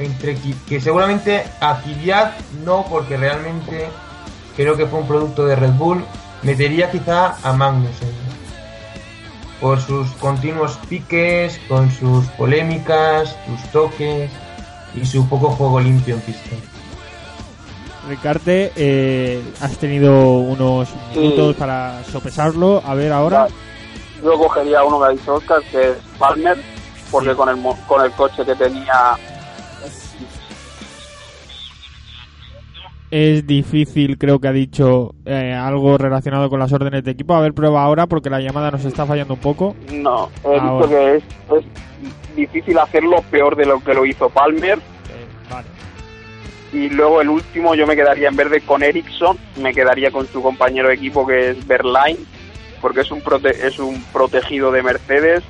entre 0.00 0.36
que 0.68 0.80
seguramente 0.80 1.44
a 1.60 1.80
Kvyat 1.80 2.32
no, 2.64 2.84
porque 2.88 3.16
realmente 3.16 3.88
creo 4.56 4.76
que 4.76 4.86
fue 4.86 5.00
un 5.00 5.06
producto 5.08 5.46
de 5.46 5.56
Red 5.56 5.72
Bull. 5.72 6.04
Metería 6.42 6.90
quizá 6.90 7.36
a 7.42 7.52
Magnussen 7.52 8.08
por 9.60 9.78
sus 9.78 10.08
continuos 10.12 10.78
piques, 10.88 11.60
con 11.68 11.90
sus 11.90 12.26
polémicas, 12.28 13.36
sus 13.46 13.62
toques 13.72 14.30
y 14.94 15.04
su 15.04 15.28
poco 15.28 15.50
juego 15.50 15.80
limpio 15.80 16.14
en 16.14 16.20
pista. 16.22 16.56
Ricarte, 18.08 18.72
eh, 18.74 19.42
has 19.60 19.76
tenido 19.76 20.38
unos 20.38 20.88
Sí. 21.12 21.18
minutos 21.20 21.56
para 21.56 22.02
sopesarlo. 22.04 22.82
A 22.86 22.94
ver 22.94 23.12
ahora. 23.12 23.48
Yo 24.24 24.38
cogería 24.38 24.82
uno 24.82 24.98
que 25.00 25.04
ha 25.06 25.08
dicho 25.10 25.34
Oscar, 25.34 25.60
que 25.70 25.90
es 25.90 25.96
Palmer, 26.18 26.58
porque 27.10 27.34
con 27.34 27.50
el 27.50 27.56
mo- 27.56 27.78
con 27.86 28.02
el 28.02 28.10
coche 28.12 28.44
que 28.44 28.54
tenía 28.54 29.16
Es 33.10 33.44
difícil, 33.46 34.18
creo 34.18 34.38
que 34.38 34.46
ha 34.48 34.52
dicho 34.52 35.14
eh, 35.24 35.52
algo 35.52 35.98
relacionado 35.98 36.48
con 36.48 36.60
las 36.60 36.72
órdenes 36.72 37.02
de 37.02 37.10
equipo. 37.10 37.34
A 37.34 37.40
ver, 37.40 37.52
prueba 37.54 37.82
ahora 37.82 38.06
porque 38.06 38.30
la 38.30 38.40
llamada 38.40 38.70
nos 38.70 38.84
está 38.84 39.04
fallando 39.04 39.34
un 39.34 39.40
poco. 39.40 39.74
no, 39.92 40.28
he 40.44 40.58
Ahora. 40.58 40.86
dicho 40.86 40.88
que 40.88 41.16
es, 41.16 41.24
es 41.58 42.36
difícil 42.36 42.78
hacerlo 42.78 43.22
peor 43.30 43.56
de 43.56 43.66
lo 43.66 43.80
que 43.80 43.94
lo 43.94 44.06
hizo 44.06 44.28
Palmer. 44.30 44.78
Eh, 44.78 45.26
vale. 45.50 45.66
Y 46.72 46.88
luego 46.90 47.20
el 47.20 47.30
último 47.30 47.74
yo 47.74 47.84
me 47.84 47.96
quedaría 47.96 48.28
en 48.28 48.36
verde 48.36 48.60
con 48.60 48.84
Ericsson, 48.84 49.36
me 49.60 49.74
quedaría 49.74 50.12
con 50.12 50.28
su 50.28 50.40
compañero 50.40 50.86
de 50.86 50.94
equipo 50.94 51.26
que 51.26 51.50
es 51.50 51.66
Berline, 51.66 52.18
porque 52.80 53.00
es 53.00 53.10
un 53.10 53.20
prote- 53.22 53.56
es 53.60 53.80
un 53.80 54.00
protegido 54.12 54.70
de 54.70 54.84
Mercedes 54.84 55.42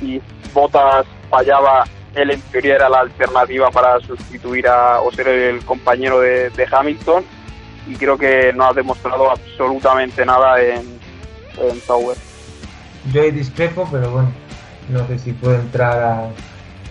y 0.00 0.20
Bottas 0.54 1.06
fallaba, 1.28 1.84
él 2.14 2.30
en 2.30 2.40
teoría 2.40 2.76
era 2.76 2.88
la 2.88 3.00
alternativa 3.00 3.70
para 3.70 4.00
sustituir 4.00 4.66
a 4.68 5.00
o 5.00 5.12
ser 5.12 5.28
el 5.28 5.64
compañero 5.64 6.20
de, 6.20 6.50
de 6.50 6.66
Hamilton 6.70 7.24
y 7.86 7.94
creo 7.94 8.18
que 8.18 8.52
no 8.52 8.66
ha 8.66 8.72
demostrado 8.72 9.30
absolutamente 9.30 10.24
nada 10.24 10.60
en, 10.60 10.98
en 11.60 11.80
Sauber. 11.80 12.16
Yo 13.12 13.22
ahí 13.22 13.30
discrepo, 13.30 13.88
pero 13.90 14.10
bueno, 14.10 14.32
no 14.88 15.06
sé 15.06 15.18
si 15.18 15.32
puedo 15.32 15.54
entrar 15.54 16.02
a... 16.02 16.28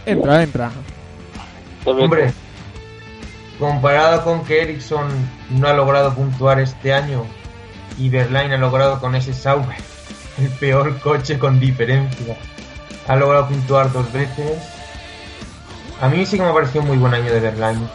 Entra, 0.06 0.44
entra. 0.44 0.72
Hombre, 1.86 2.32
comparado 3.60 4.24
con 4.24 4.44
que 4.44 4.62
Ericsson 4.62 5.08
no 5.52 5.68
ha 5.68 5.74
logrado 5.74 6.14
puntuar 6.14 6.60
este 6.60 6.94
año 6.94 7.26
y 7.98 8.10
Berline 8.10 8.56
ha 8.56 8.58
logrado 8.58 9.00
con 9.00 9.16
ese 9.16 9.34
Sauber 9.34 9.78
el 10.38 10.50
peor 10.50 11.00
coche 11.00 11.40
con 11.40 11.60
diferencia, 11.60 12.38
ha 13.08 13.16
logrado 13.16 13.48
puntuar 13.48 13.92
dos 13.92 14.12
veces. 14.14 14.77
A 16.02 16.08
mí 16.10 16.26
sí 16.26 16.38
que 16.38 16.44
me 16.44 16.50
ha 16.50 16.54
parecido 16.54 16.82
un 16.82 16.88
muy 16.90 16.98
buen 16.98 17.14
año 17.14 17.32
de 17.32 17.40
Berline. 17.40 17.88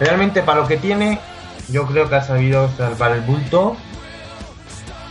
Realmente 0.00 0.42
para 0.42 0.60
lo 0.60 0.66
que 0.68 0.76
tiene, 0.76 1.20
yo 1.68 1.86
creo 1.86 2.08
que 2.08 2.16
ha 2.16 2.22
sabido 2.22 2.68
salvar 2.76 3.12
el 3.12 3.20
bulto. 3.22 3.76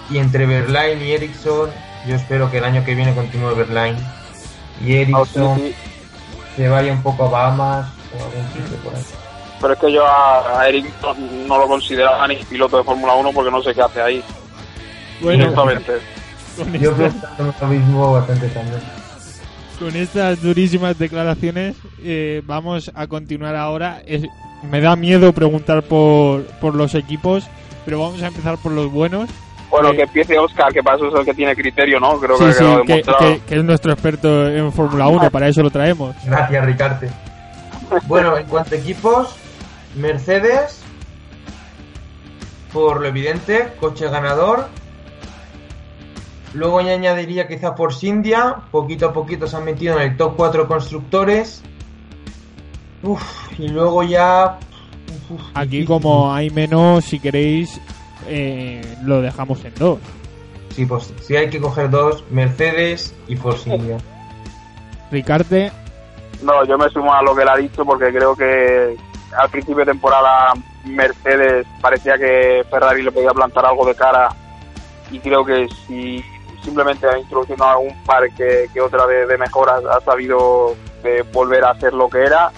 Y 0.09 0.17
entre 0.19 0.45
Berline 0.45 1.03
y 1.03 1.11
Ericsson, 1.13 1.69
yo 2.05 2.15
espero 2.15 2.51
que 2.51 2.59
el 2.59 2.65
año 2.65 2.83
que 2.83 2.93
viene 2.93 3.15
continúe 3.15 3.55
Berline. 3.55 3.97
Y 4.81 4.85
sí, 4.85 4.95
Ericsson 4.97 5.57
sí. 5.57 5.75
se 6.57 6.67
vaya 6.69 6.91
un 6.91 7.01
poco 7.01 7.25
a 7.25 7.29
Bahamas 7.29 7.87
o 8.17 8.21
a 8.21 8.25
algún 8.27 8.47
sitio 8.53 8.77
por 8.83 8.93
ahí. 8.95 9.03
Pero 9.61 9.73
es 9.73 9.79
que 9.79 9.91
yo 9.93 10.05
a, 10.05 10.59
a 10.59 10.67
Ericsson 10.67 11.47
no 11.47 11.57
lo 11.57 11.67
consideraba 11.67 12.27
ni 12.27 12.35
piloto 12.35 12.77
de 12.77 12.83
Fórmula 12.83 13.13
1 13.15 13.31
porque 13.31 13.49
no 13.51 13.63
sé 13.63 13.73
qué 13.73 13.81
hace 13.81 14.01
ahí. 14.01 14.23
Bueno, 15.21 15.45
Yo 16.79 16.91
esta- 16.91 16.95
preguntándome 16.95 17.53
lo 17.61 17.67
mismo 17.67 18.13
bastante 18.13 18.47
también. 18.49 18.81
Con 19.77 19.95
estas 19.95 20.41
durísimas 20.41 20.97
declaraciones 20.97 21.75
eh, 22.03 22.41
vamos 22.45 22.91
a 22.95 23.07
continuar 23.07 23.55
ahora. 23.55 24.01
Es- 24.05 24.27
me 24.69 24.81
da 24.81 24.95
miedo 24.95 25.31
preguntar 25.33 25.83
por, 25.83 26.43
por 26.59 26.73
los 26.75 26.95
equipos, 26.95 27.45
pero 27.85 27.99
vamos 27.99 28.21
a 28.23 28.27
empezar 28.27 28.57
por 28.57 28.71
los 28.71 28.91
buenos. 28.91 29.29
Bueno, 29.69 29.89
Eh, 29.89 29.95
que 29.97 30.01
empiece 30.03 30.39
Oscar, 30.39 30.71
que 30.73 30.81
para 30.81 30.95
eso 30.97 31.07
es 31.07 31.13
el 31.15 31.25
que 31.25 31.33
tiene 31.33 31.55
criterio, 31.55 31.99
¿no? 31.99 32.19
Creo 32.19 32.37
Sí, 32.37 32.45
que 32.45 33.03
sí, 33.03 33.41
que 33.47 33.55
es 33.55 33.63
nuestro 33.63 33.91
experto 33.93 34.47
en 34.47 34.71
Fórmula 34.71 35.07
1, 35.07 35.29
para 35.29 35.47
eso 35.47 35.61
lo 35.61 35.69
traemos. 35.69 36.15
Gracias, 36.25 36.65
Ricarte. 36.65 37.09
Bueno, 38.07 38.37
en 38.37 38.45
cuanto 38.47 38.73
a 38.75 38.77
equipos, 38.77 39.35
Mercedes, 39.95 40.81
por 42.73 43.01
lo 43.01 43.07
evidente, 43.07 43.73
coche 43.79 44.09
ganador. 44.09 44.67
Luego 46.55 46.79
ya 46.81 46.93
añadiría 46.93 47.47
quizá 47.47 47.75
por 47.75 47.91
India, 48.01 48.55
poquito 48.71 49.07
a 49.09 49.13
poquito 49.13 49.45
se 49.45 49.57
han 49.57 49.65
metido 49.65 49.97
en 49.99 50.03
el 50.11 50.17
top 50.17 50.35
4 50.37 50.67
constructores. 50.67 51.61
Uf, 53.03 53.21
y 53.59 53.67
luego 53.67 54.03
ya... 54.03 54.57
uf, 55.29 55.41
Aquí 55.53 55.79
difícil. 55.79 55.87
como 55.87 56.33
hay 56.33 56.49
menos, 56.49 57.03
si 57.05 57.19
queréis, 57.19 57.79
eh, 58.27 58.81
lo 59.03 59.21
dejamos 59.21 59.63
en 59.65 59.73
dos. 59.75 59.99
Sí, 60.69 60.85
pues 60.85 61.13
sí 61.21 61.35
hay 61.35 61.49
que 61.49 61.59
coger 61.59 61.89
dos, 61.89 62.23
Mercedes 62.31 63.13
y 63.27 63.35
Force 63.35 63.69
India. 63.69 63.97
Ricarte, 65.11 65.71
No, 66.41 66.63
yo 66.65 66.77
me 66.77 66.89
sumo 66.89 67.13
a 67.13 67.21
lo 67.21 67.35
que 67.35 67.41
él 67.43 67.49
ha 67.49 67.57
dicho 67.57 67.85
porque 67.85 68.11
creo 68.13 68.35
que 68.35 68.95
al 69.37 69.49
principio 69.49 69.79
de 69.79 69.91
temporada 69.91 70.53
Mercedes 70.85 71.67
parecía 71.81 72.17
que 72.17 72.63
Ferrari 72.69 73.03
le 73.03 73.11
podía 73.11 73.31
plantar 73.31 73.65
algo 73.65 73.85
de 73.85 73.95
cara 73.95 74.29
y 75.11 75.19
creo 75.19 75.45
que 75.45 75.67
si 75.87 76.23
simplemente 76.65 77.07
introduciendo 77.17 77.63
algún 77.63 78.03
par 78.03 78.29
que, 78.35 78.67
que 78.73 78.81
otra 78.81 79.07
de, 79.07 79.25
de 79.25 79.37
mejoras 79.37 79.81
ha 79.85 80.01
sabido 80.01 80.75
eh, 81.03 81.23
volver 81.31 81.63
a 81.63 81.79
ser 81.79 81.93
lo 81.93 82.09
que 82.09 82.23
era. 82.23 82.51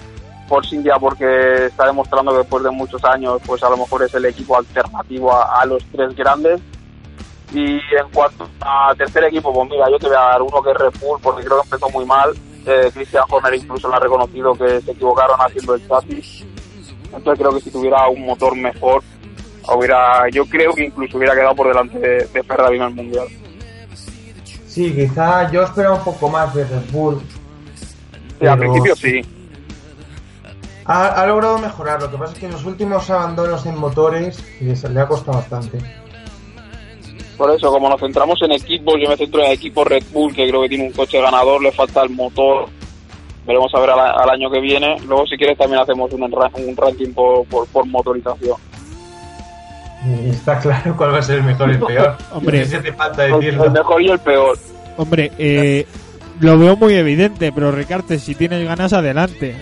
Force 0.48 0.74
India 0.74 0.96
porque 0.98 1.66
está 1.66 1.86
demostrando 1.86 2.32
que 2.32 2.38
después 2.38 2.64
de 2.64 2.70
muchos 2.70 3.04
años 3.04 3.40
pues 3.46 3.62
a 3.62 3.68
lo 3.68 3.76
mejor 3.76 4.02
es 4.02 4.14
el 4.14 4.24
equipo 4.24 4.56
alternativo 4.56 5.32
a, 5.32 5.60
a 5.60 5.66
los 5.66 5.84
tres 5.92 6.16
grandes. 6.16 6.60
Y 7.52 7.76
en 7.76 8.10
cuanto 8.12 8.48
a 8.60 8.94
tercer 8.96 9.24
equipo, 9.24 9.52
pues 9.52 9.70
mira, 9.70 9.86
yo 9.90 9.98
te 9.98 10.06
voy 10.06 10.16
a 10.16 10.20
dar 10.20 10.42
uno 10.42 10.62
que 10.62 10.70
es 10.70 10.76
Red 10.76 11.00
Bull 11.00 11.20
porque 11.22 11.44
creo 11.44 11.60
que 11.60 11.66
empezó 11.66 11.88
muy 11.90 12.04
mal. 12.04 12.30
Eh, 12.66 12.90
Christian 12.92 13.24
Horner 13.30 13.54
incluso 13.54 13.88
le 13.88 13.96
ha 13.96 14.00
reconocido 14.00 14.52
que 14.54 14.80
se 14.80 14.90
equivocaron 14.90 15.38
haciendo 15.38 15.74
el 15.74 15.88
chasis. 15.88 16.44
Entonces 17.04 17.38
creo 17.38 17.54
que 17.54 17.60
si 17.60 17.70
tuviera 17.70 18.08
un 18.08 18.26
motor 18.26 18.54
mejor 18.56 19.02
hubiera, 19.76 20.28
yo 20.30 20.46
creo 20.46 20.72
que 20.72 20.86
incluso 20.86 21.18
hubiera 21.18 21.34
quedado 21.34 21.54
por 21.54 21.68
delante 21.68 21.98
de, 21.98 22.26
de 22.26 22.42
Ferrari 22.42 22.76
en 22.76 22.82
el 22.82 22.94
mundial. 22.94 23.26
Sí, 24.78 24.94
quizá 24.94 25.50
yo 25.50 25.64
esperaba 25.64 25.96
un 25.96 26.04
poco 26.04 26.28
más 26.30 26.54
de 26.54 26.62
Red 26.64 26.90
Bull. 26.92 27.20
Sí, 28.40 28.46
al 28.46 28.60
principio 28.60 28.94
sí. 28.94 29.22
Ha, 30.84 31.08
ha 31.20 31.26
logrado 31.26 31.58
mejorar, 31.58 32.00
lo 32.00 32.08
que 32.08 32.16
pasa 32.16 32.32
es 32.34 32.38
que 32.38 32.46
en 32.46 32.52
los 32.52 32.64
últimos 32.64 33.10
abandonos 33.10 33.66
en 33.66 33.76
motores 33.76 34.38
les- 34.60 34.84
le 34.88 35.00
ha 35.00 35.08
costado 35.08 35.38
bastante. 35.38 35.78
Por 37.36 37.50
eso, 37.50 37.72
como 37.72 37.88
nos 37.88 37.98
centramos 38.00 38.40
en 38.42 38.52
equipos, 38.52 38.94
yo 39.02 39.08
me 39.08 39.16
centro 39.16 39.40
en 39.40 39.46
el 39.48 39.52
equipo 39.54 39.82
Red 39.82 40.04
Bull, 40.12 40.32
que 40.32 40.48
creo 40.48 40.62
que 40.62 40.68
tiene 40.68 40.84
un 40.86 40.92
coche 40.92 41.20
ganador, 41.20 41.60
le 41.60 41.72
falta 41.72 42.02
el 42.02 42.10
motor. 42.10 42.66
Veremos 43.48 43.74
a 43.74 43.80
ver 43.80 43.90
al, 43.90 43.98
al 43.98 44.30
año 44.30 44.48
que 44.48 44.60
viene. 44.60 44.96
Luego, 45.08 45.26
si 45.26 45.36
quieres, 45.36 45.58
también 45.58 45.82
hacemos 45.82 46.12
un, 46.12 46.22
un 46.22 46.76
ranking 46.76 47.12
por, 47.12 47.44
por, 47.46 47.66
por 47.66 47.84
motorización. 47.84 48.56
Y 50.06 50.30
está 50.30 50.58
claro 50.58 50.96
cuál 50.96 51.14
va 51.14 51.18
a 51.18 51.22
ser 51.22 51.36
el 51.38 51.44
mejor 51.44 51.68
y 51.70 51.72
el 51.72 51.78
peor. 51.80 52.16
Hombre. 52.32 52.60
No 52.60 52.66
sé 52.66 52.76
si 52.76 52.82
te 52.82 52.92
falta 52.92 53.24
El, 53.26 53.32
decirlo. 53.34 53.64
el 53.64 53.70
mejor 53.72 54.02
y 54.02 54.08
el 54.10 54.18
peor. 54.18 54.58
Hombre, 54.96 55.32
eh, 55.38 55.86
lo 56.40 56.58
veo 56.58 56.76
muy 56.76 56.94
evidente, 56.94 57.52
pero 57.52 57.70
Ricarte, 57.72 58.18
si 58.18 58.34
tienes 58.34 58.64
ganas, 58.64 58.92
adelante. 58.92 59.56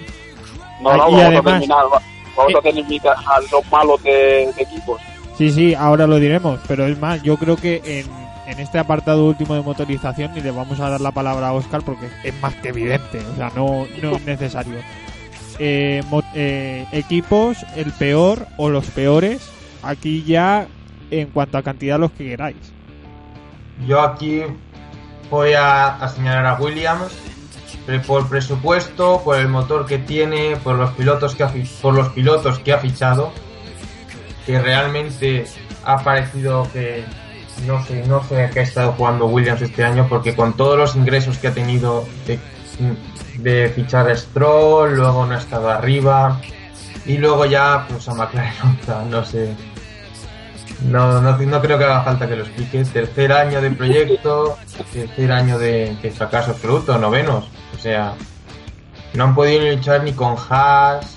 No, 0.82 0.90
no, 0.90 0.96
y 0.96 0.98
vamos 0.98 1.22
además- 1.22 1.38
a 1.38 1.42
terminar. 1.58 1.84
va- 1.92 2.02
Vamos 2.36 2.52
Eh. 2.52 2.58
a 2.58 2.60
terminar 2.62 3.16
a 3.26 3.40
los 3.50 3.72
malos 3.72 4.02
de, 4.02 4.10
de 4.54 4.62
equipos. 4.62 5.00
Sí, 5.38 5.50
sí, 5.50 5.74
ahora 5.74 6.06
lo 6.06 6.16
diremos, 6.18 6.60
pero 6.68 6.86
es 6.86 6.98
más, 6.98 7.22
yo 7.22 7.36
creo 7.38 7.56
que 7.56 7.80
en, 7.84 8.06
en 8.52 8.60
este 8.60 8.78
apartado 8.78 9.24
último 9.26 9.54
de 9.54 9.62
motorización 9.62 10.34
ni 10.34 10.42
le 10.42 10.50
vamos 10.50 10.78
a 10.80 10.90
dar 10.90 11.00
la 11.00 11.12
palabra 11.12 11.48
a 11.48 11.52
Oscar 11.54 11.80
porque 11.82 12.08
es 12.24 12.34
más 12.42 12.54
que 12.56 12.68
evidente, 12.68 13.20
o 13.32 13.36
sea, 13.36 13.50
no, 13.56 13.86
no 14.02 14.16
es 14.16 14.24
necesario. 14.26 14.76
Eh, 15.58 16.02
mo- 16.10 16.22
eh, 16.34 16.84
equipos, 16.92 17.64
el 17.74 17.90
peor 17.92 18.46
o 18.58 18.68
los 18.68 18.84
peores, 18.90 19.40
aquí 19.86 20.22
ya 20.24 20.66
en 21.10 21.28
cuanto 21.28 21.58
a 21.58 21.62
cantidad 21.62 21.98
los 21.98 22.10
que 22.12 22.24
queráis. 22.24 22.56
Yo 23.86 24.00
aquí 24.00 24.42
voy 25.30 25.52
a, 25.56 25.98
señalar 26.14 26.46
a 26.46 26.54
Williams 26.54 27.12
pero 27.84 28.02
por 28.02 28.28
presupuesto, 28.28 29.22
por 29.22 29.38
el 29.38 29.48
motor 29.48 29.86
que 29.86 29.98
tiene, 29.98 30.56
por 30.56 30.74
los 30.74 30.90
pilotos 30.90 31.36
que 31.36 31.44
ha, 31.44 31.52
por 31.80 31.94
los 31.94 32.08
pilotos 32.08 32.58
que 32.58 32.72
ha 32.72 32.78
fichado, 32.78 33.32
que 34.44 34.60
realmente 34.60 35.46
ha 35.84 36.02
parecido 36.02 36.68
que 36.72 37.04
no 37.64 37.82
sé, 37.84 38.04
no 38.06 38.22
sé 38.24 38.44
a 38.44 38.50
qué 38.50 38.60
ha 38.60 38.62
estado 38.62 38.92
jugando 38.92 39.26
Williams 39.26 39.62
este 39.62 39.84
año, 39.84 40.06
porque 40.08 40.34
con 40.34 40.56
todos 40.56 40.76
los 40.76 40.96
ingresos 40.96 41.38
que 41.38 41.48
ha 41.48 41.54
tenido 41.54 42.06
de, 43.38 43.68
fichar 43.74 44.10
a 44.10 44.16
Stroll, 44.16 44.96
luego 44.96 45.24
no 45.24 45.34
ha 45.34 45.38
estado 45.38 45.70
arriba, 45.70 46.40
y 47.06 47.18
luego 47.18 47.46
ya 47.46 47.86
pues 47.88 48.08
a 48.08 48.14
McLaren, 48.14 48.52
no 49.10 49.24
sé. 49.24 49.54
No, 50.84 51.20
no, 51.20 51.36
no 51.36 51.60
creo 51.60 51.78
que 51.78 51.84
haga 51.84 52.02
falta 52.02 52.28
que 52.28 52.36
lo 52.36 52.44
explique. 52.44 52.84
Tercer 52.84 53.32
año 53.32 53.60
de 53.60 53.70
proyecto, 53.70 54.58
tercer 54.92 55.32
año 55.32 55.58
de, 55.58 55.96
fracaso 56.14 56.52
absoluto, 56.52 56.98
novenos. 56.98 57.48
O 57.74 57.78
sea, 57.78 58.14
no 59.14 59.24
han 59.24 59.34
podido 59.34 59.74
luchar 59.74 60.02
ni 60.02 60.12
con 60.12 60.36
Haas. 60.48 61.16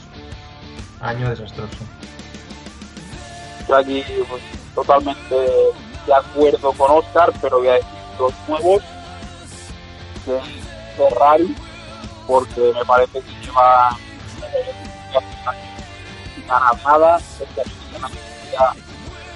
Año 1.01 1.29
desastroso. 1.29 1.77
Yo 3.67 3.75
aquí 3.75 4.03
pues, 4.27 4.41
totalmente 4.75 5.35
de 5.35 6.13
acuerdo 6.13 6.73
con 6.73 6.91
Oscar, 6.91 7.31
pero 7.41 7.59
voy 7.59 7.67
a 7.69 7.73
decir 7.73 7.89
los 8.19 8.33
nuevos 8.47 8.83
de 10.25 10.39
Ferrari, 10.97 11.55
porque 12.27 12.73
me 12.73 12.83
parece 12.85 13.21
que 13.21 13.45
lleva 13.45 13.97
nada, 16.47 17.19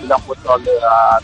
y 0.04 0.08
le 0.08 0.14
han 0.14 0.22
puesto 0.22 0.54
al 0.54 0.64
de 0.64 0.72
la. 0.82 1.20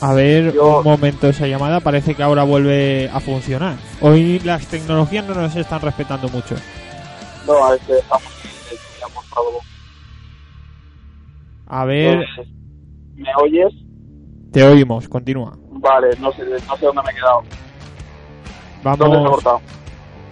A 0.00 0.12
ver, 0.14 0.52
Yo- 0.54 0.78
un 0.78 0.84
momento 0.84 1.28
esa 1.28 1.46
llamada, 1.46 1.80
parece 1.80 2.14
que 2.14 2.22
ahora 2.22 2.44
vuelve 2.44 3.10
a 3.12 3.18
funcionar. 3.20 3.76
Hoy 4.00 4.38
las 4.40 4.66
tecnologías 4.68 5.24
no 5.26 5.34
nos 5.34 5.56
están 5.56 5.80
respetando 5.80 6.28
mucho. 6.28 6.54
No, 7.46 7.66
a 7.66 7.74
este 7.74 7.98
estamos. 7.98 8.22
A 11.70 11.84
ver, 11.84 12.24
¿Me 13.14 13.28
oyes? 13.42 13.74
te 14.52 14.62
oímos, 14.66 15.06
continúa. 15.08 15.54
Vale, 15.70 16.08
no 16.18 16.32
sé, 16.32 16.42
no 16.66 16.76
sé 16.76 16.86
dónde 16.86 17.02
me 17.04 17.10
he 17.10 17.14
quedado. 17.14 17.42
¿Dónde 18.82 18.98
se 18.98 19.04
ha 19.04 19.08
Vamos. 19.08 19.30
cortado? 19.30 19.60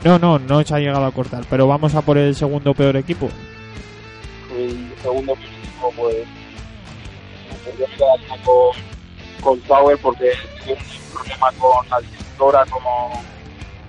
No, 0.04 0.18
no, 0.18 0.38
no 0.38 0.62
se 0.62 0.74
ha 0.74 0.78
llegado 0.78 1.04
a 1.04 1.10
cortar, 1.12 1.44
pero 1.50 1.66
vamos 1.66 1.94
a 1.94 2.00
por 2.02 2.16
el 2.16 2.34
segundo 2.34 2.72
peor 2.72 2.96
equipo. 2.96 3.28
El 4.56 4.94
segundo 5.02 5.32
equipo, 5.34 5.92
pues, 5.96 6.16
me 7.64 7.86
quedaría 7.86 8.44
con, 8.44 8.76
con 9.40 9.62
Sauer 9.66 9.98
porque 9.98 10.32
tiene 10.64 10.80
un 10.80 11.12
problema 11.12 11.52
con 11.52 11.88
la 11.88 12.00
directora, 12.00 12.64
como 12.70 13.22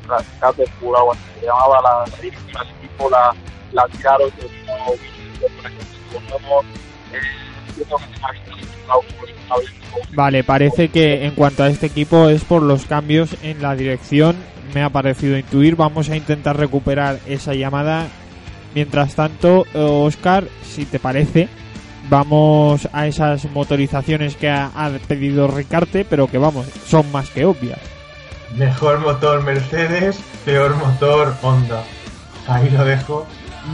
la 0.08 0.24
Caterpillar 0.40 1.02
o 1.02 1.12
así 1.12 1.22
se 1.40 1.46
llamaba, 1.46 1.82
la 1.82 2.22
directora 2.22 2.64
del 2.64 2.74
equipo, 2.78 3.10
la, 3.10 3.36
la 3.74 3.88
tiraron, 3.88 4.32
tenía 4.32 4.78
Vale, 10.14 10.44
parece 10.44 10.90
que 10.90 11.26
en 11.26 11.36
cuanto 11.36 11.64
a 11.64 11.70
este 11.70 11.86
equipo 11.88 12.30
es 12.30 12.44
por 12.44 12.64
los 12.64 12.86
cambios 12.86 13.36
en 13.44 13.62
la 13.62 13.76
dirección, 13.76 14.36
me 14.74 14.84
ha 14.84 14.90
parecido 14.90 15.38
intuir. 15.38 15.76
Vamos 15.76 16.10
a 16.10 16.16
intentar 16.16 16.58
recuperar 16.58 17.20
esa 17.28 17.54
llamada. 17.54 18.08
Mientras 18.78 19.16
tanto, 19.16 19.66
Oscar, 19.74 20.44
si 20.64 20.86
te 20.86 21.00
parece, 21.00 21.50
vamos 22.12 22.88
a 22.94 23.08
esas 23.08 23.46
motorizaciones 23.50 24.36
que 24.36 24.50
ha, 24.52 24.66
ha 24.76 24.92
pedido 25.08 25.48
Ricarte, 25.48 26.06
pero 26.06 26.28
que 26.28 26.38
vamos, 26.38 26.68
son 26.86 27.12
más 27.12 27.32
que 27.32 27.44
obvias. 27.44 27.80
Mejor 28.56 29.00
motor 29.00 29.42
Mercedes, 29.42 30.20
peor 30.46 30.76
motor 30.76 31.34
Honda. 31.42 31.82
Ahí 32.48 32.70
lo 32.70 32.86
dejo. 32.86 33.26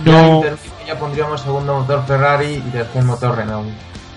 No. 0.06 0.42
Ya, 0.88 0.98
pondríamos 0.98 1.42
segundo 1.42 1.82
motor 1.82 2.06
Ferrari 2.08 2.54
y 2.66 2.70
tercer 2.72 3.04
motor 3.04 3.36
Renault. 3.36 3.68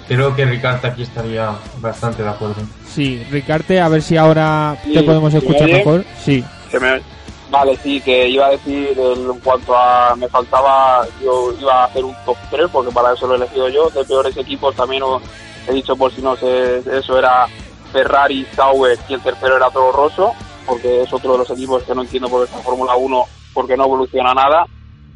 Creo 0.07 0.37
que 0.37 0.45
Ricardo 0.47 0.87
aquí 0.87 1.03
estaría 1.03 1.51
bastante 1.81 2.23
de 2.23 2.29
acuerdo. 2.29 2.63
Sí, 2.95 3.27
Ricarte, 3.29 3.81
a 3.81 3.89
ver 3.89 4.03
si 4.03 4.17
ahora 4.17 4.77
Sí, 4.85 4.93
te 4.93 5.03
podemos 5.03 5.33
¿me 5.33 5.41
escuchar 5.41 5.69
mejor. 5.69 6.05
Sí, 6.25 6.45
Se 6.71 6.79
me- 6.79 7.16
Vale, 7.57 7.75
sí, 7.79 8.03
que 8.03 8.29
iba 8.29 8.49
a 8.49 8.51
decir 8.51 8.95
en 8.99 9.41
cuanto 9.41 9.75
a. 9.75 10.15
Me 10.15 10.29
faltaba. 10.29 11.07
Yo 11.25 11.55
iba 11.59 11.73
a 11.73 11.85
hacer 11.87 12.05
un 12.05 12.15
top 12.27 12.37
3, 12.51 12.69
porque 12.71 12.93
para 12.93 13.15
eso 13.15 13.27
lo 13.27 13.33
he 13.33 13.37
elegido 13.39 13.71
yo. 13.71 13.89
De 13.89 14.05
peores 14.05 14.37
equipos 14.37 14.77
también 14.77 15.03
os 15.03 15.23
he 15.67 15.73
dicho, 15.73 15.97
por 15.97 16.13
si 16.13 16.21
no 16.21 16.37
sé, 16.37 16.83
eso 16.99 17.19
era 17.19 17.47
Ferrari, 17.93 18.47
Sauber 18.55 18.99
y 19.09 19.15
el 19.15 19.23
tercero 19.23 19.57
era 19.57 19.71
Toro 19.71 19.91
Rosso, 19.91 20.33
porque 20.67 21.01
es 21.01 21.11
otro 21.11 21.33
de 21.33 21.39
los 21.39 21.51
equipos 21.51 21.83
que 21.85 21.95
no 21.95 22.03
entiendo 22.03 22.29
por 22.29 22.47
en 22.47 22.63
Fórmula 22.63 22.95
1, 22.95 23.25
porque 23.55 23.75
no 23.75 23.85
evoluciona 23.85 24.35
nada. 24.35 24.67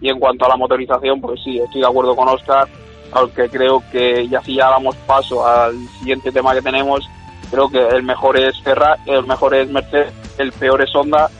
Y 0.00 0.08
en 0.08 0.18
cuanto 0.18 0.46
a 0.46 0.48
la 0.48 0.56
motorización, 0.56 1.20
pues 1.20 1.42
sí, 1.44 1.58
estoy 1.58 1.82
de 1.82 1.88
acuerdo 1.88 2.16
con 2.16 2.26
Oscar, 2.26 2.66
aunque 3.12 3.50
creo 3.50 3.82
que 3.92 4.26
ya 4.28 4.40
si 4.40 4.54
ya 4.54 4.70
damos 4.70 4.96
paso 5.06 5.46
al 5.46 5.74
siguiente 5.98 6.32
tema 6.32 6.54
que 6.54 6.62
tenemos, 6.62 7.06
creo 7.50 7.68
que 7.68 7.86
el 7.86 8.02
mejor 8.02 8.38
es 8.38 8.58
Ferrari, 8.62 8.98
el 9.04 9.26
mejor 9.26 9.54
es 9.54 9.68
Mercedes, 9.68 10.14
el 10.38 10.52
peor 10.52 10.80
es 10.80 10.96
Honda, 10.96 11.30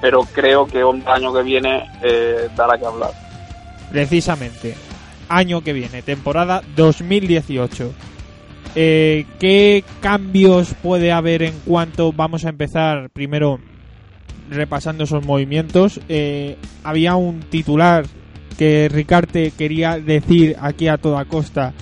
pero 0.00 0.22
creo 0.32 0.66
que 0.66 0.82
Honda 0.82 1.14
año 1.14 1.32
que 1.32 1.42
viene 1.42 1.84
eh, 2.02 2.48
dará 2.56 2.78
que 2.78 2.86
hablar. 2.86 3.10
precisamente. 3.90 4.74
Año 5.28 5.62
que 5.62 5.72
viene, 5.72 6.02
temporada 6.02 6.62
2018. 6.74 7.92
Eh, 8.74 9.26
¿Qué 9.38 9.84
cambios 10.00 10.74
puede 10.82 11.12
haber 11.12 11.42
en 11.42 11.54
cuanto 11.64 12.12
vamos 12.12 12.44
a 12.44 12.48
empezar 12.48 13.10
primero 13.10 13.58
repasando 14.48 15.04
esos 15.04 15.24
movimientos? 15.24 16.00
Eh, 16.08 16.56
había 16.84 17.16
un 17.16 17.40
titular 17.40 18.06
que 18.58 18.88
Ricarte 18.88 19.52
quería 19.52 19.98
decir 19.98 20.56
aquí 20.60 20.88
a 20.88 20.98
toda 20.98 21.24
costa 21.24 21.72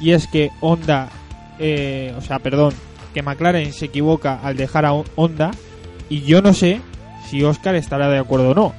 y 0.00 0.12
es 0.12 0.26
que 0.26 0.50
Honda, 0.60 1.08
eh, 1.58 2.12
o 2.16 2.20
sea, 2.20 2.38
perdón, 2.38 2.74
que 3.12 3.22
McLaren 3.22 3.72
se 3.72 3.86
equivoca 3.86 4.40
al 4.42 4.56
dejar 4.56 4.86
a 4.86 4.92
Honda 4.92 5.50
y 6.08 6.22
yo 6.22 6.42
no 6.42 6.52
sé 6.52 6.80
si 7.34 7.42
Oscar 7.42 7.74
estará 7.74 8.08
de 8.08 8.18
acuerdo 8.20 8.50
o 8.50 8.54
no. 8.54 8.72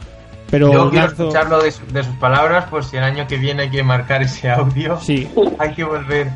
Pero 0.49 0.72
Yo 0.72 0.89
quiero 0.89 1.08
lanzo- 1.08 1.24
escucharlo 1.24 1.62
de, 1.62 1.72
su- 1.72 1.86
de 1.88 2.03
sus 2.06 2.16
palabras, 2.16 2.66
por 2.70 2.86
si 2.86 2.95
el 2.95 3.03
año 3.03 3.28
que 3.28 3.36
viene 3.36 3.64
hay 3.64 3.70
que 3.70 3.84
marcar 3.84 4.22
ese 4.22 4.49
audio. 4.49 4.97
Sí, 5.01 5.28
Hay 5.60 5.74
que 5.74 5.84
volver. 5.84 6.30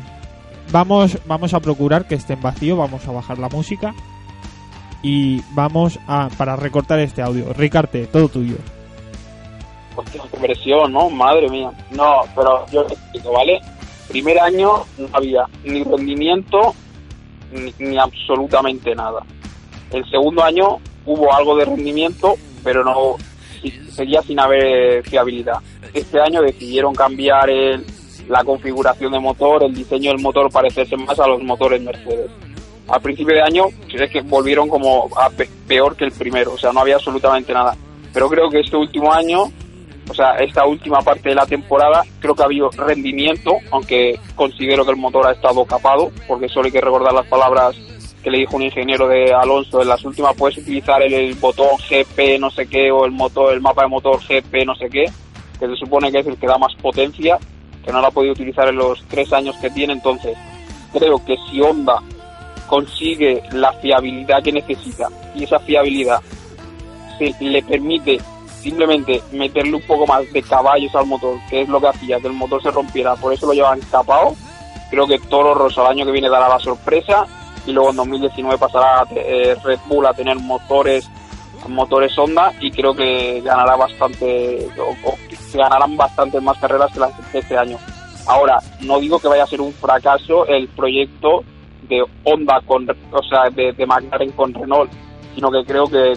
vamos, 0.70 1.16
vamos 1.24 1.54
a 1.54 1.60
procurar 1.60 2.04
que 2.06 2.16
esté 2.16 2.34
en 2.34 2.42
vacío, 2.42 2.76
vamos 2.76 3.08
a 3.08 3.12
bajar 3.12 3.38
la 3.38 3.48
música 3.48 3.94
y 5.02 5.40
vamos 5.54 5.98
a 6.06 6.28
para 6.36 6.56
recortar 6.56 6.98
este 6.98 7.22
audio. 7.22 7.54
Ricarte, 7.54 8.06
todo 8.06 8.28
tuyo. 8.28 8.56
Hostia, 9.96 10.20
qué 10.30 10.36
presión, 10.38 10.92
¿no? 10.92 11.08
Madre 11.08 11.48
mía. 11.48 11.70
No, 11.92 12.20
pero 12.36 12.66
yo 12.70 12.82
te 12.84 12.92
explico, 12.94 13.32
¿vale? 13.32 13.60
Primer 14.08 14.38
año 14.40 14.84
no 14.98 15.08
había 15.14 15.44
ni 15.64 15.82
rendimiento 15.84 16.74
ni, 17.50 17.72
ni 17.78 17.96
absolutamente 17.96 18.94
nada. 18.94 19.20
El 19.90 20.04
segundo 20.10 20.44
año 20.44 20.78
hubo 21.06 21.32
algo 21.34 21.56
de 21.56 21.64
rendimiento, 21.64 22.36
pero 22.62 22.84
no 22.84 23.16
seguía 23.90 24.22
sin 24.22 24.40
haber 24.40 25.02
fiabilidad. 25.02 25.58
este 25.92 26.20
año 26.20 26.42
decidieron 26.42 26.94
cambiar 26.94 27.50
el, 27.50 27.84
la 28.28 28.44
configuración 28.44 29.12
de 29.12 29.18
motor, 29.18 29.64
el 29.64 29.74
diseño 29.74 30.10
del 30.12 30.20
motor 30.20 30.50
parecerse 30.50 30.96
más 30.96 31.18
a 31.18 31.26
los 31.26 31.42
motores 31.42 31.82
Mercedes. 31.82 32.30
Al 32.88 33.00
principio 33.00 33.34
de 33.34 33.42
año 33.42 33.64
es 33.92 34.10
que 34.10 34.20
volvieron 34.22 34.68
como 34.68 35.08
a 35.16 35.30
peor 35.66 35.96
que 35.96 36.04
el 36.04 36.12
primero, 36.12 36.54
o 36.54 36.58
sea, 36.58 36.72
no 36.72 36.80
había 36.80 36.96
absolutamente 36.96 37.52
nada. 37.52 37.76
Pero 38.12 38.28
creo 38.28 38.50
que 38.50 38.60
este 38.60 38.76
último 38.76 39.12
año, 39.12 39.44
o 40.08 40.14
sea, 40.14 40.36
esta 40.38 40.66
última 40.66 41.00
parte 41.00 41.28
de 41.28 41.34
la 41.36 41.46
temporada, 41.46 42.04
creo 42.18 42.34
que 42.34 42.42
ha 42.42 42.46
habido 42.46 42.70
rendimiento, 42.70 43.52
aunque 43.70 44.18
considero 44.34 44.84
que 44.84 44.90
el 44.90 44.96
motor 44.96 45.26
ha 45.26 45.32
estado 45.32 45.64
capado, 45.64 46.10
porque 46.26 46.48
solo 46.48 46.66
hay 46.66 46.72
que 46.72 46.80
recordar 46.80 47.12
las 47.12 47.26
palabras 47.26 47.76
que 48.22 48.30
le 48.30 48.38
dijo 48.38 48.56
un 48.56 48.62
ingeniero 48.62 49.08
de 49.08 49.32
Alonso 49.32 49.82
en 49.82 49.88
las 49.88 50.04
últimas 50.04 50.34
puedes 50.36 50.58
utilizar 50.58 51.02
el, 51.02 51.34
botón 51.34 51.68
GP 51.88 52.38
no 52.38 52.50
sé 52.50 52.66
qué 52.66 52.90
o 52.90 53.04
el 53.04 53.12
motor 53.12 53.52
el 53.52 53.60
mapa 53.60 53.82
de 53.82 53.88
motor 53.88 54.20
GP 54.20 54.66
no 54.66 54.74
sé 54.74 54.88
qué 54.90 55.06
que 55.58 55.66
se 55.66 55.76
supone 55.76 56.10
que 56.12 56.18
es 56.18 56.26
el 56.26 56.36
que 56.36 56.46
da 56.46 56.58
más 56.58 56.74
potencia 56.80 57.38
que 57.84 57.92
no 57.92 58.00
la 58.00 58.08
ha 58.08 58.10
podido 58.10 58.32
utilizar 58.32 58.68
en 58.68 58.76
los 58.76 59.02
tres 59.08 59.32
años 59.32 59.56
que 59.56 59.70
tiene 59.70 59.94
entonces 59.94 60.36
creo 60.92 61.24
que 61.24 61.36
si 61.50 61.60
Honda 61.60 62.00
consigue 62.66 63.42
la 63.52 63.72
fiabilidad 63.74 64.42
que 64.42 64.52
necesita 64.52 65.08
y 65.34 65.44
esa 65.44 65.58
fiabilidad 65.60 66.20
se 67.18 67.34
le 67.40 67.62
permite 67.62 68.18
simplemente 68.60 69.22
meterle 69.32 69.74
un 69.74 69.82
poco 69.82 70.06
más 70.06 70.30
de 70.32 70.42
caballos 70.42 70.94
al 70.94 71.06
motor, 71.06 71.38
que 71.48 71.62
es 71.62 71.68
lo 71.68 71.80
que 71.80 71.88
hacía 71.88 72.20
que 72.20 72.26
el 72.26 72.34
motor 72.34 72.62
se 72.62 72.70
rompiera, 72.70 73.16
por 73.16 73.32
eso 73.32 73.46
lo 73.46 73.54
llevan 73.54 73.80
capado. 73.90 74.36
Creo 74.90 75.06
que 75.06 75.18
Toro 75.18 75.54
Rosso 75.54 75.82
el 75.82 75.92
año 75.92 76.04
que 76.04 76.12
viene 76.12 76.28
dará 76.28 76.48
la 76.48 76.58
sorpresa 76.58 77.26
y 77.66 77.72
luego 77.72 77.90
en 77.90 77.96
2019 77.96 78.58
pasará 78.58 79.06
eh, 79.14 79.56
Red 79.62 79.78
Bull 79.86 80.06
a 80.06 80.14
tener 80.14 80.38
motores 80.38 81.08
motores 81.68 82.16
Honda 82.16 82.52
y 82.60 82.70
creo 82.70 82.94
que 82.94 83.40
ganará 83.42 83.76
bastante 83.76 84.66
o, 84.78 85.14
ganarán 85.52 85.96
bastantes 85.96 86.42
más 86.42 86.58
carreras 86.58 86.92
que 86.92 87.00
las 87.00 87.32
de 87.32 87.38
este 87.38 87.56
año. 87.56 87.78
Ahora, 88.26 88.58
no 88.80 88.98
digo 88.98 89.18
que 89.18 89.28
vaya 89.28 89.44
a 89.44 89.46
ser 89.46 89.60
un 89.60 89.72
fracaso 89.72 90.46
el 90.46 90.68
proyecto 90.68 91.44
de 91.88 92.04
Honda 92.24 92.60
con, 92.66 92.88
o 92.88 93.22
sea, 93.24 93.50
de, 93.50 93.72
de 93.72 93.86
McLaren 93.86 94.30
con 94.32 94.54
Renault, 94.54 94.90
sino 95.34 95.50
que 95.50 95.64
creo 95.64 95.86
que 95.86 96.14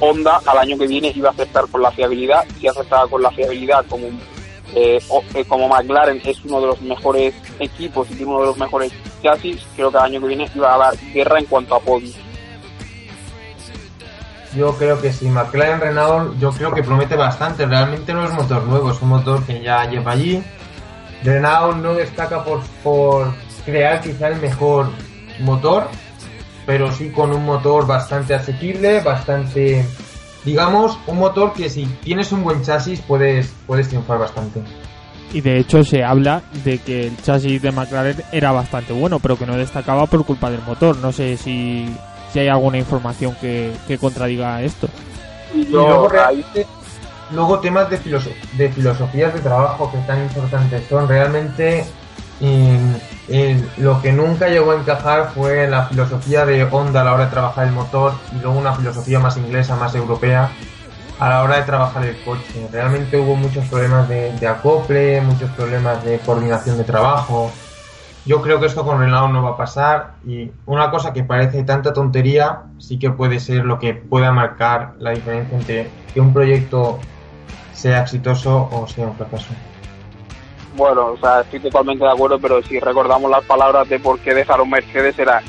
Honda 0.00 0.40
al 0.46 0.58
año 0.58 0.78
que 0.78 0.86
viene 0.86 1.12
iba 1.14 1.30
a 1.30 1.32
aceptar 1.32 1.66
con 1.70 1.82
la 1.82 1.90
fiabilidad, 1.90 2.44
si 2.58 2.68
aceptaba 2.68 3.08
con 3.08 3.22
la 3.22 3.30
fiabilidad 3.30 3.84
como 3.88 4.06
eh, 4.74 5.00
eh, 5.34 5.44
como 5.46 5.68
McLaren 5.68 6.20
es 6.24 6.44
uno 6.44 6.60
de 6.60 6.66
los 6.66 6.82
mejores 6.82 7.34
equipos 7.60 8.10
y 8.10 8.14
tiene 8.14 8.32
uno 8.32 8.40
de 8.40 8.46
los 8.46 8.58
mejores 8.58 8.92
chasis, 9.26 9.66
creo 9.74 9.90
que 9.90 9.98
el 9.98 10.04
año 10.04 10.20
que 10.20 10.26
viene 10.28 10.50
iba 10.54 10.74
a 10.74 10.78
dar 10.78 10.96
guerra 11.12 11.38
en 11.38 11.46
cuanto 11.46 11.74
a 11.74 11.80
podio. 11.80 12.12
Yo 14.54 14.74
creo 14.76 15.00
que 15.00 15.12
sí, 15.12 15.28
McLaren 15.28 15.80
Renault, 15.80 16.38
yo 16.38 16.50
creo 16.50 16.72
que 16.72 16.82
promete 16.82 17.14
bastante. 17.16 17.66
Realmente 17.66 18.14
no 18.14 18.24
es 18.24 18.32
motor 18.32 18.62
nuevo, 18.62 18.90
es 18.90 19.02
un 19.02 19.10
motor 19.10 19.44
que 19.44 19.60
ya 19.60 19.84
lleva 19.84 20.12
allí. 20.12 20.42
Renault 21.22 21.76
no 21.78 21.92
destaca 21.94 22.42
por, 22.42 22.62
por 22.82 23.34
crear 23.66 24.00
quizá 24.00 24.28
el 24.28 24.40
mejor 24.40 24.88
motor, 25.40 25.88
pero 26.64 26.90
sí 26.90 27.10
con 27.10 27.32
un 27.32 27.44
motor 27.44 27.86
bastante 27.86 28.34
asequible, 28.34 29.00
bastante, 29.00 29.84
digamos, 30.44 30.98
un 31.06 31.18
motor 31.18 31.52
que 31.52 31.68
si 31.68 31.84
tienes 32.02 32.32
un 32.32 32.42
buen 32.42 32.62
chasis 32.62 33.00
puedes, 33.02 33.52
puedes 33.66 33.88
triunfar 33.88 34.18
bastante. 34.18 34.62
Y 35.32 35.40
de 35.40 35.58
hecho 35.58 35.84
se 35.84 36.04
habla 36.04 36.42
de 36.64 36.78
que 36.78 37.08
el 37.08 37.16
chasis 37.22 37.60
de 37.60 37.72
McLaren 37.72 38.22
era 38.32 38.52
bastante 38.52 38.92
bueno, 38.92 39.18
pero 39.18 39.36
que 39.36 39.46
no 39.46 39.56
destacaba 39.56 40.06
por 40.06 40.24
culpa 40.24 40.50
del 40.50 40.62
motor. 40.62 40.96
No 40.98 41.12
sé 41.12 41.36
si, 41.36 41.86
si 42.32 42.38
hay 42.38 42.48
alguna 42.48 42.78
información 42.78 43.36
que, 43.40 43.72
que 43.86 43.98
contradiga 43.98 44.62
esto. 44.62 44.88
Y 45.54 45.64
luego, 45.64 46.08
luego 47.32 47.58
temas 47.60 47.90
de, 47.90 47.98
de 48.56 48.68
filosofías 48.70 49.34
de 49.34 49.40
trabajo 49.40 49.90
que 49.90 49.98
tan 50.06 50.22
importantes 50.22 50.84
son. 50.88 51.08
Realmente 51.08 51.84
lo 53.78 54.00
que 54.02 54.12
nunca 54.12 54.48
llegó 54.48 54.72
a 54.72 54.76
encajar 54.76 55.30
fue 55.34 55.68
la 55.68 55.86
filosofía 55.86 56.44
de 56.44 56.64
Honda 56.64 57.00
a 57.00 57.04
la 57.04 57.14
hora 57.14 57.24
de 57.24 57.30
trabajar 57.30 57.66
el 57.66 57.72
motor 57.72 58.12
y 58.32 58.40
luego 58.40 58.58
una 58.58 58.74
filosofía 58.74 59.18
más 59.18 59.36
inglesa, 59.36 59.76
más 59.76 59.94
europea 59.94 60.50
a 61.18 61.28
la 61.28 61.42
hora 61.42 61.56
de 61.56 61.62
trabajar 61.62 62.04
el 62.04 62.16
coche. 62.22 62.68
Realmente 62.70 63.18
hubo 63.18 63.36
muchos 63.36 63.64
problemas 63.66 64.08
de, 64.08 64.46
acople, 64.46 65.20
muchos 65.20 65.50
problemas 65.50 66.04
de 66.04 66.18
coordinación 66.20 66.76
de 66.76 66.84
trabajo. 66.84 67.50
Yo 68.26 68.42
creo 68.42 68.58
que 68.58 68.66
esto 68.66 68.84
con 68.84 68.98
Renault 68.98 69.32
no 69.32 69.42
va 69.42 69.50
a 69.50 69.56
pasar 69.56 70.14
y 70.26 70.50
una 70.66 70.90
cosa 70.90 71.12
que 71.12 71.22
parece 71.22 71.62
tanta 71.62 71.92
tontería 71.92 72.62
sí 72.78 72.98
que 72.98 73.10
puede 73.10 73.38
ser 73.38 73.64
lo 73.64 73.78
que 73.78 73.94
pueda 73.94 74.32
marcar 74.32 74.94
la 74.98 75.12
diferencia 75.12 75.56
entre 75.56 75.90
que 76.12 76.20
un 76.20 76.32
proyecto 76.32 76.98
sea 77.72 78.02
exitoso 78.02 78.68
o 78.72 78.86
sea 78.88 79.06
un 79.06 79.16
fracaso. 79.16 79.54
Bueno, 80.74 81.12
o 81.12 81.16
sea, 81.18 81.40
estoy 81.40 81.60
totalmente 81.60 82.04
de 82.04 82.10
acuerdo, 82.10 82.38
pero 82.38 82.62
si 82.62 82.80
recordamos 82.80 83.30
las 83.30 83.44
palabras 83.44 83.88
de 83.88 84.00
por 84.00 84.18
qué 84.18 84.34
dejaron 84.34 84.68
Mercedes 84.68 85.18
era 85.18 85.40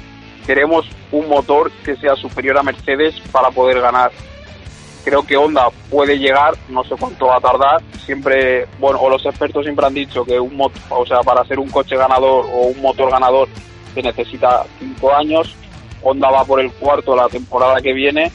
queremos 0.45 0.87
un 1.11 1.27
motor 1.27 1.69
que 1.83 1.97
sea 1.97 2.15
superior 2.15 2.57
a 2.57 2.63
Mercedes 2.63 3.19
para 3.31 3.51
poder 3.51 3.81
ganar. 3.81 4.11
Creo 5.07 5.23
que 5.23 5.37
Honda 5.37 5.69
puede 5.89 6.19
llegar, 6.19 6.55
no 6.67 6.83
sé 6.83 6.95
cuánto 6.99 7.27
va 7.27 7.37
a 7.37 7.39
tardar. 7.39 7.81
Siempre, 8.05 8.67
bueno, 8.77 8.99
o 8.99 9.09
los 9.09 9.25
expertos 9.25 9.63
siempre 9.63 9.85
han 9.85 9.93
dicho 9.93 10.25
que 10.25 10.37
un 10.37 10.57
motor, 10.57 10.81
o 10.89 11.05
sea, 11.05 11.21
para 11.21 11.45
ser 11.45 11.59
un 11.59 11.69
coche 11.69 11.95
ganador 11.95 12.45
o 12.51 12.63
un 12.63 12.81
motor 12.81 13.09
ganador 13.09 13.47
se 13.93 14.01
necesita 14.01 14.65
cinco 14.77 15.15
años. 15.15 15.55
Honda 16.03 16.29
va 16.29 16.43
por 16.43 16.59
el 16.59 16.73
cuarto 16.73 17.15
la 17.15 17.29
temporada 17.29 17.79
que 17.79 17.93
viene. 17.93 18.33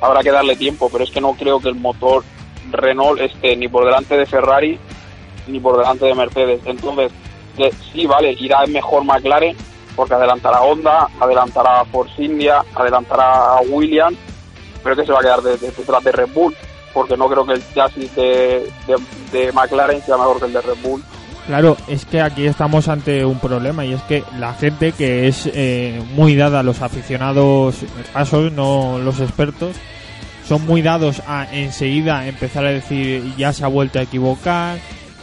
Habrá 0.00 0.24
que 0.24 0.32
darle 0.32 0.56
tiempo, 0.56 0.88
pero 0.90 1.04
es 1.04 1.12
que 1.12 1.20
no 1.20 1.34
creo 1.34 1.60
que 1.60 1.68
el 1.68 1.76
motor 1.76 2.24
Renault 2.72 3.20
esté 3.20 3.54
ni 3.54 3.68
por 3.68 3.84
delante 3.84 4.16
de 4.16 4.26
Ferrari 4.26 4.80
ni 5.46 5.60
por 5.60 5.78
delante 5.78 6.06
de 6.06 6.14
Mercedes. 6.16 6.60
Entonces, 6.64 7.12
sí, 7.92 8.04
vale, 8.08 8.32
irá 8.32 8.66
mejor 8.66 9.04
McLaren 9.04 9.56
porque 9.94 10.14
adelantará 10.14 10.60
Honda, 10.62 11.06
adelantará 11.20 11.84
Force 11.84 12.20
India, 12.20 12.64
adelantará 12.74 13.60
Williams, 13.68 14.18
pero 14.82 14.96
que 14.96 15.04
se 15.04 15.12
va 15.12 15.18
a 15.18 15.22
quedar 15.22 15.42
detrás 15.42 16.04
de, 16.04 16.12
Red 16.12 16.28
Bull, 16.32 16.54
porque 16.92 17.16
no 17.16 17.28
creo 17.28 17.46
que 17.46 17.54
el 17.54 17.74
chasis 17.74 18.14
de, 18.14 18.70
de, 19.32 19.52
McLaren 19.52 20.02
sea 20.02 20.16
mejor 20.16 20.38
que 20.38 20.46
el 20.46 20.52
de 20.52 20.60
Red 20.60 20.78
Bull. 20.82 21.02
Claro, 21.46 21.76
es 21.88 22.04
que 22.04 22.20
aquí 22.20 22.46
estamos 22.46 22.86
ante 22.88 23.24
un 23.24 23.40
problema 23.40 23.84
y 23.84 23.92
es 23.92 24.02
que 24.02 24.22
la 24.38 24.54
gente 24.54 24.92
que 24.92 25.26
es 25.26 25.50
eh, 25.52 26.00
muy 26.12 26.36
dada 26.36 26.62
los 26.62 26.80
aficionados 26.82 27.76
pasos, 28.12 28.52
no 28.52 28.98
los 28.98 29.20
expertos, 29.20 29.74
son 30.46 30.66
muy 30.66 30.82
dados 30.82 31.22
a 31.26 31.46
enseguida 31.52 32.26
empezar 32.26 32.66
a 32.66 32.70
decir 32.70 33.34
ya 33.36 33.52
se 33.52 33.64
ha 33.64 33.68
vuelto 33.68 33.98
a 33.98 34.02
equivocar, 34.02 34.78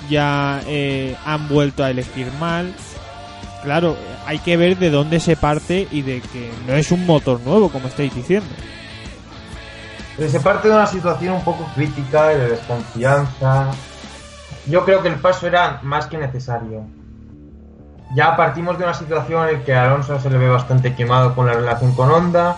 ya 0.10 0.62
eh, 0.68 1.16
han 1.26 1.48
vuelto 1.48 1.84
a 1.84 1.92
elegir 1.92 2.32
mal. 2.40 2.74
Claro, 3.64 3.98
hay 4.26 4.40
que 4.40 4.58
ver 4.58 4.78
de 4.78 4.90
dónde 4.90 5.20
se 5.20 5.36
parte 5.36 5.88
y 5.92 6.02
de 6.02 6.22
que 6.22 6.50
no 6.68 6.74
es 6.76 6.92
un 6.92 7.06
motor 7.06 7.40
nuevo, 7.42 7.70
como 7.70 7.88
estáis 7.88 8.14
diciendo. 8.14 8.48
Se 10.18 10.40
parte 10.40 10.68
de 10.68 10.74
una 10.74 10.88
situación 10.88 11.36
un 11.36 11.44
poco 11.44 11.64
crítica 11.76 12.30
de 12.30 12.50
desconfianza. 12.50 13.68
Yo 14.66 14.84
creo 14.84 15.04
que 15.04 15.10
el 15.10 15.16
paso 15.16 15.46
era 15.46 15.80
más 15.84 16.08
que 16.08 16.18
necesario. 16.18 16.84
Ya 18.16 18.36
partimos 18.36 18.78
de 18.80 18.86
una 18.86 18.96
situación 18.96 19.48
en 19.50 19.64
que 19.64 19.76
a 19.76 19.84
Alonso 19.84 20.20
se 20.20 20.30
le 20.30 20.38
ve 20.38 20.50
bastante 20.50 20.96
quemado 20.96 21.36
con 21.36 21.46
la 21.46 21.54
relación 21.54 21.94
con 21.94 22.10
Honda. 22.10 22.58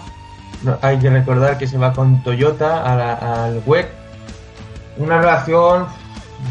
hay 0.82 0.99
que 0.99 1.10
recordar 1.10 1.57
que 1.57 1.68
se 1.68 1.78
va 1.78 1.91
con 1.91 2.24
Toyota 2.24 2.84
al 3.43 3.62
WEC. 3.66 3.89
Una 4.97 5.20
relación 5.20 5.88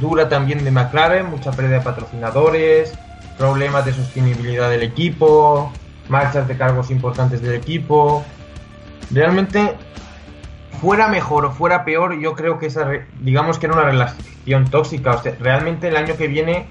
dura 0.00 0.28
también 0.28 0.62
de 0.62 0.70
McLaren, 0.70 1.30
mucha 1.30 1.52
pérdida 1.52 1.78
de 1.78 1.84
patrocinadores, 1.84 2.92
problemas 3.38 3.86
de 3.86 3.94
sostenibilidad 3.94 4.68
del 4.68 4.82
equipo, 4.82 5.72
marchas 6.08 6.46
de 6.46 6.56
cargos 6.56 6.90
importantes 6.90 7.40
del 7.40 7.54
equipo. 7.54 8.24
Realmente, 9.10 9.74
fuera 10.80 11.08
mejor 11.08 11.44
o 11.44 11.50
fuera 11.50 11.84
peor, 11.84 12.18
yo 12.18 12.34
creo 12.34 12.58
que 12.58 12.66
esa, 12.66 12.88
digamos 13.20 13.58
que 13.58 13.66
era 13.66 13.74
una 13.74 13.84
relación 13.84 14.70
tóxica. 14.70 15.12
O 15.12 15.22
sea, 15.22 15.34
realmente 15.38 15.88
el 15.88 15.96
año 15.96 16.16
que 16.16 16.28
viene, 16.28 16.66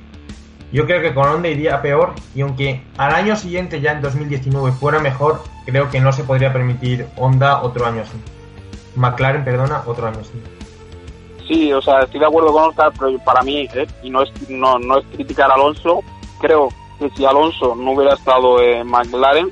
yo 0.71 0.85
creo 0.85 1.01
que 1.01 1.13
con 1.13 1.27
Honda 1.27 1.47
iría 1.47 1.81
peor. 1.81 2.13
Y 2.35 2.41
aunque 2.41 2.81
al 2.97 3.13
año 3.13 3.35
siguiente, 3.35 3.81
ya 3.81 3.91
en 3.91 4.01
2019, 4.01 4.71
fuera 4.71 4.99
mejor, 4.99 5.41
creo 5.65 5.89
que 5.89 5.99
no 5.99 6.11
se 6.11 6.23
podría 6.23 6.51
permitir 6.51 7.07
Honda 7.17 7.61
otro 7.61 7.85
año 7.85 8.01
así. 8.01 8.17
McLaren, 8.95 9.43
perdona, 9.43 9.83
otro 9.85 10.07
año 10.07 10.19
así. 10.19 10.41
Sí, 11.47 11.71
o 11.71 11.81
sea, 11.81 12.01
estoy 12.01 12.19
de 12.19 12.25
acuerdo 12.25 12.51
con 12.51 12.69
Oscar, 12.69 12.91
pero 12.99 13.17
para 13.19 13.41
mí, 13.41 13.69
¿eh? 13.73 13.87
y 14.03 14.09
no 14.09 14.23
es, 14.23 14.49
no, 14.49 14.79
no 14.79 14.99
es 14.99 15.05
criticar 15.15 15.49
a 15.49 15.53
Alonso, 15.53 16.03
creo 16.39 16.69
que 16.99 17.09
si 17.11 17.25
Alonso 17.25 17.75
no 17.75 17.91
hubiera 17.91 18.15
estado 18.15 18.61
en 18.61 18.87
McLaren, 18.87 19.49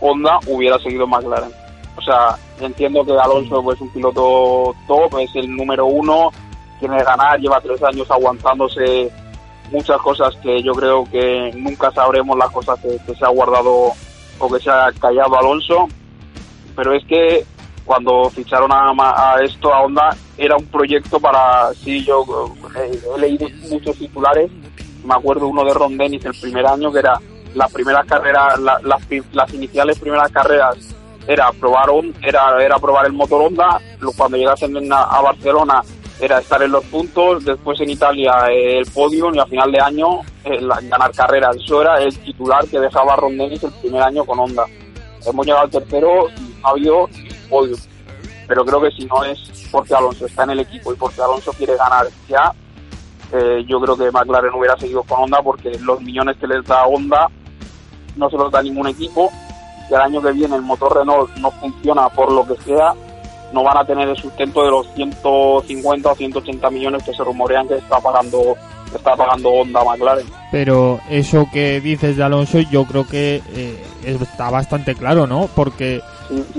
Honda 0.00 0.38
hubiera 0.46 0.78
seguido 0.80 1.06
McLaren. 1.06 1.50
O 1.98 2.02
sea, 2.02 2.36
entiendo 2.60 3.04
que 3.04 3.12
Alonso 3.12 3.60
pues, 3.62 3.76
es 3.76 3.82
un 3.82 3.90
piloto 3.90 4.74
top, 4.86 5.18
es 5.18 5.34
el 5.34 5.54
número 5.54 5.84
uno, 5.86 6.30
tiene 6.78 6.96
que 6.98 7.04
ganar, 7.04 7.38
lleva 7.40 7.60
tres 7.60 7.82
años 7.82 8.08
aguantándose 8.10 9.10
muchas 9.72 9.98
cosas 10.00 10.34
que 10.36 10.62
yo 10.62 10.72
creo 10.72 11.04
que 11.10 11.52
nunca 11.56 11.90
sabremos 11.90 12.38
las 12.38 12.50
cosas 12.50 12.78
que, 12.80 12.96
que 13.04 13.14
se 13.14 13.24
ha 13.24 13.28
guardado 13.28 13.92
o 14.38 14.48
que 14.50 14.60
se 14.60 14.70
ha 14.70 14.90
callado 14.98 15.36
Alonso. 15.36 15.88
Pero 16.76 16.94
es 16.94 17.04
que 17.06 17.44
cuando 17.84 18.30
ficharon 18.30 18.70
a, 18.72 18.92
a 19.34 19.42
esto, 19.42 19.74
a 19.74 19.80
Honda, 19.82 20.16
era 20.36 20.56
un 20.56 20.66
proyecto 20.66 21.18
para, 21.18 21.72
sí, 21.74 22.04
yo 22.04 22.24
eh, 22.76 23.00
he 23.16 23.20
leído 23.20 23.48
muchos 23.70 23.96
titulares, 23.98 24.50
me 25.04 25.14
acuerdo 25.14 25.48
uno 25.48 25.64
de 25.64 25.74
Ron 25.74 25.98
Dennis 25.98 26.24
el 26.24 26.38
primer 26.40 26.64
año, 26.66 26.92
que 26.92 27.00
era 27.00 27.18
las 27.54 27.72
primeras 27.72 28.06
carreras, 28.06 28.58
la- 28.60 28.78
las, 28.84 29.00
las 29.32 29.52
iniciales 29.54 29.98
primeras 29.98 30.30
carreras 30.30 30.76
era 31.28 31.52
probar 31.52 31.90
un, 31.90 32.14
era, 32.22 32.60
era 32.60 32.78
probar 32.78 33.06
el 33.06 33.12
motor 33.12 33.42
Honda, 33.42 33.78
cuando 34.16 34.36
llegasen 34.38 34.76
en- 34.76 34.92
a, 34.92 35.02
a 35.02 35.20
Barcelona 35.20 35.82
era 36.20 36.38
estar 36.38 36.60
en 36.62 36.72
los 36.72 36.82
puntos, 36.86 37.44
después 37.44 37.78
en 37.80 37.90
Italia 37.90 38.32
eh, 38.50 38.78
el 38.78 38.86
podio 38.90 39.32
y 39.32 39.38
a 39.38 39.46
final 39.46 39.70
de 39.70 39.80
año 39.80 40.20
eh, 40.44 40.58
ganar 40.90 41.12
carreras. 41.12 41.54
Eso 41.56 41.80
era 41.82 41.98
el 42.02 42.18
titular 42.18 42.66
que 42.66 42.80
dejaba 42.80 43.14
Ron 43.14 43.36
Dennis 43.38 43.62
el 43.62 43.70
primer 43.72 44.02
año 44.02 44.24
con 44.24 44.40
Honda. 44.40 44.64
Hemos 45.24 45.46
llegado 45.46 45.64
al 45.64 45.70
tercero 45.70 46.28
y 46.36 46.60
no 46.60 46.66
ha 46.66 46.70
habido 46.70 47.08
podio. 47.48 47.76
Pero 48.48 48.64
creo 48.64 48.80
que 48.80 48.90
si 48.92 49.04
no 49.04 49.22
es 49.24 49.68
porque 49.70 49.94
Alonso 49.94 50.24
está 50.26 50.42
en 50.44 50.50
el 50.50 50.60
equipo 50.60 50.92
y 50.92 50.96
porque 50.96 51.20
Alonso 51.22 51.52
quiere 51.52 51.76
ganar 51.76 52.06
ya, 52.26 52.50
eh, 53.32 53.62
yo 53.68 53.78
creo 53.80 53.96
que 53.96 54.10
McLaren 54.10 54.54
hubiera 54.54 54.76
seguido 54.78 55.02
con 55.02 55.20
Honda 55.24 55.40
porque 55.42 55.70
los 55.82 56.00
millones 56.00 56.36
que 56.38 56.46
les 56.48 56.64
da 56.64 56.86
Honda 56.86 57.28
no 58.16 58.28
se 58.30 58.36
los 58.38 58.50
da 58.50 58.62
ningún 58.62 58.88
equipo. 58.88 59.30
Y 59.90 59.94
el 59.94 60.00
año 60.00 60.20
que 60.22 60.32
viene 60.32 60.56
el 60.56 60.62
motor 60.62 60.96
Renault 60.96 61.34
no 61.36 61.50
funciona 61.52 62.08
por 62.10 62.30
lo 62.32 62.46
que 62.46 62.60
sea, 62.62 62.92
no 63.52 63.62
van 63.64 63.78
a 63.78 63.84
tener 63.84 64.08
el 64.08 64.16
sustento 64.16 64.62
de 64.62 64.70
los 64.70 64.86
150 64.94 66.10
o 66.10 66.14
180 66.14 66.70
millones 66.70 67.02
que 67.02 67.14
se 67.14 67.24
rumorean 67.24 67.66
que 67.66 67.76
está 67.76 67.98
pagando 68.00 68.54
que 68.90 68.96
está 68.96 69.14
pagando 69.16 69.50
Honda 69.50 69.84
McLaren. 69.84 70.26
Pero 70.50 70.98
eso 71.10 71.46
que 71.52 71.78
dices 71.80 72.16
de 72.16 72.22
Alonso 72.24 72.58
yo 72.60 72.84
creo 72.86 73.06
que 73.06 73.42
eh, 73.50 73.84
está 74.04 74.48
bastante 74.50 74.94
claro, 74.94 75.26
¿no? 75.26 75.46
Porque 75.54 76.00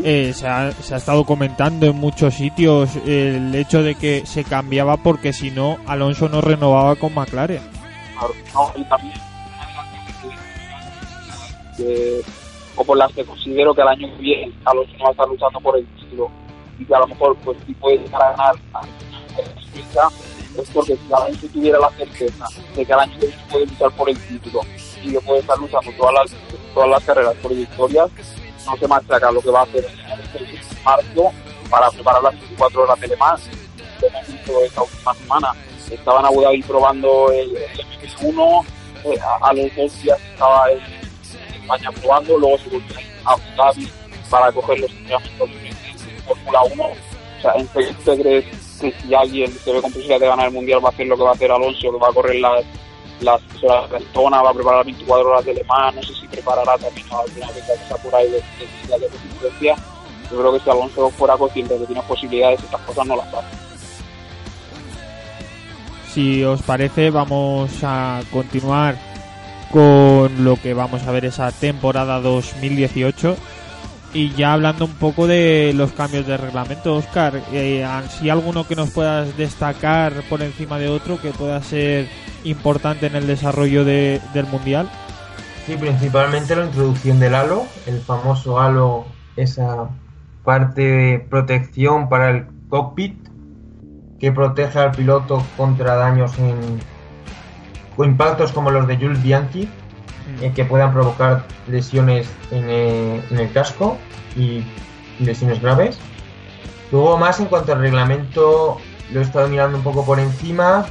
eh, 0.03 0.31
se, 0.35 0.47
ha, 0.47 0.71
se 0.71 0.93
ha 0.93 0.97
estado 0.97 1.23
comentando 1.23 1.87
en 1.87 1.95
muchos 1.95 2.35
sitios 2.35 2.95
el 3.07 3.53
hecho 3.55 3.81
de 3.81 3.95
que 3.95 4.27
se 4.27 4.43
cambiaba 4.43 4.97
porque 4.97 5.33
si 5.33 5.49
no 5.49 5.77
Alonso 5.87 6.29
no 6.29 6.39
renovaba 6.41 6.95
con 6.97 7.15
McLaren. 7.15 7.61
Claro, 8.13 8.33
no, 8.53 8.71
y 8.79 8.83
también 8.85 9.13
que- 11.77 12.21
o 12.79 12.83
por 12.85 12.97
las 12.97 13.11
que 13.11 13.25
considero 13.25 13.75
que 13.75 13.81
el 13.81 13.89
año 13.89 14.07
que 14.15 14.21
viene 14.21 14.53
Alonso 14.63 14.93
no 14.97 15.03
va 15.03 15.09
a 15.09 15.11
estar 15.11 15.27
luchando 15.27 15.59
por 15.59 15.77
el 15.77 15.85
título 15.95 16.31
y 16.79 16.85
que 16.85 16.95
a 16.95 16.99
lo 16.99 17.07
mejor 17.07 17.35
pues 17.43 17.57
si 17.67 17.73
puede 17.73 17.97
llegar 17.97 18.21
a 18.21 18.31
ganar 18.31 18.55
es 20.57 20.69
porque 20.71 20.95
si 20.95 21.13
Alonso 21.13 21.47
tuviera 21.53 21.79
la 21.79 21.89
certeza 21.89 22.45
de 22.75 22.85
que 22.85 22.93
el 22.93 22.99
año 22.99 23.19
que 23.19 23.27
viene 23.27 23.43
puede 23.51 23.65
luchar 23.65 23.91
por 23.91 24.09
el 24.09 24.17
título 24.17 24.61
y 25.03 25.11
que 25.11 25.19
puede 25.19 25.39
estar 25.41 25.57
luchando 25.57 25.91
todas 25.97 26.13
las, 26.13 26.35
todas 26.73 26.89
las 26.89 27.03
carreras 27.03 27.35
por 27.35 27.53
victorias, 27.53 28.09
no 28.65 28.77
se 28.77 28.87
machaca 28.87 29.31
lo 29.31 29.41
que 29.41 29.51
va 29.51 29.59
a 29.59 29.63
hacer 29.63 29.85
en 29.85 30.83
marzo 30.83 31.31
para 31.69 31.91
preparar 31.91 32.23
las 32.23 32.33
24 32.33 32.83
horas 32.83 32.99
de 33.01 33.17
Mans. 33.17 33.49
Lo 34.01 34.07
hemos 34.07 34.27
visto 34.27 34.61
esta 34.63 34.81
última 34.81 35.13
semana. 35.13 35.53
Estaban 35.91 36.25
Abu 36.25 36.41
Dhabi 36.41 36.63
probando 36.63 37.31
el, 37.31 37.55
el 37.55 37.79
MP1, 38.01 38.65
eh, 39.05 39.19
a, 39.21 39.47
a 39.49 39.53
los 39.53 39.75
dos 39.75 40.01
días 40.01 40.19
estaba 40.33 40.71
en 40.71 40.98
España 41.69 41.91
probando, 42.01 42.37
luego 42.37 42.57
se 42.57 42.69
volvió 42.69 42.95
a 43.25 43.31
Abu 43.33 43.41
Dhabi 43.55 43.89
para 44.29 44.51
coger 44.51 44.79
los 44.79 44.91
entrenamientos 44.91 45.49
de 45.49 46.21
Fórmula 46.25 46.63
1. 46.63 46.83
O 46.83 47.41
sea, 47.41 47.53
¿en 47.55 47.67
crees 47.67 48.45
que 48.79 48.91
si 48.91 49.13
alguien 49.13 49.51
se 49.51 49.71
ve 49.71 49.81
con 49.81 49.91
posibilidad 49.91 50.19
de 50.19 50.27
ganar 50.27 50.47
el 50.47 50.53
Mundial 50.53 50.83
va 50.83 50.89
a 50.89 50.91
hacer 50.91 51.07
lo 51.07 51.17
que 51.17 51.23
va 51.23 51.29
a 51.29 51.33
hacer 51.33 51.51
Alonso, 51.51 51.91
que 51.91 51.97
va 51.97 52.07
a 52.07 52.13
correr 52.13 52.39
las 52.39 52.65
las 53.21 53.41
horas 53.61 53.89
de 53.89 53.97
va 54.15 54.49
a 54.49 54.53
preparar 54.53 54.77
las 54.77 54.85
24 54.85 55.29
horas 55.29 55.45
de 55.45 55.53
Le 55.53 55.63
Mans, 55.65 55.95
no 55.97 56.03
sé 56.03 56.13
si 56.15 56.27
preparará 56.27 56.77
también 56.77 57.05
alguna 57.11 57.47
que 57.47 57.59
está 57.59 57.97
por 57.97 58.15
ahí 58.15 58.31
de, 58.31 58.37
de, 58.37 58.97
de, 58.97 59.09
de. 59.59 59.75
Yo 60.31 60.37
creo 60.37 60.53
que 60.53 60.59
si 60.61 60.69
Alonso 60.69 61.09
fuera 61.09 61.35
consciente 61.35 61.73
de 61.73 61.81
que 61.81 61.85
tiene 61.87 62.01
posibilidades, 62.03 62.63
estas 62.63 62.79
cosas 62.81 63.05
no 63.07 63.17
las 63.17 63.27
hace. 63.33 63.57
Si 66.13 66.43
os 66.45 66.61
parece 66.61 67.09
vamos 67.09 67.71
a 67.83 68.21
continuar 68.31 69.08
con 69.71 70.43
lo 70.43 70.55
que 70.55 70.73
vamos 70.73 71.03
a 71.03 71.11
ver 71.11 71.25
esa 71.25 71.51
temporada 71.51 72.19
2018 72.19 73.37
y 74.13 74.31
ya 74.33 74.53
hablando 74.53 74.85
un 74.85 74.93
poco 74.93 75.27
de 75.27 75.71
los 75.75 75.91
cambios 75.91 76.25
de 76.25 76.37
reglamento, 76.37 76.95
Oscar, 76.95 77.41
eh, 77.51 77.85
si 78.09 78.29
alguno 78.29 78.65
que 78.67 78.75
nos 78.75 78.89
puedas 78.89 79.37
destacar 79.37 80.13
por 80.29 80.41
encima 80.41 80.79
de 80.79 80.89
otro 80.89 81.21
que 81.21 81.29
pueda 81.29 81.61
ser 81.61 82.07
importante 82.43 83.07
en 83.07 83.15
el 83.15 83.27
desarrollo 83.27 83.85
de, 83.85 84.19
del 84.33 84.47
mundial. 84.47 84.89
Sí, 85.67 85.75
principalmente 85.75 86.55
la 86.55 86.65
introducción 86.65 87.19
del 87.19 87.35
halo, 87.35 87.65
el 87.85 87.99
famoso 87.99 88.59
halo, 88.59 89.05
esa 89.35 89.89
parte 90.43 90.81
de 90.81 91.19
protección 91.19 92.09
para 92.09 92.31
el 92.31 92.47
cockpit 92.69 93.15
que 94.19 94.31
protege 94.31 94.79
al 94.79 94.91
piloto 94.91 95.43
contra 95.55 95.95
daños 95.95 96.37
en 96.39 96.79
o 97.99 98.05
impactos 98.05 98.53
como 98.53 98.71
los 98.71 98.87
de 98.87 98.95
Jules 98.95 99.21
Bianchi 99.21 99.67
eh, 100.41 100.53
que 100.55 100.63
puedan 100.63 100.93
provocar 100.93 101.43
lesiones 101.67 102.29
en, 102.49 102.69
eh, 102.69 103.21
en 103.29 103.39
el 103.39 103.51
casco 103.51 103.97
y 104.37 104.63
lesiones 105.19 105.61
graves. 105.61 105.97
Luego 106.93 107.17
más 107.17 107.41
en 107.41 107.47
cuanto 107.47 107.73
al 107.73 107.81
reglamento, 107.81 108.77
lo 109.11 109.19
he 109.19 109.23
estado 109.23 109.49
mirando 109.49 109.77
un 109.77 109.83
poco 109.83 110.05
por 110.05 110.17
encima. 110.17 110.85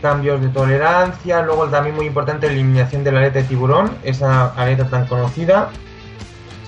Cambios 0.00 0.40
de 0.40 0.48
tolerancia, 0.48 1.42
luego 1.42 1.66
también 1.66 1.96
muy 1.96 2.06
importante 2.06 2.46
la 2.46 2.54
eliminación 2.54 3.04
de 3.04 3.12
la 3.12 3.18
aleta 3.18 3.40
de 3.40 3.44
tiburón, 3.44 3.90
esa 4.04 4.54
aleta 4.54 4.88
tan 4.88 5.06
conocida. 5.06 5.68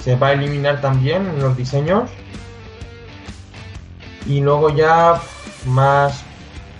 Se 0.04 0.14
va 0.16 0.28
a 0.28 0.32
eliminar 0.32 0.82
también 0.82 1.26
en 1.26 1.40
los 1.40 1.56
diseños. 1.56 2.10
Y 4.26 4.42
luego 4.42 4.68
ya 4.68 5.22
más 5.64 6.22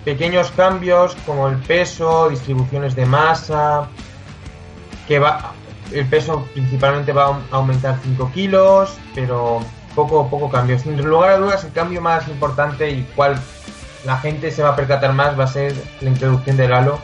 pequeños 0.05 0.51
cambios 0.51 1.15
como 1.25 1.47
el 1.47 1.57
peso, 1.57 2.29
distribuciones 2.29 2.95
de 2.95 3.05
masa, 3.05 3.87
que 5.07 5.19
va 5.19 5.53
el 5.91 6.05
peso 6.05 6.47
principalmente 6.53 7.13
va 7.13 7.27
a 7.51 7.55
aumentar 7.55 7.97
5 8.03 8.31
kilos, 8.33 8.97
pero 9.15 9.59
poco 9.95 10.29
poco 10.29 10.49
cambio. 10.49 10.77
Sin 10.77 10.97
lugar 11.01 11.31
a 11.31 11.37
dudas, 11.37 11.63
el 11.63 11.71
cambio 11.71 12.01
más 12.01 12.27
importante 12.27 12.89
y 12.89 13.03
cual 13.15 13.39
la 14.05 14.17
gente 14.17 14.51
se 14.51 14.63
va 14.63 14.69
a 14.69 14.75
percatar 14.75 15.13
más 15.13 15.37
va 15.37 15.45
a 15.45 15.47
ser 15.47 15.75
la 16.01 16.09
introducción 16.09 16.57
del 16.57 16.73
halo, 16.73 16.99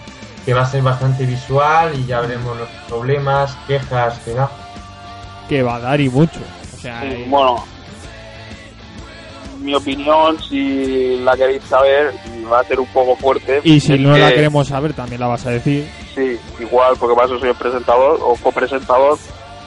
que 0.46 0.54
va 0.54 0.62
a 0.62 0.66
ser 0.66 0.82
bastante 0.84 1.26
visual 1.26 1.98
y 1.98 2.06
ya 2.06 2.22
veremos 2.22 2.58
los 2.58 2.70
problemas, 2.88 3.58
quejas 3.68 4.20
que 4.20 4.34
da. 4.34 4.50
Que 5.50 5.64
va 5.64 5.76
a 5.76 5.80
dar 5.80 6.00
y 6.00 6.10
mucho. 6.10 6.40
O 6.74 6.78
sea, 6.78 7.02
Sí, 7.02 7.08
eh, 7.08 7.26
bueno, 7.28 7.64
mi 9.66 9.74
opinión, 9.76 10.38
si 10.50 11.18
la 11.20 11.36
queréis 11.36 11.64
saber, 11.64 12.14
va 12.52 12.60
a 12.60 12.64
ser 12.64 12.80
un 12.80 12.88
poco 12.88 13.16
fuerte. 13.16 13.60
y 13.64 13.80
si 13.80 13.94
es 13.94 14.00
no 14.00 14.16
la 14.18 14.30
que- 14.30 14.36
queremos 14.36 14.68
saber 14.68 14.94
también 14.94 15.20
la 15.22 15.28
vas 15.28 15.46
a 15.46 15.50
decir. 15.52 15.90
Sí, 16.14 16.38
igual, 16.60 16.96
porque 17.00 17.16
para 17.16 17.28
eso 17.28 17.40
soy 17.40 17.50
el 17.50 17.56
presentador 17.56 18.20
o 18.22 18.36
copresentador. 18.42 19.18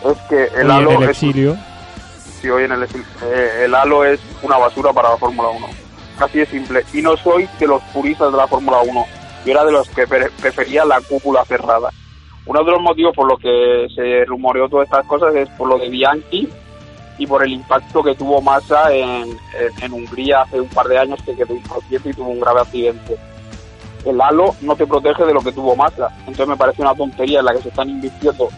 Es 0.04 0.18
que 0.28 0.44
el 0.60 0.70
Hoy 0.70 0.76
halo 0.76 0.90
en 0.92 0.96
el 0.98 1.02
es- 1.04 1.10
exilio. 1.10 1.56
Sí, 2.40 2.48
hoy 2.48 2.64
en 2.64 2.72
el 2.72 2.82
exilio. 2.84 3.06
Eh, 3.24 3.64
el 3.64 3.74
halo 3.74 4.04
es 4.04 4.20
una 4.42 4.56
basura 4.56 4.92
para 4.92 5.10
la 5.10 5.16
Fórmula 5.16 5.48
1. 5.48 5.66
Así 6.20 6.38
de 6.38 6.46
simple. 6.46 6.84
Y 6.94 7.02
no 7.02 7.16
soy 7.16 7.48
de 7.58 7.66
los 7.66 7.82
puristas 7.92 8.30
de 8.30 8.38
la 8.38 8.46
Fórmula 8.46 8.80
1. 8.82 9.04
Yo 9.44 9.52
era 9.52 9.64
de 9.64 9.72
los 9.72 9.88
que 9.90 10.06
pre- 10.06 10.30
prefería 10.40 10.84
la 10.84 11.00
cúpula 11.00 11.44
cerrada. 11.44 11.90
Uno 12.46 12.64
de 12.64 12.70
los 12.70 12.80
motivos 12.80 13.14
por 13.14 13.28
los 13.28 13.38
que 13.40 13.86
se 13.94 14.24
rumoreó 14.24 14.68
todas 14.68 14.86
estas 14.86 15.04
cosas 15.06 15.34
es 15.34 15.48
por 15.50 15.68
lo 15.68 15.78
de 15.78 15.88
Bianchi 15.90 16.48
y 17.18 17.26
por 17.26 17.42
el 17.42 17.52
impacto 17.52 18.02
que 18.02 18.14
tuvo 18.14 18.40
Massa 18.40 18.92
en, 18.92 19.30
en, 19.30 19.82
en 19.82 19.92
Hungría 19.92 20.42
hace 20.42 20.60
un 20.60 20.68
par 20.68 20.86
de 20.86 20.98
años 20.98 21.20
que 21.24 21.34
quedó 21.34 21.54
inconsciente 21.54 22.10
y 22.10 22.14
tuvo 22.14 22.30
un 22.30 22.40
grave 22.40 22.60
accidente. 22.60 23.16
El 24.04 24.20
halo 24.20 24.54
no 24.60 24.76
te 24.76 24.86
protege 24.86 25.24
de 25.24 25.34
lo 25.34 25.40
que 25.40 25.52
tuvo 25.52 25.74
Massa. 25.74 26.08
Entonces 26.20 26.48
me 26.48 26.56
parece 26.56 26.82
una 26.82 26.94
tontería 26.94 27.40
en 27.40 27.46
la 27.46 27.52
que 27.54 27.62
se 27.62 27.68
están 27.68 27.90
invirtiendo 27.90 28.48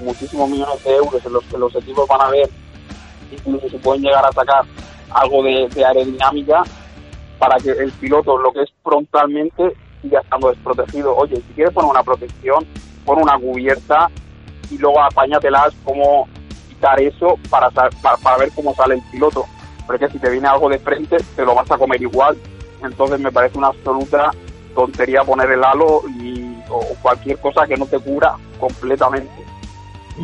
muchísimos 0.00 0.50
millones 0.50 0.84
de 0.84 0.96
euros 0.96 1.24
en 1.24 1.32
los 1.32 1.44
que 1.44 1.56
los 1.56 1.74
equipos 1.76 2.08
van 2.08 2.20
a 2.20 2.28
ver 2.28 2.50
incluso 3.32 3.68
se 3.68 3.78
pueden 3.78 4.02
llegar 4.02 4.24
a 4.24 4.32
sacar 4.32 4.64
algo 5.10 5.42
de, 5.42 5.68
de 5.68 5.84
aerodinámica 5.84 6.62
para 7.38 7.56
que 7.58 7.70
el 7.70 7.90
piloto, 7.92 8.38
lo 8.38 8.52
que 8.52 8.62
es 8.62 8.72
frontalmente, 8.82 9.74
siga 10.00 10.20
estando 10.20 10.50
desprotegido. 10.50 11.16
Oye, 11.16 11.36
si 11.36 11.54
quieres 11.54 11.74
poner 11.74 11.90
una 11.90 12.02
protección, 12.02 12.66
pon 13.04 13.20
una 13.20 13.38
cubierta 13.38 14.10
y 14.70 14.78
luego 14.78 15.02
apáñatelas 15.02 15.74
cómo 15.84 16.28
eso 17.00 17.38
para, 17.50 17.70
para, 17.70 17.90
para 18.22 18.36
ver 18.38 18.50
cómo 18.54 18.74
sale 18.74 18.94
el 18.94 19.02
piloto. 19.10 19.46
Porque 19.86 20.08
si 20.08 20.18
te 20.18 20.30
viene 20.30 20.48
algo 20.48 20.68
de 20.68 20.78
frente, 20.78 21.16
te 21.36 21.44
lo 21.44 21.54
vas 21.54 21.70
a 21.70 21.78
comer 21.78 22.00
igual. 22.00 22.36
Entonces 22.82 23.20
me 23.20 23.30
parece 23.30 23.58
una 23.58 23.68
absoluta 23.68 24.30
tontería 24.74 25.22
poner 25.22 25.50
el 25.50 25.64
halo 25.64 26.02
y, 26.08 26.56
o 26.68 26.80
cualquier 27.02 27.38
cosa 27.38 27.66
que 27.66 27.76
no 27.76 27.86
te 27.86 27.98
cubra 27.98 28.34
completamente. 28.58 29.30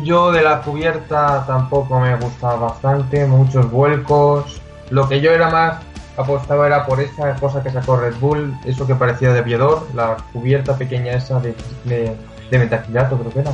Yo 0.03 0.31
de 0.31 0.41
la 0.41 0.61
cubierta 0.61 1.45
tampoco 1.47 1.99
me 1.99 2.15
gustaba 2.15 2.67
bastante, 2.67 3.25
muchos 3.25 3.69
vuelcos. 3.71 4.61
Lo 4.89 5.07
que 5.07 5.19
yo 5.19 5.31
era 5.31 5.49
más 5.49 5.79
apostaba 6.17 6.67
era 6.67 6.85
por 6.85 6.99
esa 6.99 7.35
cosa 7.35 7.63
que 7.63 7.71
sacó 7.71 7.95
Red 7.97 8.15
Bull, 8.19 8.53
eso 8.65 8.85
que 8.85 8.95
parecía 8.95 9.33
de 9.33 9.41
viedor, 9.41 9.87
la 9.93 10.17
cubierta 10.33 10.77
pequeña 10.77 11.13
esa 11.13 11.39
de, 11.39 11.55
de, 11.85 12.15
de 12.51 12.59
metacrilato 12.59 13.17
creo 13.17 13.31
que 13.31 13.39
era. 13.39 13.51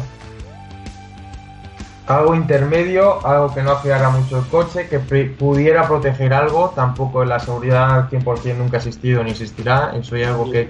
Algo 2.07 2.35
intermedio, 2.35 3.25
algo 3.25 3.53
que 3.53 3.63
no 3.63 3.71
afeara 3.71 4.09
mucho 4.09 4.39
el 4.39 4.45
coche, 4.45 4.87
que 4.87 4.99
pudiera 4.99 5.87
proteger 5.87 6.33
algo, 6.33 6.71
tampoco 6.75 7.25
la 7.25 7.39
seguridad 7.39 8.09
100% 8.09 8.57
nunca 8.57 8.77
ha 8.77 8.79
existido 8.79 9.23
ni 9.23 9.31
existirá, 9.31 9.91
eso 9.95 10.15
es 10.15 10.27
algo 10.27 10.51
que, 10.51 10.69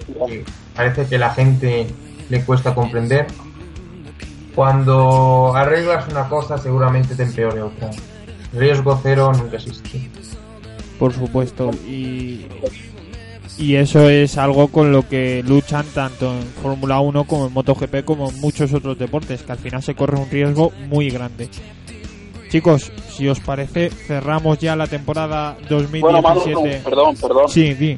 parece 0.76 1.06
que 1.08 1.18
la 1.18 1.32
gente 1.32 1.88
le 2.30 2.46
cuesta 2.46 2.74
comprender. 2.74 3.28
Cuando 4.56 5.54
arreglas 5.54 6.08
una 6.08 6.30
cosa 6.30 6.58
seguramente 6.58 7.16
te 7.16 7.24
empeore 7.24 7.62
otra. 7.62 7.90
Riesgo 8.54 8.98
cero 9.04 9.34
nunca 9.34 9.58
existe. 9.58 10.10
Por 10.98 11.12
supuesto, 11.12 11.72
y 13.58 13.76
eso 13.76 14.10
es 14.10 14.38
algo 14.38 14.68
con 14.68 14.92
lo 14.92 15.08
que 15.08 15.42
luchan 15.44 15.86
tanto 15.94 16.32
en 16.32 16.44
Fórmula 16.44 17.00
1 17.00 17.24
como 17.26 17.48
en 17.48 17.54
MotoGP 17.54 18.04
como 18.04 18.30
en 18.30 18.40
muchos 18.42 18.74
otros 18.74 18.98
deportes, 18.98 19.44
que 19.44 19.52
al 19.52 19.58
final 19.58 19.82
se 19.82 19.96
corre 19.96 20.18
un 20.18 20.30
riesgo 20.30 20.72
muy 20.90 21.10
grande. 21.10 21.50
Chicos, 22.50 22.92
si 23.10 23.28
os 23.28 23.40
parece, 23.40 23.90
cerramos 23.90 24.60
ya 24.60 24.76
la 24.76 24.88
temporada 24.88 25.58
2017. 25.70 26.54
Bueno, 26.54 26.84
perdón, 26.84 27.16
perdón. 27.16 27.50
Sí, 27.50 27.76
sí. 27.76 27.98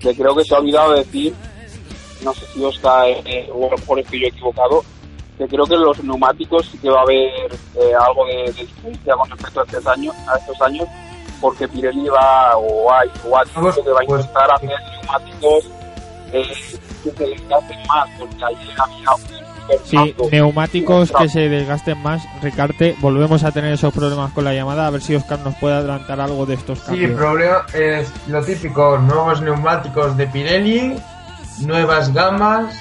Que 0.00 0.14
creo 0.14 0.36
que 0.36 0.44
se 0.44 0.54
ha 0.54 0.58
olvidado 0.58 0.92
decir, 0.94 1.32
no 2.22 2.34
sé 2.34 2.46
si 2.46 2.62
Oscar 2.62 3.08
eh, 3.08 3.48
o 3.52 3.66
a 3.66 3.70
lo 3.70 3.78
mejor 3.78 4.04
que 4.04 4.20
yo 4.20 4.26
he 4.26 4.28
equivocado, 4.28 4.84
que 5.36 5.46
creo 5.46 5.64
que 5.64 5.74
en 5.74 5.82
los 5.82 6.02
neumáticos 6.02 6.66
sí 6.66 6.78
que 6.78 6.90
va 6.90 7.00
a 7.00 7.02
haber 7.02 7.52
eh, 7.76 7.92
algo 8.06 8.26
de, 8.26 8.52
diferencia 8.52 9.14
con 9.14 9.30
respecto 9.30 9.60
a 9.60 9.64
estos 9.64 9.86
años, 9.86 10.14
a 10.26 10.36
estos 10.36 10.60
años 10.60 10.88
porque 11.40 11.68
Pirelli 11.68 12.08
va 12.08 12.56
o 12.56 12.92
hay 12.92 13.10
o 13.28 13.36
ha 13.36 13.44
dicho 13.44 13.82
que 13.82 13.90
va 13.90 14.00
a 14.00 14.06
pues, 14.06 14.20
intentar 14.20 14.50
hacer 14.50 14.70
neumáticos 14.92 15.70
eh, 16.32 16.52
que 17.04 17.10
se 17.10 17.26
desgasten 17.26 17.78
más, 17.86 18.08
porque 18.18 18.44
ayer 18.44 18.74
había 18.78 19.14
un 19.14 19.48
Sí, 19.84 20.14
neumáticos 20.32 21.12
que 21.12 21.28
se 21.28 21.48
desgasten 21.48 22.02
más. 22.02 22.22
Ricarte, 22.42 22.96
volvemos 23.00 23.44
a 23.44 23.52
tener 23.52 23.72
esos 23.72 23.92
problemas 23.92 24.32
con 24.32 24.44
la 24.44 24.54
llamada. 24.54 24.86
A 24.86 24.90
ver 24.90 25.02
si 25.02 25.14
Oscar 25.14 25.38
nos 25.40 25.54
puede 25.56 25.74
adelantar 25.74 26.20
algo 26.20 26.46
de 26.46 26.54
estos 26.54 26.80
cambios. 26.80 26.98
Sí, 26.98 27.04
el 27.04 27.14
problema 27.14 27.66
es 27.74 28.12
lo 28.28 28.42
típico: 28.42 28.98
nuevos 28.98 29.42
neumáticos 29.42 30.16
de 30.16 30.26
Pirelli, 30.26 30.96
nuevas 31.60 32.12
gamas. 32.12 32.74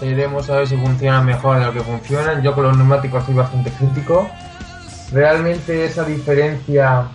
Veremos 0.00 0.50
a 0.50 0.56
ver 0.58 0.66
si 0.66 0.76
funcionan 0.76 1.24
mejor 1.26 1.58
de 1.58 1.66
lo 1.66 1.72
que 1.72 1.80
funcionan. 1.80 2.42
Yo 2.42 2.54
con 2.54 2.64
los 2.64 2.76
neumáticos 2.76 3.24
soy 3.24 3.34
bastante 3.34 3.70
crítico. 3.70 4.28
Realmente 5.12 5.84
esa 5.84 6.04
diferencia 6.04 7.08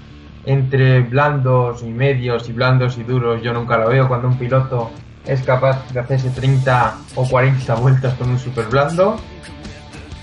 entre 0.48 1.02
blandos 1.02 1.84
y 1.84 1.88
medios 1.88 2.48
y 2.48 2.54
blandos 2.54 2.98
y 2.98 3.04
duros 3.04 3.44
yo 3.44 3.54
nunca 3.54 3.78
lo 3.78 3.90
veo 3.90 4.08
cuando 4.08 4.30
un 4.30 4.38
piloto 4.38 4.90
es 5.26 5.42
capaz 5.42 5.92
de 5.92 6.00
hacerse 6.00 6.30
30 6.30 6.98
o 7.16 7.28
40 7.28 7.76
vueltas 7.76 8.14
con 8.14 8.30
un 8.30 8.40
super 8.40 8.66
blando. 8.68 9.18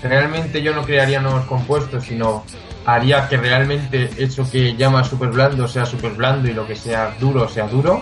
Realmente 0.01 0.63
yo 0.63 0.73
no 0.73 0.81
crearía 0.81 1.21
nuevos 1.21 1.45
compuestos, 1.45 2.05
sino 2.05 2.43
haría 2.87 3.29
que 3.29 3.37
realmente 3.37 4.09
eso 4.17 4.49
que 4.49 4.75
llama 4.75 5.03
super 5.03 5.29
blando 5.29 5.67
sea 5.67 5.85
super 5.85 6.13
blando 6.13 6.49
y 6.49 6.53
lo 6.53 6.65
que 6.65 6.75
sea 6.75 7.15
duro 7.19 7.47
sea 7.47 7.67
duro. 7.67 8.01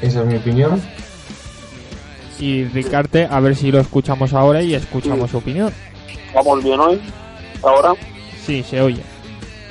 Esa 0.00 0.20
es 0.20 0.26
mi 0.26 0.36
opinión. 0.36 0.80
Y 2.38 2.64
Ricarte, 2.64 3.28
a 3.30 3.40
ver 3.40 3.56
si 3.56 3.70
lo 3.70 3.78
escuchamos 3.78 4.32
ahora 4.32 4.62
y 4.62 4.74
escuchamos 4.74 5.30
su 5.30 5.36
opinión. 5.36 5.70
¿Vamos 6.34 6.64
bien 6.64 6.80
hoy? 6.80 7.00
¿Ahora? 7.62 7.92
Sí, 8.42 8.62
se 8.62 8.80
oye. 8.80 9.02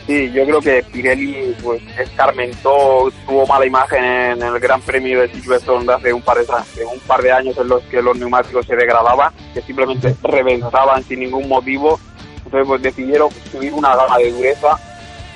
Sí, 0.07 0.31
yo 0.31 0.45
creo 0.45 0.61
que 0.61 0.83
Pirelli 0.83 1.55
pues 1.63 1.81
escarmentó, 1.97 3.11
tuvo 3.25 3.47
mala 3.47 3.65
imagen 3.65 4.03
en 4.03 4.41
el 4.43 4.59
Gran 4.59 4.79
Premio 4.81 5.21
de 5.21 5.29
Silverstone 5.29 5.91
hace 5.91 6.13
un 6.13 6.21
par 6.21 6.37
de, 6.37 6.85
un 6.85 6.99
par 7.07 7.23
de 7.23 7.31
años 7.31 7.57
en 7.57 7.67
los 7.67 7.81
que 7.85 8.03
los 8.03 8.15
neumáticos 8.15 8.67
se 8.67 8.75
degradaban, 8.75 9.33
que 9.55 9.63
simplemente 9.63 10.15
reventaban 10.21 11.03
sin 11.03 11.21
ningún 11.21 11.49
motivo. 11.49 11.99
Entonces 12.37 12.67
pues 12.67 12.81
decidieron 12.83 13.29
subir 13.51 13.73
una 13.73 13.95
gama 13.95 14.19
de 14.19 14.31
dureza. 14.31 14.77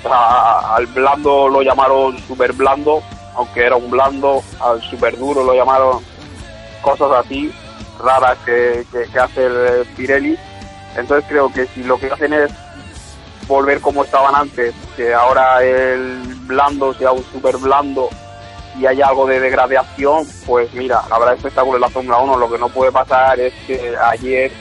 al 0.04 0.86
blando 0.86 1.48
lo 1.48 1.62
llamaron 1.62 2.16
super 2.28 2.52
blando, 2.52 3.02
aunque 3.34 3.64
era 3.64 3.74
un 3.74 3.90
blando, 3.90 4.40
al 4.60 4.80
super 4.82 5.18
duro 5.18 5.42
lo 5.42 5.52
llamaron 5.52 6.00
cosas 6.80 7.10
así 7.24 7.52
raras 7.98 8.38
que, 8.46 8.84
que 8.92 9.18
hace 9.18 9.46
el 9.46 9.84
Pirelli. 9.96 10.38
Entonces 10.96 11.28
creo 11.28 11.52
que 11.52 11.66
si 11.66 11.82
lo 11.82 11.98
que 11.98 12.06
hacen 12.06 12.32
es 12.32 12.52
volver 13.50 13.80
como 13.80 14.04
estaban 14.04 14.34
antes, 14.34 14.72
que 14.96 15.12
ahora 15.12 15.62
el 15.62 16.22
blando 16.46 16.94
sea 16.94 17.10
un 17.10 17.24
super 17.24 17.56
blando 17.56 18.08
y 18.78 18.86
haya 18.86 19.08
algo 19.08 19.26
de 19.26 19.40
degradación, 19.40 20.24
pues 20.46 20.72
mira, 20.72 21.00
habrá 21.10 21.34
espectáculo 21.34 21.76
en 21.76 21.82
la 21.82 21.88
Fórmula 21.90 22.18
1. 22.18 22.38
Lo 22.38 22.50
que 22.50 22.58
no 22.58 22.68
puede 22.68 22.92
pasar 22.92 23.38
es 23.40 23.52
que 23.66 23.94
ayer, 23.96 24.52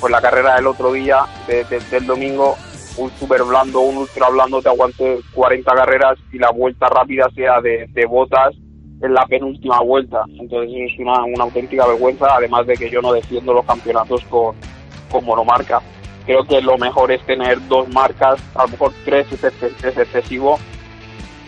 pues 0.00 0.12
la 0.12 0.22
carrera 0.22 0.54
del 0.54 0.68
otro 0.68 0.92
día, 0.92 1.26
del 1.46 2.06
domingo, 2.06 2.56
un 2.96 3.10
super 3.18 3.42
blando, 3.42 3.80
un 3.80 3.98
ultra 3.98 4.30
blando 4.30 4.62
te 4.62 4.68
aguante 4.68 5.18
40 5.34 5.74
carreras 5.74 6.16
y 6.32 6.38
la 6.38 6.50
vuelta 6.50 6.88
rápida 6.88 7.28
sea 7.34 7.60
de, 7.60 8.06
botas 8.08 8.54
en 9.02 9.12
la 9.12 9.26
penúltima 9.26 9.80
vuelta. 9.80 10.24
Entonces 10.38 10.70
es 10.72 10.98
una, 11.00 11.24
una 11.24 11.44
auténtica 11.44 11.84
vergüenza, 11.84 12.28
además 12.30 12.64
de 12.68 12.74
que 12.74 12.88
yo 12.88 13.02
no 13.02 13.12
defiendo 13.12 13.52
los 13.52 13.66
campeonatos 13.66 14.24
con, 14.30 14.54
con 15.10 15.24
monomarca 15.24 15.82
creo 16.26 16.44
que 16.44 16.60
lo 16.60 16.76
mejor 16.76 17.12
es 17.12 17.24
tener 17.24 17.66
dos 17.68 17.88
marcas, 17.88 18.40
a 18.54 18.64
lo 18.64 18.68
mejor 18.68 18.92
tres 19.04 19.26
es, 19.32 19.44
excesivo, 19.96 20.58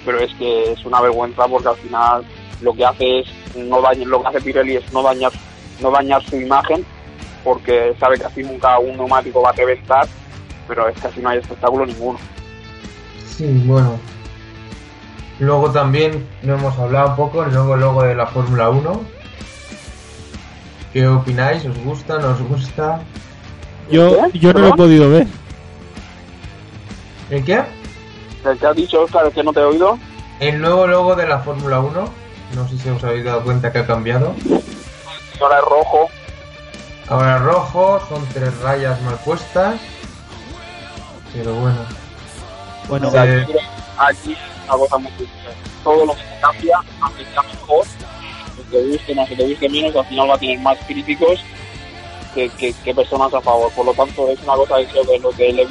pero 0.06 0.20
es 0.20 0.32
que 0.34 0.72
es 0.72 0.84
una 0.84 1.00
vergüenza 1.00 1.46
porque 1.46 1.68
al 1.68 1.76
final 1.76 2.24
lo 2.62 2.72
que 2.72 2.84
hace 2.84 3.20
es 3.20 3.26
no 3.56 3.82
dañar, 3.82 4.06
lo 4.06 4.22
que 4.22 4.28
hace 4.28 4.40
Pirelli 4.40 4.76
es 4.76 4.92
no 4.92 5.02
dañar, 5.02 5.32
no 5.80 5.90
dañar 5.90 6.22
su 6.22 6.36
imagen, 6.36 6.86
porque 7.42 7.94
sabe 7.98 8.18
que 8.18 8.24
así 8.24 8.42
nunca 8.42 8.78
un 8.78 8.96
neumático 8.96 9.42
va 9.42 9.50
a 9.50 9.52
reventar, 9.52 10.06
pero 10.68 10.88
es 10.88 11.00
que 11.00 11.08
así 11.08 11.20
no 11.20 11.30
hay 11.30 11.38
espectáculo 11.38 11.84
ninguno. 11.84 12.18
Sí, 13.26 13.46
bueno. 13.66 13.98
Luego 15.40 15.70
también 15.70 16.26
no 16.42 16.54
hemos 16.54 16.76
hablado 16.78 17.10
un 17.10 17.16
poco, 17.16 17.44
el 17.44 17.52
nuevo 17.52 18.02
de 18.02 18.14
la 18.14 18.26
Fórmula 18.26 18.70
1. 18.70 19.00
¿Qué 20.92 21.06
opináis? 21.06 21.64
¿Os 21.64 21.78
gusta? 21.84 22.18
¿No 22.18 22.30
os 22.30 22.42
gusta? 22.42 23.00
Yo, 23.90 24.28
yo 24.32 24.52
no 24.52 24.60
lo 24.60 24.68
he 24.68 24.72
podido 24.72 25.10
ver. 25.10 25.26
¿El 27.30 27.44
qué? 27.44 27.62
¿El 28.44 28.58
que 28.58 28.66
ha 28.66 28.72
dicho 28.72 29.02
Oscar, 29.02 29.30
que 29.32 29.42
no 29.42 29.52
te 29.52 29.60
he 29.60 29.64
oído? 29.64 29.98
El 30.40 30.60
nuevo 30.60 30.86
logo 30.86 31.16
de 31.16 31.26
la 31.26 31.40
Fórmula 31.40 31.80
1. 31.80 32.08
No 32.54 32.68
sé 32.68 32.78
si 32.78 32.88
os 32.88 33.02
habéis 33.04 33.24
dado 33.24 33.42
cuenta 33.42 33.72
que 33.72 33.78
ha 33.78 33.86
cambiado. 33.86 34.34
Ahora 35.40 35.58
es 35.58 35.64
rojo. 35.64 36.08
Ahora 37.08 37.36
es 37.36 37.42
rojo, 37.42 38.00
son 38.08 38.26
tres 38.32 38.56
rayas 38.60 39.00
mal 39.02 39.18
puestas. 39.24 39.80
Pero 41.34 41.54
bueno. 41.54 41.78
Bueno, 42.88 43.10
eh... 43.14 43.46
aquí 43.98 44.36
una 44.64 44.78
cosa 44.78 44.98
muy 44.98 45.12
Todo 45.84 46.06
lo 46.06 46.14
que 46.14 46.22
se 46.22 46.40
cambia, 46.40 46.80
aunque 47.00 47.24
sea 47.24 47.42
mejor, 47.42 47.86
que 48.56 48.62
te 48.70 48.88
guste 48.88 49.14
más, 49.14 49.28
que 49.28 49.36
te 49.36 49.48
guste 49.48 49.68
menos, 49.68 49.96
al 49.96 50.06
final 50.06 50.30
va 50.30 50.34
a 50.34 50.38
tener 50.38 50.58
más 50.60 50.78
críticos 50.86 51.40
que, 52.34 52.94
personas 52.94 53.32
a 53.34 53.40
favor. 53.40 53.70
Por 53.72 53.86
lo 53.86 53.94
tanto, 53.94 54.28
es 54.28 54.40
una 54.42 54.54
cosa 54.54 54.76
que 54.78 54.86
creo 54.86 55.04
que 55.04 55.18
los 55.18 55.36
de 55.36 55.68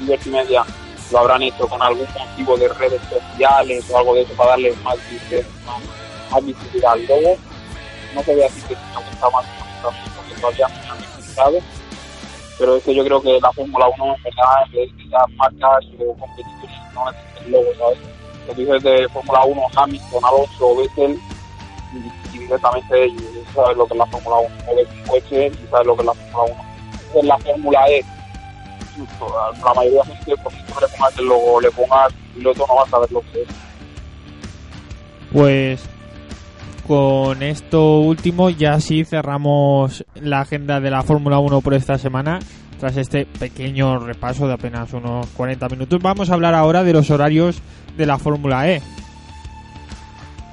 Liberty 0.00 0.30
Media 0.30 0.64
lo 1.12 1.18
habrán 1.18 1.42
hecho 1.42 1.68
con 1.68 1.80
algún 1.80 2.06
motivo 2.18 2.56
de 2.56 2.68
redes 2.68 3.00
sociales 3.08 3.84
o 3.90 3.98
algo 3.98 4.14
de 4.14 4.22
eso 4.22 4.32
para 4.34 4.50
darle 4.50 4.74
más, 4.82 4.96
más, 6.30 6.44
visibilidad. 6.44 6.96
Luego, 7.06 7.36
no 8.14 8.22
se 8.22 8.34
ve 8.34 8.44
así 8.44 8.60
que 8.62 8.74
me 8.74 9.10
gusta 9.10 9.30
más 9.30 9.46
porque 10.16 10.40
todavía 10.40 10.68
no 10.68 10.92
han 10.92 11.06
pero 12.58 12.76
es 12.76 12.84
que 12.84 12.94
yo 12.94 13.04
creo 13.04 13.20
que 13.20 13.38
la 13.40 13.52
Fórmula 13.52 13.86
1 13.98 14.16
en 14.16 14.22
verdad 14.22 14.62
es 14.72 14.90
que 14.92 15.36
marcas 15.36 15.84
o 15.98 16.14
competiciones 16.14 16.94
no 16.94 17.10
necesitan 17.10 17.50
luego, 17.50 17.70
¿sabes? 17.78 17.98
Los 18.48 18.56
dices 18.56 18.82
de 18.82 19.08
Fórmula 19.10 19.44
1, 19.44 19.62
Hamilton, 19.76 20.24
Alonso, 20.24 20.76
Vettel, 20.76 21.20
directamente 22.32 23.04
ellos 23.04 23.45
sabes 23.56 23.76
lo 23.76 23.86
que 23.86 23.94
es 23.94 23.98
la 23.98 24.06
Fórmula 24.06 24.36
1, 24.36 24.54
mover 24.66 24.86
un 24.86 25.08
coche 25.08 25.46
y 25.46 25.70
sabes 25.70 25.86
lo 25.86 25.96
que 25.96 26.02
es 26.02 26.06
la 26.06 26.14
Fórmula 26.14 26.54
1. 27.14 27.20
En 27.20 27.28
la 27.28 27.38
Fórmula 27.38 27.88
E, 27.88 28.04
la 29.64 29.74
mayoría 29.74 30.02
de 30.02 30.16
gente, 30.16 30.34
pues 30.42 30.54
siempre 30.54 30.74
le 30.80 30.96
pongas 30.96 31.18
el 31.18 31.26
logo, 31.26 31.60
le 31.60 31.70
pongas 31.70 32.12
piloto, 32.34 32.66
no 32.68 32.76
vas 32.76 32.94
a 32.94 32.98
ver 33.00 33.12
lo 33.12 33.20
que 33.20 33.42
es. 33.42 33.48
Pues 35.32 35.88
con 36.86 37.42
esto 37.42 37.98
último 37.98 38.48
ya 38.50 38.78
sí 38.80 39.04
cerramos 39.04 40.04
la 40.14 40.40
agenda 40.40 40.80
de 40.80 40.90
la 40.90 41.02
Fórmula 41.02 41.38
1 41.38 41.60
por 41.60 41.74
esta 41.74 41.98
semana. 41.98 42.38
Tras 42.78 42.96
este 42.98 43.24
pequeño 43.24 43.98
repaso 43.98 44.46
de 44.46 44.52
apenas 44.52 44.92
unos 44.92 45.26
40 45.28 45.68
minutos, 45.70 45.98
vamos 46.02 46.30
a 46.30 46.34
hablar 46.34 46.54
ahora 46.54 46.84
de 46.84 46.92
los 46.92 47.10
horarios 47.10 47.60
de 47.96 48.06
la 48.06 48.18
Fórmula 48.18 48.70
E. 48.70 48.82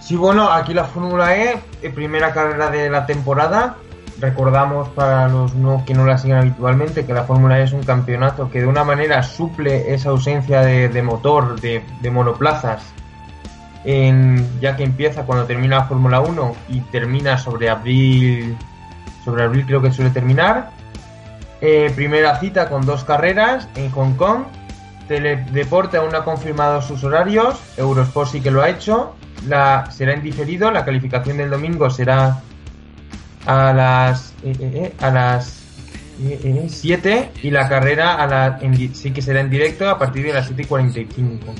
Sí, 0.04 0.18
bueno, 0.18 0.52
aquí 0.52 0.74
la 0.74 0.84
Fórmula 0.84 1.38
E, 1.38 1.62
eh, 1.82 1.90
primera 1.90 2.34
carrera 2.34 2.70
de 2.70 2.90
la 2.90 3.06
temporada. 3.06 3.78
Recordamos 4.20 4.90
para 4.90 5.30
los 5.30 5.54
que 5.86 5.94
no 5.94 6.06
la 6.06 6.18
siguen 6.18 6.38
habitualmente 6.38 7.06
que 7.06 7.14
la 7.14 7.24
Fórmula 7.24 7.60
E 7.60 7.64
es 7.64 7.72
un 7.72 7.84
campeonato 7.84 8.50
que 8.52 8.60
de 8.60 8.68
una 8.68 8.84
manera 8.84 9.24
suple 9.24 9.94
esa 9.94 10.10
ausencia 10.10 10.60
de, 10.60 11.02
motor, 11.02 11.58
de, 11.62 12.12
monoplazas, 12.12 12.84
ya 13.86 14.76
que 14.76 14.84
empieza 14.84 15.24
cuando 15.24 15.46
termina 15.46 15.78
la 15.78 15.86
Fórmula 15.86 16.20
1 16.20 16.56
y 16.68 16.82
termina 16.82 17.38
sobre 17.38 17.70
abril, 17.70 18.58
sobre 19.24 19.44
abril 19.44 19.66
creo 19.66 19.82
que 19.82 19.92
suele 19.92 20.12
terminar. 20.12 20.72
Eh, 21.62 21.94
primera 21.96 22.38
cita 22.42 22.68
con 22.68 22.86
dos 22.86 23.06
carreras 23.06 23.70
en 23.76 23.90
Hong 23.92 24.16
Kong. 24.16 24.44
Teledeporte 25.08 25.96
aún 25.96 26.12
no 26.12 26.18
ha 26.18 26.26
confirmado 26.26 26.82
sus 26.82 27.06
horarios. 27.06 27.58
Eurosport 27.78 28.30
sí 28.30 28.42
que 28.42 28.52
lo 28.52 28.62
ha 28.62 28.70
hecho. 28.70 29.16
La, 29.48 29.90
será 29.92 30.14
en 30.14 30.24
diferido. 30.24 30.72
La 30.72 30.86
calificación 30.86 31.38
del 31.38 31.50
domingo 31.50 31.90
será 31.90 32.42
a 33.46 33.74
las 33.74 34.34
eh, 34.44 34.56
eh, 34.60 34.72
eh, 34.76 34.94
a 35.00 35.10
las 35.10 35.60
7 36.68 37.32
y 37.42 37.50
la 37.50 37.68
carrera 37.68 38.16
a 38.16 38.28
la, 38.28 38.60
en 38.62 38.96
sí 38.96 39.12
que 39.12 39.22
será 39.22 39.42
en 39.42 39.50
directo 39.50 39.90
a 39.90 39.98
partir 39.98 40.26
de 40.26 40.34
las 40.34 40.46
7 40.46 40.62
y 40.62 40.66
45. 40.66 41.54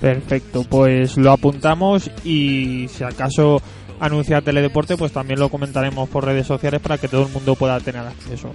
Perfecto, 0.00 0.64
pues 0.68 1.16
lo 1.16 1.32
apuntamos 1.32 2.10
y 2.24 2.88
si 2.88 3.04
acaso 3.04 3.60
anuncia 4.00 4.40
Teledeporte, 4.40 4.96
pues 4.96 5.12
también 5.12 5.40
lo 5.40 5.48
comentaremos 5.48 6.08
por 6.08 6.24
redes 6.24 6.46
sociales 6.46 6.80
para 6.80 6.98
que 6.98 7.08
todo 7.08 7.26
el 7.26 7.32
mundo 7.32 7.54
pueda 7.54 7.80
tener 7.80 8.02
acceso. 8.02 8.52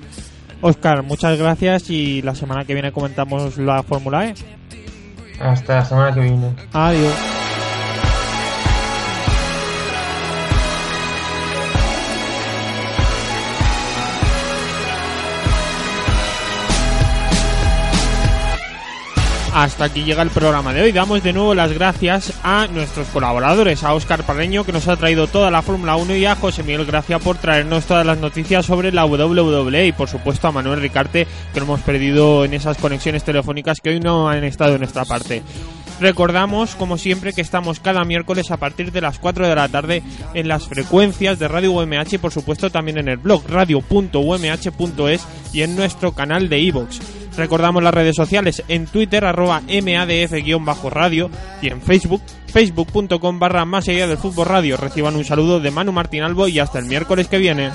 Oscar, 0.61 1.03
muchas 1.03 1.37
gracias 1.37 1.89
y 1.89 2.21
la 2.21 2.35
semana 2.35 2.63
que 2.63 2.73
viene 2.73 2.91
comentamos 2.91 3.57
la 3.57 3.83
Fórmula 3.83 4.29
E. 4.29 4.33
Hasta 5.39 5.75
la 5.75 5.85
semana 5.85 6.13
que 6.13 6.21
viene. 6.21 6.55
Adiós. 6.71 7.42
Hasta 19.53 19.85
aquí 19.85 20.03
llega 20.03 20.23
el 20.23 20.31
programa 20.31 20.73
de 20.73 20.81
hoy. 20.81 20.91
Damos 20.91 21.21
de 21.21 21.31
nuevo 21.31 21.53
las 21.53 21.71
gracias 21.71 22.33
a 22.41 22.65
nuestros 22.67 23.07
colaboradores, 23.09 23.83
a 23.83 23.93
Óscar 23.93 24.23
Parreño 24.23 24.63
que 24.63 24.71
nos 24.71 24.87
ha 24.87 24.97
traído 24.97 25.27
toda 25.27 25.51
la 25.51 25.61
Fórmula 25.61 25.95
1 25.95 26.15
y 26.15 26.25
a 26.25 26.35
José 26.35 26.63
Miguel 26.63 26.87
Gracia 26.87 27.19
por 27.19 27.37
traernos 27.37 27.85
todas 27.85 28.03
las 28.03 28.17
noticias 28.17 28.65
sobre 28.65 28.91
la 28.91 29.05
WWE 29.05 29.85
y 29.85 29.91
por 29.91 30.09
supuesto 30.09 30.47
a 30.47 30.51
Manuel 30.51 30.81
Ricarte 30.81 31.27
que 31.53 31.59
lo 31.59 31.67
hemos 31.67 31.81
perdido 31.81 32.45
en 32.45 32.55
esas 32.55 32.77
conexiones 32.77 33.23
telefónicas 33.23 33.79
que 33.79 33.91
hoy 33.91 33.99
no 33.99 34.27
han 34.27 34.43
estado 34.43 34.73
en 34.73 34.79
nuestra 34.79 35.05
parte. 35.05 35.43
Recordamos, 35.99 36.73
como 36.73 36.97
siempre, 36.97 37.31
que 37.31 37.41
estamos 37.41 37.79
cada 37.79 38.03
miércoles 38.03 38.49
a 38.49 38.57
partir 38.57 38.91
de 38.91 39.01
las 39.01 39.19
4 39.19 39.47
de 39.47 39.55
la 39.55 39.69
tarde 39.69 40.01
en 40.33 40.47
las 40.47 40.67
frecuencias 40.67 41.37
de 41.37 41.47
Radio 41.47 41.73
UMH 41.73 42.13
y, 42.13 42.17
por 42.17 42.31
supuesto, 42.31 42.71
también 42.71 42.97
en 42.97 43.07
el 43.07 43.17
blog 43.17 43.43
radio.umh.es 43.47 45.21
y 45.53 45.61
en 45.61 45.75
nuestro 45.75 46.11
canal 46.13 46.49
de 46.49 46.59
iVoox. 46.59 47.22
Recordamos 47.37 47.83
las 47.83 47.93
redes 47.93 48.15
sociales 48.15 48.63
en 48.67 48.85
Twitter, 48.85 49.25
arroba 49.25 49.61
MADF-radio 49.61 51.29
y 51.61 51.67
en 51.67 51.81
Facebook, 51.81 52.21
facebook.com 52.47 53.39
barra 53.39 53.65
más 53.65 53.87
allá 53.87 54.07
del 54.07 54.17
fútbol 54.17 54.47
radio. 54.47 54.77
Reciban 54.77 55.15
un 55.15 55.25
saludo 55.25 55.59
de 55.59 55.71
Manu 55.71 55.91
Martín 55.91 56.23
Albo 56.23 56.47
y 56.47 56.59
hasta 56.59 56.79
el 56.79 56.85
miércoles 56.85 57.27
que 57.27 57.37
viene. 57.37 57.71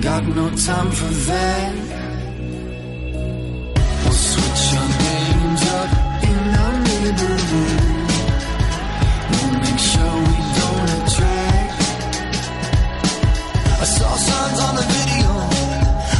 got 0.00 0.24
no 0.24 0.48
time 0.50 0.90
for 0.90 1.12
that. 1.28 1.74
We'll 4.02 4.20
switch 4.30 4.64
our 4.80 4.88
names 5.04 5.62
up 5.78 5.90
in 6.24 6.40
our 6.62 6.76
neighborhood. 6.88 7.80
We'll 9.30 9.56
make 9.60 9.80
sure 9.92 10.16
we 10.28 10.38
don't 10.60 10.90
attract. 10.96 11.80
I 13.76 13.86
saw 13.96 14.10
signs 14.16 14.60
on 14.66 14.74
the 14.80 14.86
video. 14.94 15.30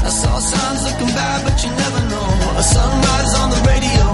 I 0.08 0.10
saw 0.20 0.38
signs 0.40 0.80
looking 0.84 1.12
bad, 1.16 1.38
but 1.46 1.56
you 1.64 1.70
never 1.70 2.02
know. 2.12 2.28
A 2.60 2.62
sunrise 2.62 3.32
on 3.40 3.48
the 3.48 3.60
radio 3.64 4.06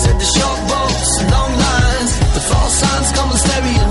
said 0.00 0.16
the 0.18 0.28
short 0.34 0.60
boats 0.66 1.12
long 1.30 1.52
lines. 1.54 2.12
The 2.34 2.42
false 2.50 2.74
signs 2.82 3.08
come 3.14 3.30
in 3.30 3.38
stereo, 3.46 3.88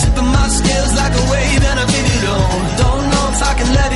tipping 0.00 0.30
my 0.32 0.48
scales 0.48 0.92
like 0.96 1.12
a 1.12 1.24
wave, 1.32 1.62
and 1.68 1.78
I 1.80 1.86
feel 1.92 2.08
it 2.16 2.24
on. 2.32 2.60
Don't 2.80 3.04
know 3.12 3.24
if 3.34 3.42
I 3.42 3.54
can 3.60 3.74
let. 3.74 3.89